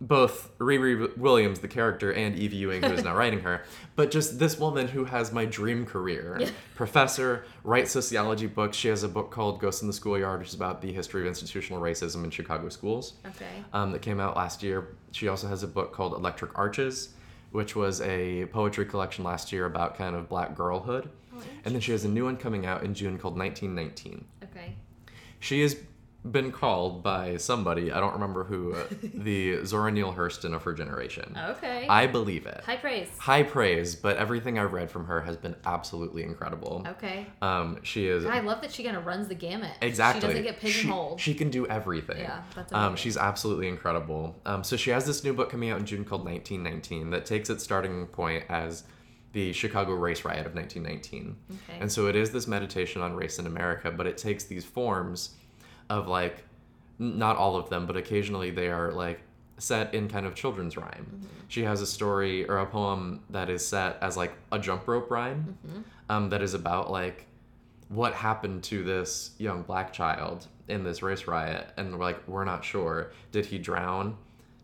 both 0.04 0.50
Riri 0.58 1.16
Williams, 1.16 1.60
the 1.60 1.68
character, 1.68 2.12
and 2.12 2.36
Eve 2.36 2.54
Ewing, 2.54 2.82
who 2.82 2.94
is 2.94 3.04
now 3.04 3.16
writing 3.16 3.42
her, 3.42 3.64
but 3.96 4.10
just 4.10 4.40
this 4.40 4.58
woman 4.58 4.88
who 4.88 5.06
has 5.06 5.32
my 5.32 5.46
dream 5.46 5.86
career. 5.86 6.38
Yeah. 6.40 6.50
Professor, 6.74 7.46
writes 7.64 7.92
sociology 7.92 8.48
books. 8.48 8.76
She 8.76 8.88
has 8.88 9.04
a 9.04 9.08
book 9.08 9.30
called 9.30 9.60
Ghosts 9.60 9.84
in 9.84 9.88
the 9.88 9.94
Schoolyard, 9.94 10.40
which 10.40 10.48
is 10.50 10.56
about 10.56 10.82
the 10.82 10.92
history 10.92 11.22
of 11.22 11.28
institutional 11.28 11.80
racism 11.80 12.24
in 12.24 12.32
Chicago 12.32 12.68
schools 12.70 13.14
okay. 13.28 13.46
um, 13.74 13.92
that 13.92 14.02
came 14.02 14.20
out 14.20 14.36
last 14.36 14.64
year. 14.64 14.88
She 15.12 15.28
also 15.28 15.48
has 15.48 15.62
a 15.62 15.68
book 15.68 15.94
called 15.94 16.14
Electric 16.14 16.58
Arches, 16.58 17.14
which 17.52 17.76
was 17.76 18.02
a 18.02 18.48
poetry 18.48 18.88
collection 18.88 19.24
last 19.24 19.52
year 19.52 19.68
about 19.68 19.96
kind 20.00 20.16
of 20.16 20.28
black 20.28 20.56
girlhood. 20.56 21.10
And 21.66 21.74
then 21.74 21.82
she 21.82 21.92
has 21.92 22.06
a 22.06 22.10
new 22.10 22.26
one 22.26 22.38
coming 22.38 22.66
out 22.66 22.84
in 22.84 22.94
June 22.94 23.18
called 23.18 23.38
1919. 23.38 24.26
Okay. 24.44 24.76
She 25.40 25.62
has 25.62 25.76
been 26.30 26.52
called 26.52 27.02
by 27.02 27.36
somebody, 27.38 27.92
I 27.92 28.00
don't 28.00 28.14
remember 28.14 28.44
who, 28.44 28.76
uh, 28.76 28.84
the 29.14 29.66
Zora 29.66 29.92
Neale 29.92 30.14
Hurston 30.14 30.54
of 30.54 30.64
her 30.64 30.74
generation. 30.74 31.36
Okay. 31.36 31.88
I 31.88 32.06
believe 32.08 32.46
it. 32.46 32.62
High 32.64 32.76
praise. 32.76 33.08
High 33.18 33.44
praise, 33.44 33.96
but 33.96 34.18
everything 34.18 34.60
I've 34.60 34.74
read 34.74 34.92
from 34.92 35.06
her 35.06 35.22
has 35.22 35.36
been 35.36 35.56
absolutely 35.66 36.24
incredible. 36.24 36.86
Okay. 36.88 37.26
Um, 37.42 37.80
she 37.82 38.08
is 38.08 38.26
I 38.26 38.42
love 38.42 38.62
that 38.62 38.72
she 38.72 38.84
kind 38.84 38.96
of 38.96 39.06
runs 39.06 39.28
the 39.28 39.36
gamut. 39.36 39.72
exactly. 39.82 40.22
She 40.22 40.28
doesn't 40.28 40.44
get 40.44 40.60
pigeonholed. 40.60 41.20
She, 41.20 41.34
can 41.34 41.50
do 41.50 41.66
everything. 41.66 42.20
Yeah, 42.20 42.44
that's 42.56 42.72
amazing. 42.72 42.90
Um, 42.90 42.96
she's 42.96 43.18
absolutely 43.18 43.68
incredible. 43.68 44.36
Um, 44.46 44.64
so 44.64 44.78
she 44.78 44.92
has 44.92 45.06
this 45.06 45.24
new 45.24 45.34
book 45.34 45.50
coming 45.50 45.72
out 45.72 45.80
in 45.80 45.86
June 45.86 46.06
called 46.06 46.26
1919 46.26 47.10
that 47.12 47.26
takes 47.26 47.50
its 47.50 47.64
starting 47.64 48.06
point 48.08 48.44
as 48.50 48.84
the 49.34 49.54
Chicago 49.54 49.94
race 49.94 50.26
riot 50.26 50.46
of 50.46 50.56
1919. 50.56 51.36
Okay. 51.50 51.80
And 51.80 51.92
so 51.92 52.08
it 52.08 52.16
is 52.16 52.32
this 52.32 52.48
meditation 52.48 53.02
on 53.02 53.14
race 53.16 53.40
in 53.40 53.48
America, 53.48 53.90
but 53.92 54.06
it 54.08 54.18
takes 54.18 54.44
these 54.46 54.66
forms 54.66 55.36
of 55.90 56.08
like, 56.08 56.44
not 57.00 57.38
all 57.38 57.56
of 57.56 57.70
them, 57.70 57.86
but 57.88 57.96
occasionally 57.98 58.52
they 58.52 58.70
are 58.70 58.92
like 58.92 59.22
set 59.58 59.94
in 59.94 60.08
kind 60.10 60.26
of 60.26 60.36
children's 60.36 60.76
rhyme. 60.78 61.06
Mm-hmm. 61.16 61.26
She 61.48 61.64
has 61.64 61.82
a 61.82 61.88
story 61.88 62.48
or 62.48 62.58
a 62.60 62.66
poem 62.66 63.22
that 63.30 63.50
is 63.50 63.66
set 63.66 63.98
as 64.02 64.18
like 64.18 64.34
a 64.52 64.60
jump 64.60 64.88
rope 64.88 65.10
rhyme 65.10 65.58
Mm-hmm. 65.68 65.82
um, 66.10 66.30
that 66.30 66.42
is 66.42 66.54
about 66.54 66.92
like 66.92 67.26
what 67.90 68.14
happened 68.14 68.64
to 68.64 68.84
this 68.84 69.32
young 69.38 69.64
black 69.64 69.94
child 69.94 70.48
in 70.68 70.84
this 70.84 71.04
race 71.04 71.28
riot 71.28 71.68
and 71.78 71.94
we're 71.94 72.06
like 72.06 72.26
we're 72.28 72.46
not 72.46 72.64
sure 72.64 73.12
did 73.34 73.46
he 73.46 73.58
drown 73.58 74.16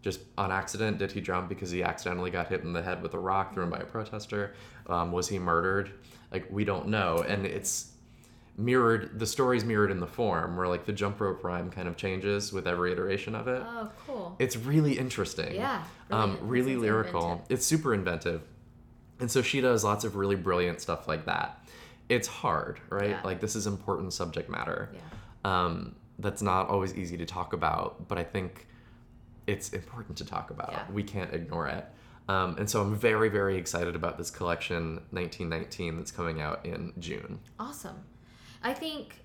just 0.01 0.21
on 0.37 0.51
accident 0.51 0.99
did 0.99 1.11
he 1.11 1.21
drown 1.21 1.47
because 1.47 1.71
he 1.71 1.83
accidentally 1.83 2.31
got 2.31 2.47
hit 2.47 2.63
in 2.63 2.73
the 2.73 2.81
head 2.81 3.01
with 3.01 3.13
a 3.13 3.19
rock 3.19 3.53
thrown 3.53 3.69
by 3.69 3.79
a 3.79 3.85
protester? 3.85 4.53
Um, 4.87 5.11
was 5.11 5.27
he 5.27 5.39
murdered? 5.39 5.91
Like 6.31 6.47
we 6.49 6.63
don't 6.63 6.87
know. 6.87 7.23
And 7.27 7.45
it's 7.45 7.91
mirrored 8.59 9.19
the 9.19 9.25
story's 9.25 9.63
mirrored 9.63 9.91
in 9.91 9.99
the 9.99 10.07
form 10.07 10.57
where 10.57 10.67
like 10.67 10.85
the 10.85 10.91
jump 10.91 11.21
rope 11.21 11.43
rhyme 11.43 11.69
kind 11.69 11.87
of 11.87 11.95
changes 11.95 12.51
with 12.51 12.67
every 12.67 12.91
iteration 12.91 13.35
of 13.35 13.47
it. 13.47 13.61
Oh, 13.65 13.89
cool. 14.05 14.35
it's 14.39 14.57
really 14.57 14.97
interesting. 14.97 15.55
Yeah, 15.55 15.83
um, 16.09 16.37
really 16.41 16.75
lyrical. 16.75 17.23
inventive. 17.23 17.45
it's 17.49 17.65
super 17.65 17.93
inventive. 17.93 18.41
And 19.19 19.29
so 19.31 19.41
she 19.41 19.61
does 19.61 19.83
lots 19.83 20.03
of 20.05 20.15
really 20.15 20.35
brilliant 20.35 20.81
stuff 20.81 21.07
like 21.07 21.25
that. 21.25 21.67
It's 22.09 22.27
hard 22.27 22.79
right? 22.89 23.11
Yeah. 23.11 23.21
like 23.23 23.41
this 23.41 23.55
is 23.55 23.67
important 23.67 24.13
subject 24.13 24.49
matter. 24.49 24.89
Yeah. 24.93 25.65
um, 25.65 25.95
that's 26.19 26.41
not 26.41 26.69
always 26.69 26.95
easy 26.95 27.15
to 27.17 27.25
talk 27.25 27.53
about, 27.53 28.07
but 28.07 28.17
I 28.17 28.23
think 28.23 28.67
it's 29.47 29.69
important 29.69 30.17
to 30.17 30.25
talk 30.25 30.51
about. 30.51 30.69
Yeah. 30.71 30.83
We 30.91 31.03
can't 31.03 31.33
ignore 31.33 31.67
it. 31.67 31.85
Um, 32.29 32.57
and 32.57 32.69
so 32.69 32.81
I'm 32.81 32.95
very, 32.95 33.29
very 33.29 33.55
excited 33.57 33.95
about 33.95 34.17
this 34.17 34.29
collection 34.29 34.95
1919 35.11 35.97
that's 35.97 36.11
coming 36.11 36.41
out 36.41 36.65
in 36.65 36.91
June. 36.99 37.39
Awesome. 37.59 37.95
I 38.61 38.73
think 38.73 39.15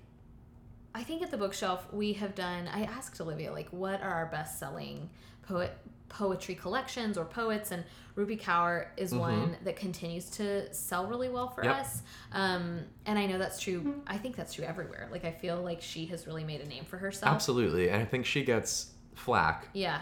I 0.95 1.03
think 1.03 1.21
at 1.21 1.31
the 1.31 1.37
bookshelf 1.37 1.85
we 1.91 2.13
have 2.13 2.33
done 2.35 2.67
I 2.67 2.83
asked 2.83 3.19
Olivia 3.19 3.51
like 3.51 3.67
what 3.71 4.01
are 4.01 4.09
our 4.13 4.27
best 4.27 4.59
selling 4.59 5.09
poet 5.41 5.75
poetry 6.07 6.53
collections 6.55 7.17
or 7.17 7.25
poets 7.25 7.71
and 7.71 7.83
Rupi 8.15 8.39
Kaur 8.39 8.85
is 8.95 9.13
one 9.13 9.57
that 9.63 9.75
continues 9.75 10.29
to 10.31 10.71
sell 10.73 11.07
really 11.07 11.29
well 11.29 11.49
for 11.49 11.61
Mm-hmm. 11.63 11.71
Yep. 11.71 11.79
us. 11.79 12.01
Um, 12.31 12.81
and 13.07 13.17
I 13.17 13.25
know 13.25 13.39
that's 13.39 13.59
true. 13.59 14.01
I 14.05 14.17
think 14.19 14.35
that's 14.35 14.53
true 14.53 14.63
everywhere. 14.65 15.09
Like 15.11 15.25
I 15.25 15.31
feel 15.31 15.61
like 15.61 15.81
she 15.81 16.05
has 16.05 16.27
really 16.27 16.43
made 16.43 16.61
a 16.61 16.67
name 16.67 16.85
for 16.85 16.97
herself. 16.97 17.33
Absolutely. 17.33 17.89
And 17.89 17.99
I 18.01 18.05
think 18.05 18.27
she 18.27 18.43
gets 18.43 18.91
flack 19.15 19.67
Yeah. 19.73 20.01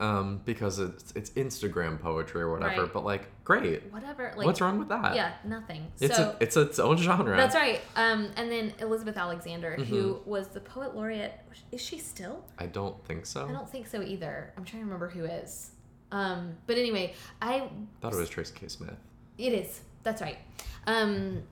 um, 0.00 0.40
because 0.44 0.78
it's, 0.78 1.12
it's 1.16 1.30
Instagram 1.30 1.98
poetry 2.00 2.42
or 2.42 2.52
whatever, 2.52 2.82
Right. 2.82 2.92
but 2.92 3.04
like, 3.04 3.28
great. 3.44 3.90
Whatever. 3.92 4.32
Like 4.36 4.46
What's 4.46 4.60
wrong 4.60 4.78
with 4.78 4.88
that? 4.88 5.14
Yeah, 5.14 5.32
nothing. 5.44 5.90
It's, 6.00 6.16
so 6.16 6.34
a, 6.38 6.42
it's 6.42 6.56
its 6.56 6.78
own 6.78 6.96
genre. 6.98 7.36
That's 7.36 7.54
right. 7.54 7.80
Um, 7.96 8.28
and 8.36 8.50
then 8.52 8.72
Elizabeth 8.80 9.16
Alexander, 9.16 9.74
who 9.76 10.14
Mm-hmm. 10.14 10.30
was 10.30 10.48
the 10.48 10.60
poet 10.60 10.94
laureate. 10.94 11.32
Is 11.72 11.80
she 11.80 11.98
still? 11.98 12.44
I 12.58 12.66
don't 12.66 13.02
think 13.06 13.24
so. 13.26 13.46
I 13.48 13.52
don't 13.52 13.68
think 13.70 13.86
so 13.86 14.02
either. 14.02 14.52
I'm 14.56 14.64
trying 14.64 14.82
to 14.82 14.84
remember 14.86 15.08
who 15.08 15.24
is. 15.24 15.70
Um, 16.12 16.54
but 16.66 16.76
anyway, 16.78 17.14
I 17.42 17.68
thought 18.00 18.12
it 18.12 18.16
was 18.16 18.28
Tracy 18.28 18.52
K. 18.54 18.68
Smith, 18.68 18.94
it 19.38 19.52
is. 19.52 19.80
That's 20.02 20.22
right. 20.22 20.38
Um, 20.86 21.42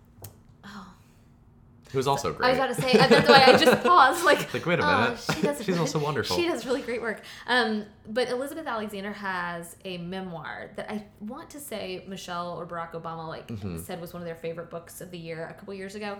who 1.95 1.99
was 1.99 2.07
also 2.07 2.33
great. 2.33 2.47
I 2.47 2.51
was 2.51 2.59
about 2.59 2.75
to 2.75 2.83
say 2.83 2.93
that's 2.99 3.29
why 3.29 3.45
I 3.47 3.57
just 3.57 3.83
paused. 3.87 4.25
Like, 4.25 4.53
Like, 4.53 4.67
wait 4.67 4.81
a 4.81 4.83
oh, 4.87 5.01
minute. 5.05 5.25
she 5.35 5.41
does, 5.43 5.63
She's 5.65 5.79
also 5.79 5.99
wonderful. 5.99 6.37
She 6.37 6.47
does 6.47 6.67
really 6.67 6.83
great 6.83 7.01
work. 7.01 7.23
Um, 7.47 7.85
but 8.09 8.29
Elizabeth 8.29 8.67
Alexander 8.67 9.13
has 9.13 9.77
a 9.85 9.99
memoir 9.99 10.71
that 10.77 10.91
I 10.91 11.07
want 11.21 11.49
to 11.51 11.61
say 11.61 12.05
Michelle 12.07 12.57
or 12.59 12.67
Barack 12.67 12.93
Obama 12.93 13.27
like 13.29 13.47
Mm-hmm. 13.49 13.79
said 13.79 14.01
was 14.01 14.13
one 14.13 14.21
of 14.21 14.27
their 14.27 14.35
favorite 14.35 14.69
books 14.71 15.01
of 15.01 15.11
the 15.11 15.19
year 15.19 15.47
a 15.49 15.55
couple 15.55 15.73
years 15.75 15.95
ago. 15.95 16.19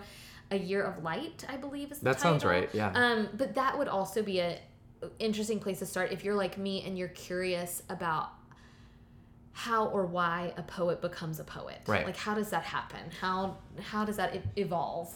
A 0.51 0.57
Year 0.57 0.83
of 0.83 1.03
Light, 1.03 1.43
I 1.49 1.57
believe 1.57 1.91
is 1.91 1.99
the 1.99 2.05
That 2.05 2.21
sounds 2.21 2.45
right, 2.45 2.69
yeah. 2.73 2.91
Um, 2.93 3.29
but 3.35 3.55
that 3.55 3.77
would 3.77 3.87
also 3.87 4.21
be 4.23 4.39
a 4.39 4.59
interesting 5.19 5.59
place 5.59 5.79
to 5.79 5.85
start 5.85 6.11
if 6.11 6.23
you're 6.23 6.35
like 6.35 6.57
me 6.57 6.83
and 6.85 6.97
you're 6.97 7.09
curious 7.09 7.83
about 7.89 8.29
how 9.53 9.87
or 9.87 10.05
why 10.05 10.53
a 10.57 10.61
poet 10.63 11.01
becomes 11.01 11.39
a 11.39 11.43
poet. 11.43 11.79
Right. 11.87 12.05
Like 12.05 12.17
how 12.17 12.35
does 12.35 12.49
that 12.49 12.63
happen? 12.63 12.99
How 13.21 13.57
how 13.81 14.03
does 14.05 14.17
that 14.17 14.35
evolve? 14.57 15.13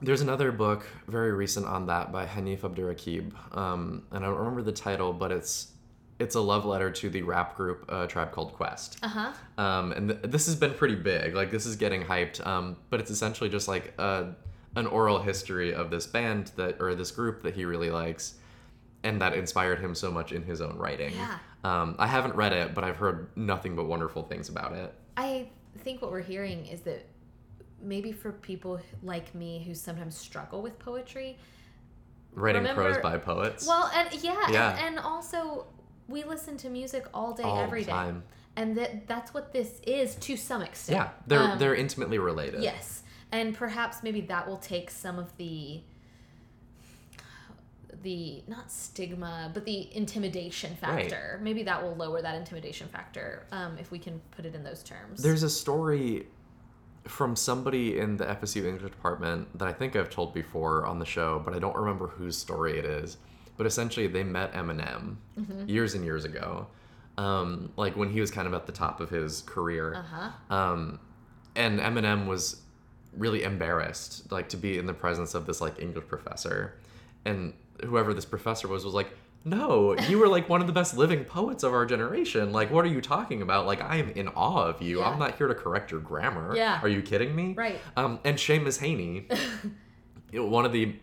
There's 0.00 0.20
another 0.20 0.52
book 0.52 0.86
very 1.08 1.32
recent 1.32 1.66
on 1.66 1.86
that 1.86 2.12
by 2.12 2.26
Hanif 2.26 2.60
Abdurraqib, 2.60 3.56
um, 3.56 4.02
and 4.10 4.24
I 4.24 4.28
don't 4.28 4.38
remember 4.38 4.62
the 4.62 4.72
title, 4.72 5.12
but 5.12 5.32
it's 5.32 5.72
it's 6.18 6.34
a 6.34 6.40
love 6.40 6.64
letter 6.64 6.90
to 6.90 7.10
the 7.10 7.22
rap 7.22 7.56
group 7.56 7.84
uh, 7.88 8.06
Tribe 8.06 8.32
Called 8.32 8.52
Quest. 8.52 8.98
Uh 9.02 9.08
huh. 9.08 9.32
Um, 9.62 9.92
and 9.92 10.08
th- 10.10 10.22
this 10.22 10.46
has 10.46 10.56
been 10.56 10.74
pretty 10.74 10.94
big. 10.94 11.34
Like 11.34 11.50
this 11.50 11.66
is 11.66 11.76
getting 11.76 12.02
hyped. 12.02 12.46
Um, 12.46 12.76
but 12.90 13.00
it's 13.00 13.10
essentially 13.10 13.50
just 13.50 13.68
like 13.68 13.94
a, 13.98 14.34
an 14.76 14.86
oral 14.86 15.18
history 15.18 15.74
of 15.74 15.90
this 15.90 16.06
band 16.06 16.52
that 16.56 16.80
or 16.80 16.94
this 16.94 17.10
group 17.10 17.42
that 17.42 17.54
he 17.54 17.64
really 17.64 17.90
likes, 17.90 18.34
and 19.02 19.20
that 19.20 19.34
inspired 19.34 19.78
him 19.80 19.94
so 19.94 20.10
much 20.10 20.32
in 20.32 20.42
his 20.42 20.60
own 20.60 20.76
writing. 20.76 21.14
Yeah. 21.14 21.38
Um, 21.64 21.96
I 21.98 22.06
haven't 22.06 22.34
read 22.34 22.52
it, 22.52 22.74
but 22.74 22.84
I've 22.84 22.96
heard 22.96 23.28
nothing 23.36 23.76
but 23.76 23.86
wonderful 23.86 24.22
things 24.22 24.48
about 24.48 24.72
it. 24.72 24.94
I 25.16 25.48
think 25.78 26.00
what 26.00 26.10
we're 26.10 26.22
hearing 26.22 26.66
is 26.66 26.80
that 26.82 27.06
maybe 27.86 28.12
for 28.12 28.32
people 28.32 28.80
like 29.02 29.34
me 29.34 29.62
who 29.66 29.74
sometimes 29.74 30.16
struggle 30.16 30.60
with 30.60 30.78
poetry, 30.78 31.38
Writing 32.34 32.62
Remember- 32.62 32.82
prose 32.92 32.98
by 33.02 33.16
poets. 33.16 33.66
well, 33.66 33.90
and 33.94 34.12
yeah, 34.22 34.50
Yeah. 34.50 34.76
And, 34.76 34.96
and 34.96 34.98
also 34.98 35.66
we 36.08 36.22
listen 36.24 36.56
to 36.58 36.68
music 36.68 37.06
all 37.14 37.32
day, 37.32 37.42
all 37.44 37.60
every 37.60 37.82
the 37.84 37.92
day, 37.92 38.12
and 38.56 38.76
that 38.76 39.06
that's 39.06 39.32
what 39.32 39.52
this 39.54 39.80
is 39.86 40.16
to 40.16 40.36
some 40.36 40.60
extent. 40.62 40.96
Yeah, 40.98 41.08
they're 41.26 41.40
Um, 41.52 41.58
they're 41.58 41.74
intimately 41.74 42.18
related. 42.18 42.62
Yes, 42.62 43.02
and 43.32 43.54
perhaps 43.56 44.02
maybe 44.02 44.20
that 44.22 44.46
will 44.46 44.58
take 44.58 44.90
some 44.90 45.18
of 45.18 45.34
the 45.38 45.80
the 48.02 48.42
not 48.46 48.70
stigma, 48.70 49.50
but 49.54 49.64
the 49.64 49.88
intimidation 49.96 50.70
Right. 50.82 51.10
factor. 51.10 51.40
Maybe 51.42 51.62
that 51.64 51.82
will 51.82 51.94
lower 51.96 52.20
that 52.22 52.34
intimidation 52.34 52.88
factor 52.88 53.46
um, 53.50 53.78
if 53.78 53.90
we 53.90 53.98
can 53.98 54.20
put 54.32 54.44
it 54.44 54.54
in 54.54 54.62
those 54.62 54.82
terms. 54.82 55.22
There's 55.22 55.42
a 55.42 55.50
story 55.50 56.26
from 57.08 57.36
somebody 57.36 57.98
in 57.98 58.16
the 58.16 58.24
FSU 58.26 58.64
English 58.66 58.90
department 58.90 59.58
that 59.58 59.68
I 59.68 59.72
think 59.72 59.94
I've 59.96 60.10
told 60.10 60.34
before 60.34 60.86
on 60.86 60.98
the 60.98 61.04
show, 61.06 61.40
but 61.44 61.54
I 61.54 61.58
don't 61.58 61.76
remember 61.76 62.08
whose 62.08 62.36
story 62.36 62.78
it 62.78 62.84
is. 62.84 63.16
But 63.56 63.66
essentially, 63.66 64.06
they 64.06 64.24
met 64.24 64.52
Eminem 64.52 65.16
Mm-hmm. 65.38 65.68
years 65.68 65.94
and 65.94 66.04
years 66.04 66.24
ago, 66.24 66.66
um, 67.18 67.72
like 67.76 67.96
when 67.96 68.10
he 68.10 68.20
was 68.20 68.30
kind 68.30 68.46
of 68.46 68.54
at 68.54 68.66
the 68.66 68.72
top 68.72 69.00
of 69.00 69.08
his 69.10 69.42
career. 69.42 69.94
uh 69.94 70.02
huh. 70.02 70.54
Um, 70.54 71.00
and 71.54 71.78
Eminem 71.80 72.26
was 72.26 72.60
really 73.16 73.42
embarrassed, 73.44 74.30
like 74.30 74.48
to 74.50 74.56
be 74.56 74.76
in 74.78 74.86
the 74.86 74.92
presence 74.94 75.34
of 75.34 75.46
this 75.46 75.60
like 75.60 75.80
English 75.80 76.06
professor, 76.06 76.78
and 77.24 77.52
whoever 77.84 78.12
this 78.14 78.24
professor 78.26 78.68
was 78.68 78.84
was 78.84 78.94
like, 78.94 79.10
"No, 79.46 79.96
you 80.08 80.18
were 80.18 80.28
like 80.28 80.48
one 80.48 80.60
of 80.60 80.66
the 80.66 80.72
best 80.72 80.96
living 80.96 81.24
poets 81.24 81.62
of 81.62 81.72
our 81.72 81.86
generation. 81.86 82.52
Like, 82.52 82.70
what 82.70 82.84
are 82.84 82.88
you 82.88 83.00
talking 83.00 83.40
about? 83.40 83.64
Like, 83.64 83.80
I 83.80 83.96
am 83.96 84.10
in 84.10 84.28
awe 84.28 84.64
of 84.66 84.82
you. 84.82 84.98
Yeah. 84.98 85.08
I'm 85.08 85.18
not 85.18 85.36
here 85.36 85.46
to 85.46 85.54
correct 85.54 85.90
your 85.90 86.00
grammar. 86.00 86.54
Yeah. 86.54 86.80
are 86.82 86.88
you 86.88 87.00
kidding 87.00 87.34
me? 87.34 87.54
Right. 87.56 87.80
Um, 87.96 88.18
and 88.24 88.36
Seamus 88.36 88.78
Heaney, 88.80 89.30
one 90.50 90.66
of 90.66 90.72
the 90.72 90.96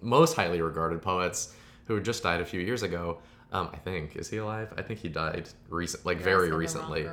most 0.00 0.36
highly 0.36 0.62
regarded 0.62 1.02
poets 1.02 1.54
who 1.86 2.00
just 2.00 2.22
died 2.22 2.40
a 2.40 2.46
few 2.46 2.60
years 2.60 2.82
ago. 2.82 3.18
Um, 3.52 3.68
I 3.72 3.76
think 3.76 4.16
is 4.16 4.30
he 4.30 4.38
alive? 4.38 4.72
I 4.76 4.82
think 4.82 5.00
he 5.00 5.08
died 5.08 5.48
recent, 5.68 6.06
like 6.06 6.18
You're 6.18 6.24
very 6.24 6.64
asking 6.64 6.82
the 6.82 7.08
wrong 7.10 7.12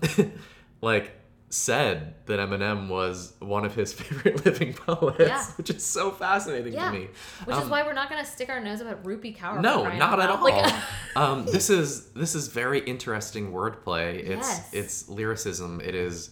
recently. 0.00 0.24
Um, 0.24 0.32
like 0.80 1.12
said 1.54 2.14
that 2.26 2.40
Eminem 2.40 2.88
was 2.88 3.32
one 3.38 3.64
of 3.64 3.74
his 3.74 3.92
favorite 4.00 4.44
living 4.44 4.74
poets, 4.74 5.18
Yeah. 5.20 5.44
which 5.56 5.70
is 5.70 5.84
so 5.84 6.10
fascinating 6.10 6.72
Yeah. 6.72 6.90
to 6.90 6.98
me. 6.98 7.08
Which 7.44 7.56
is 7.56 7.62
Um, 7.62 7.70
why 7.70 7.82
we're 7.84 7.92
not 7.92 8.08
gonna 8.10 8.24
stick 8.24 8.48
our 8.48 8.60
nose 8.60 8.80
up 8.80 8.88
at 8.88 9.02
Rupi 9.04 9.36
Kaur. 9.36 9.60
no, 9.60 9.84
not 9.96 10.20
at 10.20 10.30
all. 10.30 10.42
Like, 10.42 10.74
um, 11.16 11.44
this 11.46 11.70
is 11.70 12.10
this 12.12 12.34
is 12.34 12.48
very 12.48 12.80
interesting 12.80 13.52
wordplay. 13.52 14.16
It's 14.18 14.48
Yes. 14.48 14.70
it's 14.74 15.08
lyricism. 15.08 15.80
It 15.80 15.94
is 15.94 16.30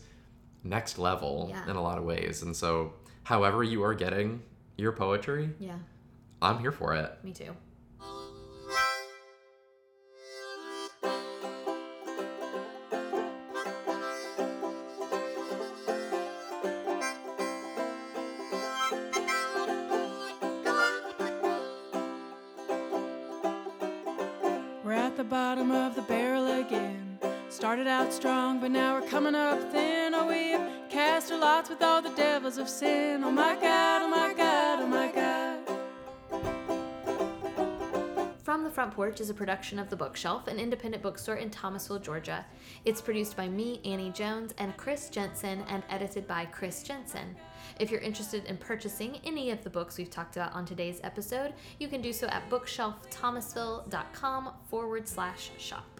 next 0.65 0.99
level 0.99 1.49
Yeah. 1.51 1.71
in 1.71 1.77
a 1.77 1.83
lot 1.83 1.99
of 1.99 2.05
ways. 2.05 2.43
And 2.43 2.55
so, 2.57 2.95
however 3.25 3.63
you 3.63 3.83
are 3.85 3.95
getting 3.95 4.43
your 4.77 4.93
poetry, 4.93 5.51
yeah, 5.61 5.77
I'm 6.41 6.59
here 6.59 6.73
for 6.73 6.95
it. 6.95 7.19
me 7.23 7.33
too. 7.33 7.55
With 31.73 31.83
all 31.83 32.03
the 32.03 32.11
devils 32.11 32.59
of 32.59 32.69
sin. 32.69 33.25
Oh 33.25 33.31
my 33.31 33.55
God, 33.55 34.03
oh 34.03 34.09
my 34.09 34.35
God, 34.35 34.81
oh 34.83 34.87
my 34.87 35.11
God. 35.11 35.61
From 38.43 38.63
the 38.63 38.71
Front 38.71 38.93
Porch 38.93 39.23
is 39.23 39.31
a 39.31 39.35
production 39.35 39.79
of 39.79 39.89
The 39.89 39.97
Bookshelf, 39.97 40.49
an 40.49 40.59
independent 40.59 41.03
bookstore 41.03 41.37
in 41.37 41.49
Thomasville, 41.49 42.01
Georgia. 42.01 42.45
It's 42.85 43.01
produced 43.01 43.39
by 43.39 43.49
me, 43.49 43.81
Annie 43.87 44.11
Jones, 44.11 44.53
and 44.59 44.77
Chris 44.77 45.09
Jensen, 45.09 45.65
and 45.69 45.83
edited 45.89 46.29
by 46.29 46.45
Chris 46.45 46.83
Jensen. 46.83 47.35
If 47.81 47.91
you're 47.91 48.01
interested 48.01 48.45
in 48.45 48.59
purchasing 48.59 49.19
any 49.25 49.51
of 49.51 49.65
the 49.65 49.71
books 49.71 49.97
we've 49.97 50.11
talked 50.11 50.37
about 50.37 50.53
on 50.53 50.67
today's 50.67 51.01
episode, 51.03 51.55
you 51.79 51.89
can 51.89 52.03
do 52.03 52.13
so 52.13 52.27
at 52.27 52.51
bookshelfthomasville.com 52.51 54.51
forward 54.69 55.09
slash 55.09 55.53
shop. 55.57 55.92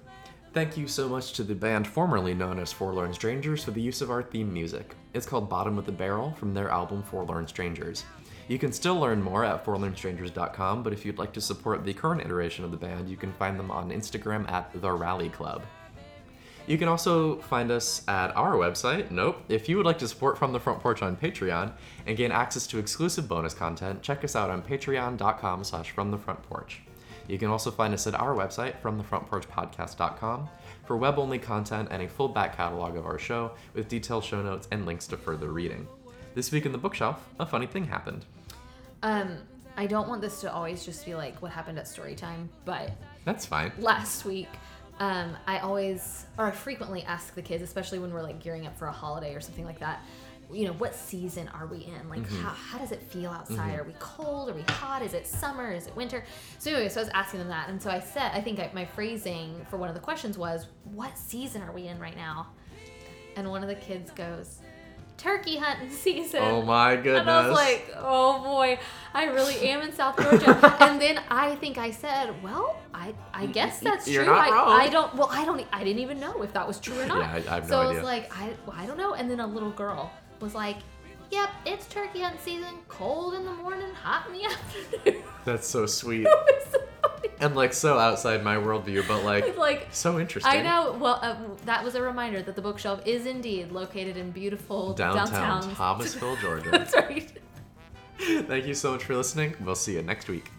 Thank 0.53 0.77
you 0.77 0.87
so 0.87 1.09
much 1.09 1.33
to 1.35 1.45
the 1.45 1.55
band 1.55 1.87
formerly 1.87 2.35
known 2.35 2.59
as 2.59 2.75
Forlorn 2.75 3.15
Strangers 3.15 3.65
for 3.65 3.71
the 3.71 3.81
use 3.81 4.03
of 4.03 4.11
our 4.11 4.23
theme 4.23 4.53
music. 4.53 4.95
It's 5.15 5.25
called 5.25 5.49
Bottom 5.49 5.79
of 5.79 5.87
the 5.87 5.93
Barrel 5.93 6.33
from 6.33 6.53
their 6.53 6.69
album 6.69 7.03
Forlorn 7.03 7.49
Strangers. 7.49 8.05
You 8.49 8.59
can 8.59 8.71
still 8.71 9.01
learn 9.01 9.23
more 9.23 9.47
at 9.47 9.65
forlornstrangers.com, 9.65 10.83
but 10.83 10.93
if 10.93 11.07
you'd 11.07 11.17
like 11.17 11.33
to 11.33 11.41
support 11.41 11.87
the 11.87 11.95
current 11.95 12.21
iteration 12.21 12.67
of 12.67 12.71
the 12.71 12.77
band, 12.77 13.09
you 13.09 13.17
can 13.17 13.33
find 13.33 13.59
them 13.59 13.71
on 13.71 13.91
Instagram 13.91 14.47
at 14.51 14.71
The 14.79 14.93
Rally 14.93 15.31
Club. 15.31 15.63
You 16.67 16.77
can 16.77 16.87
also 16.87 17.37
find 17.37 17.71
us 17.71 18.07
at 18.07 18.37
our 18.37 18.53
website, 18.53 19.11
Nope. 19.11 19.43
If 19.49 19.71
you 19.71 19.79
would 19.79 19.87
like 19.87 19.99
to 20.01 20.09
support 20.09 20.37
From 20.37 20.53
the 20.53 20.61
Front 20.61 20.81
Porch 20.81 21.01
on 21.01 21.17
Patreon 21.17 21.73
and 22.07 22.15
gain 22.15 22.31
access 22.31 22.67
to 22.67 22.79
exclusive 22.79 23.27
bonus 23.27 23.55
content, 23.55 24.03
check 24.03 24.23
us 24.23 24.37
out 24.37 24.51
on 24.51 24.61
patreon.com 24.61 25.65
slash 25.65 25.93
From 25.93 26.11
the 26.11 26.19
Front 26.19 26.43
Porch. 26.43 26.83
You 27.29 27.39
can 27.39 27.49
also 27.49 27.71
find 27.71 27.95
us 27.95 28.07
at 28.07 28.15
our 28.15 28.35
website, 28.35 28.81
FromTheFrontPorchPodcast.com, 28.83 30.49
for 30.85 30.97
web-only 30.97 31.39
content 31.39 31.89
and 31.91 32.03
a 32.03 32.09
full 32.09 32.29
back 32.29 32.57
catalog 32.57 32.97
of 32.97 33.07
our 33.07 33.19
show 33.19 33.53
with 33.75 33.89
detailed 33.89 34.25
show 34.25 34.43
notes 34.43 34.69
and 34.71 34.87
links 34.87 35.07
to 35.09 35.17
further 35.17 35.51
reading. 35.51 35.87
This 36.35 36.51
week 36.51 36.67
in 36.67 36.73
the 36.73 36.79
bookshelf, 36.79 37.27
a 37.39 37.47
funny 37.47 37.67
thing 37.67 37.85
happened. 37.85 38.25
Um, 39.03 39.39
I 39.77 39.87
don't 39.87 40.09
want 40.09 40.21
this 40.21 40.41
to 40.43 40.53
always 40.53 40.85
just 40.85 41.05
be 41.05 41.15
like 41.15 41.41
what 41.43 41.51
happened 41.53 41.79
at 41.79 41.89
story 41.89 42.15
time, 42.15 42.49
but 42.65 42.93
That's 43.25 43.47
fine. 43.47 43.73
last 43.79 44.25
week 44.25 44.49
um, 45.01 45.37
i 45.47 45.59
always 45.59 46.27
or 46.39 46.47
i 46.47 46.51
frequently 46.51 47.03
ask 47.05 47.35
the 47.35 47.41
kids 47.43 47.63
especially 47.63 47.99
when 47.99 48.13
we're 48.13 48.23
like 48.23 48.41
gearing 48.41 48.67
up 48.67 48.77
for 48.77 48.87
a 48.87 48.93
holiday 48.93 49.35
or 49.35 49.41
something 49.41 49.65
like 49.65 49.81
that 49.81 50.03
you 50.53 50.67
know 50.67 50.73
what 50.75 50.95
season 50.95 51.49
are 51.49 51.67
we 51.67 51.79
in 51.79 52.09
like 52.09 52.21
mm-hmm. 52.21 52.43
how, 52.43 52.51
how 52.51 52.79
does 52.79 52.93
it 52.93 53.03
feel 53.03 53.31
outside 53.31 53.57
mm-hmm. 53.57 53.81
are 53.81 53.85
we 53.85 53.95
cold 53.99 54.51
are 54.51 54.55
we 54.55 54.63
hot 54.63 55.03
is 55.03 55.15
it 55.15 55.27
summer 55.27 55.73
is 55.73 55.87
it 55.87 55.97
winter 55.97 56.25
so 56.59 56.71
anyway 56.71 56.89
so 56.89 57.01
i 57.01 57.05
was 57.05 57.13
asking 57.15 57.39
them 57.39 57.49
that 57.49 57.69
and 57.69 57.81
so 57.81 57.91
i 57.91 57.99
said 57.99 58.31
i 58.35 58.41
think 58.41 58.59
I, 58.59 58.71
my 58.75 58.85
phrasing 58.85 59.65
for 59.71 59.77
one 59.77 59.89
of 59.89 59.95
the 59.95 60.01
questions 60.01 60.37
was 60.37 60.67
what 60.85 61.17
season 61.17 61.63
are 61.63 61.73
we 61.73 61.89
in 61.89 61.99
right 61.99 62.17
now 62.17 62.49
and 63.37 63.49
one 63.49 63.63
of 63.63 63.69
the 63.69 63.75
kids 63.75 64.11
goes 64.11 64.61
turkey 65.23 65.57
hunting 65.57 65.91
season 65.91 66.41
Oh 66.43 66.63
my 66.63 66.97
goodness. 66.97 67.21
and 67.21 67.31
I 67.31 67.49
was 67.49 67.57
like, 67.57 67.95
oh 67.97 68.43
boy, 68.43 68.79
I 69.15 69.25
really 69.27 69.57
am 69.69 69.83
in 69.83 69.93
South 69.93 70.17
Georgia. 70.17 70.77
and 70.81 71.01
then 71.01 71.21
I 71.31 71.55
think 71.57 71.79
I 71.79 71.91
said, 71.91 72.43
well, 72.43 72.81
I, 72.93 73.15
I 73.33 73.47
guess 73.47 73.81
that's 73.81 74.09
You're 74.09 74.25
true. 74.25 74.35
not 74.35 74.49
I, 74.49 74.51
wrong. 74.51 74.81
I 74.81 74.89
don't, 74.89 75.15
well, 75.15 75.29
I 75.31 75.45
don't, 75.45 75.65
I 75.73 75.85
didn't 75.85 76.01
even 76.01 76.19
know 76.19 76.43
if 76.43 76.53
that 76.55 76.67
was 76.67 76.81
true 76.81 76.99
or 76.99 77.07
not. 77.07 77.19
Yeah, 77.19 77.51
I- 77.51 77.53
I 77.53 77.55
have 77.57 77.69
so 77.69 77.77
no 77.77 77.81
I 77.83 77.87
was 77.87 77.97
idea. 77.99 78.05
like, 78.05 78.37
I, 78.37 78.53
well, 78.67 78.77
I 78.77 78.87
don't 78.87 78.99
know. 78.99 79.15
And 79.15 79.31
then 79.31 79.41
a 79.41 79.47
little 79.47 79.71
girl 79.71 80.11
was 80.43 80.55
like, 80.55 80.79
yep, 81.31 81.51
it's 81.65 81.87
turkey 81.87 82.21
hunting 82.21 82.41
season, 82.43 82.75
cold 82.89 83.35
in 83.35 83.45
the 83.45 83.53
morning, 83.53 83.93
hot 83.95 84.27
in 84.27 84.35
the 84.35 84.45
afternoon. 85.05 85.23
That's 85.45 85.67
so 85.67 85.87
sweet. 85.87 86.27
It 86.43 86.63
was 86.63 86.73
so 86.73 86.79
funny. 87.03 87.29
and 87.41 87.55
like 87.57 87.73
so 87.73 87.99
outside 87.99 88.43
my 88.43 88.57
worldview, 88.57 89.07
but 89.07 89.25
like 89.33 89.57
like, 89.57 89.89
so 89.93 90.19
interesting. 90.21 90.53
I 90.53 90.63
know. 90.63 90.97
Well, 90.99 91.19
uh, 91.23 91.37
that 91.65 91.83
was 91.85 91.95
a 91.95 92.03
reminder 92.03 92.43
that 92.43 92.57
the 92.57 92.63
bookshelf 92.63 93.01
is 93.07 93.27
indeed 93.27 93.71
located 93.73 94.17
in 94.17 94.31
beautiful 94.31 94.93
Downtown 94.95 95.27
downtown 95.63 95.75
Thomasville, 95.75 96.37
Georgia. 96.37 96.71
That's 96.71 96.95
right. 96.95 97.31
Thank 98.19 98.67
you 98.67 98.75
so 98.75 98.93
much 98.93 99.05
for 99.05 99.17
listening. 99.17 99.55
We'll 99.61 99.75
see 99.75 99.95
you 99.95 100.03
next 100.03 100.29
week. 100.29 100.51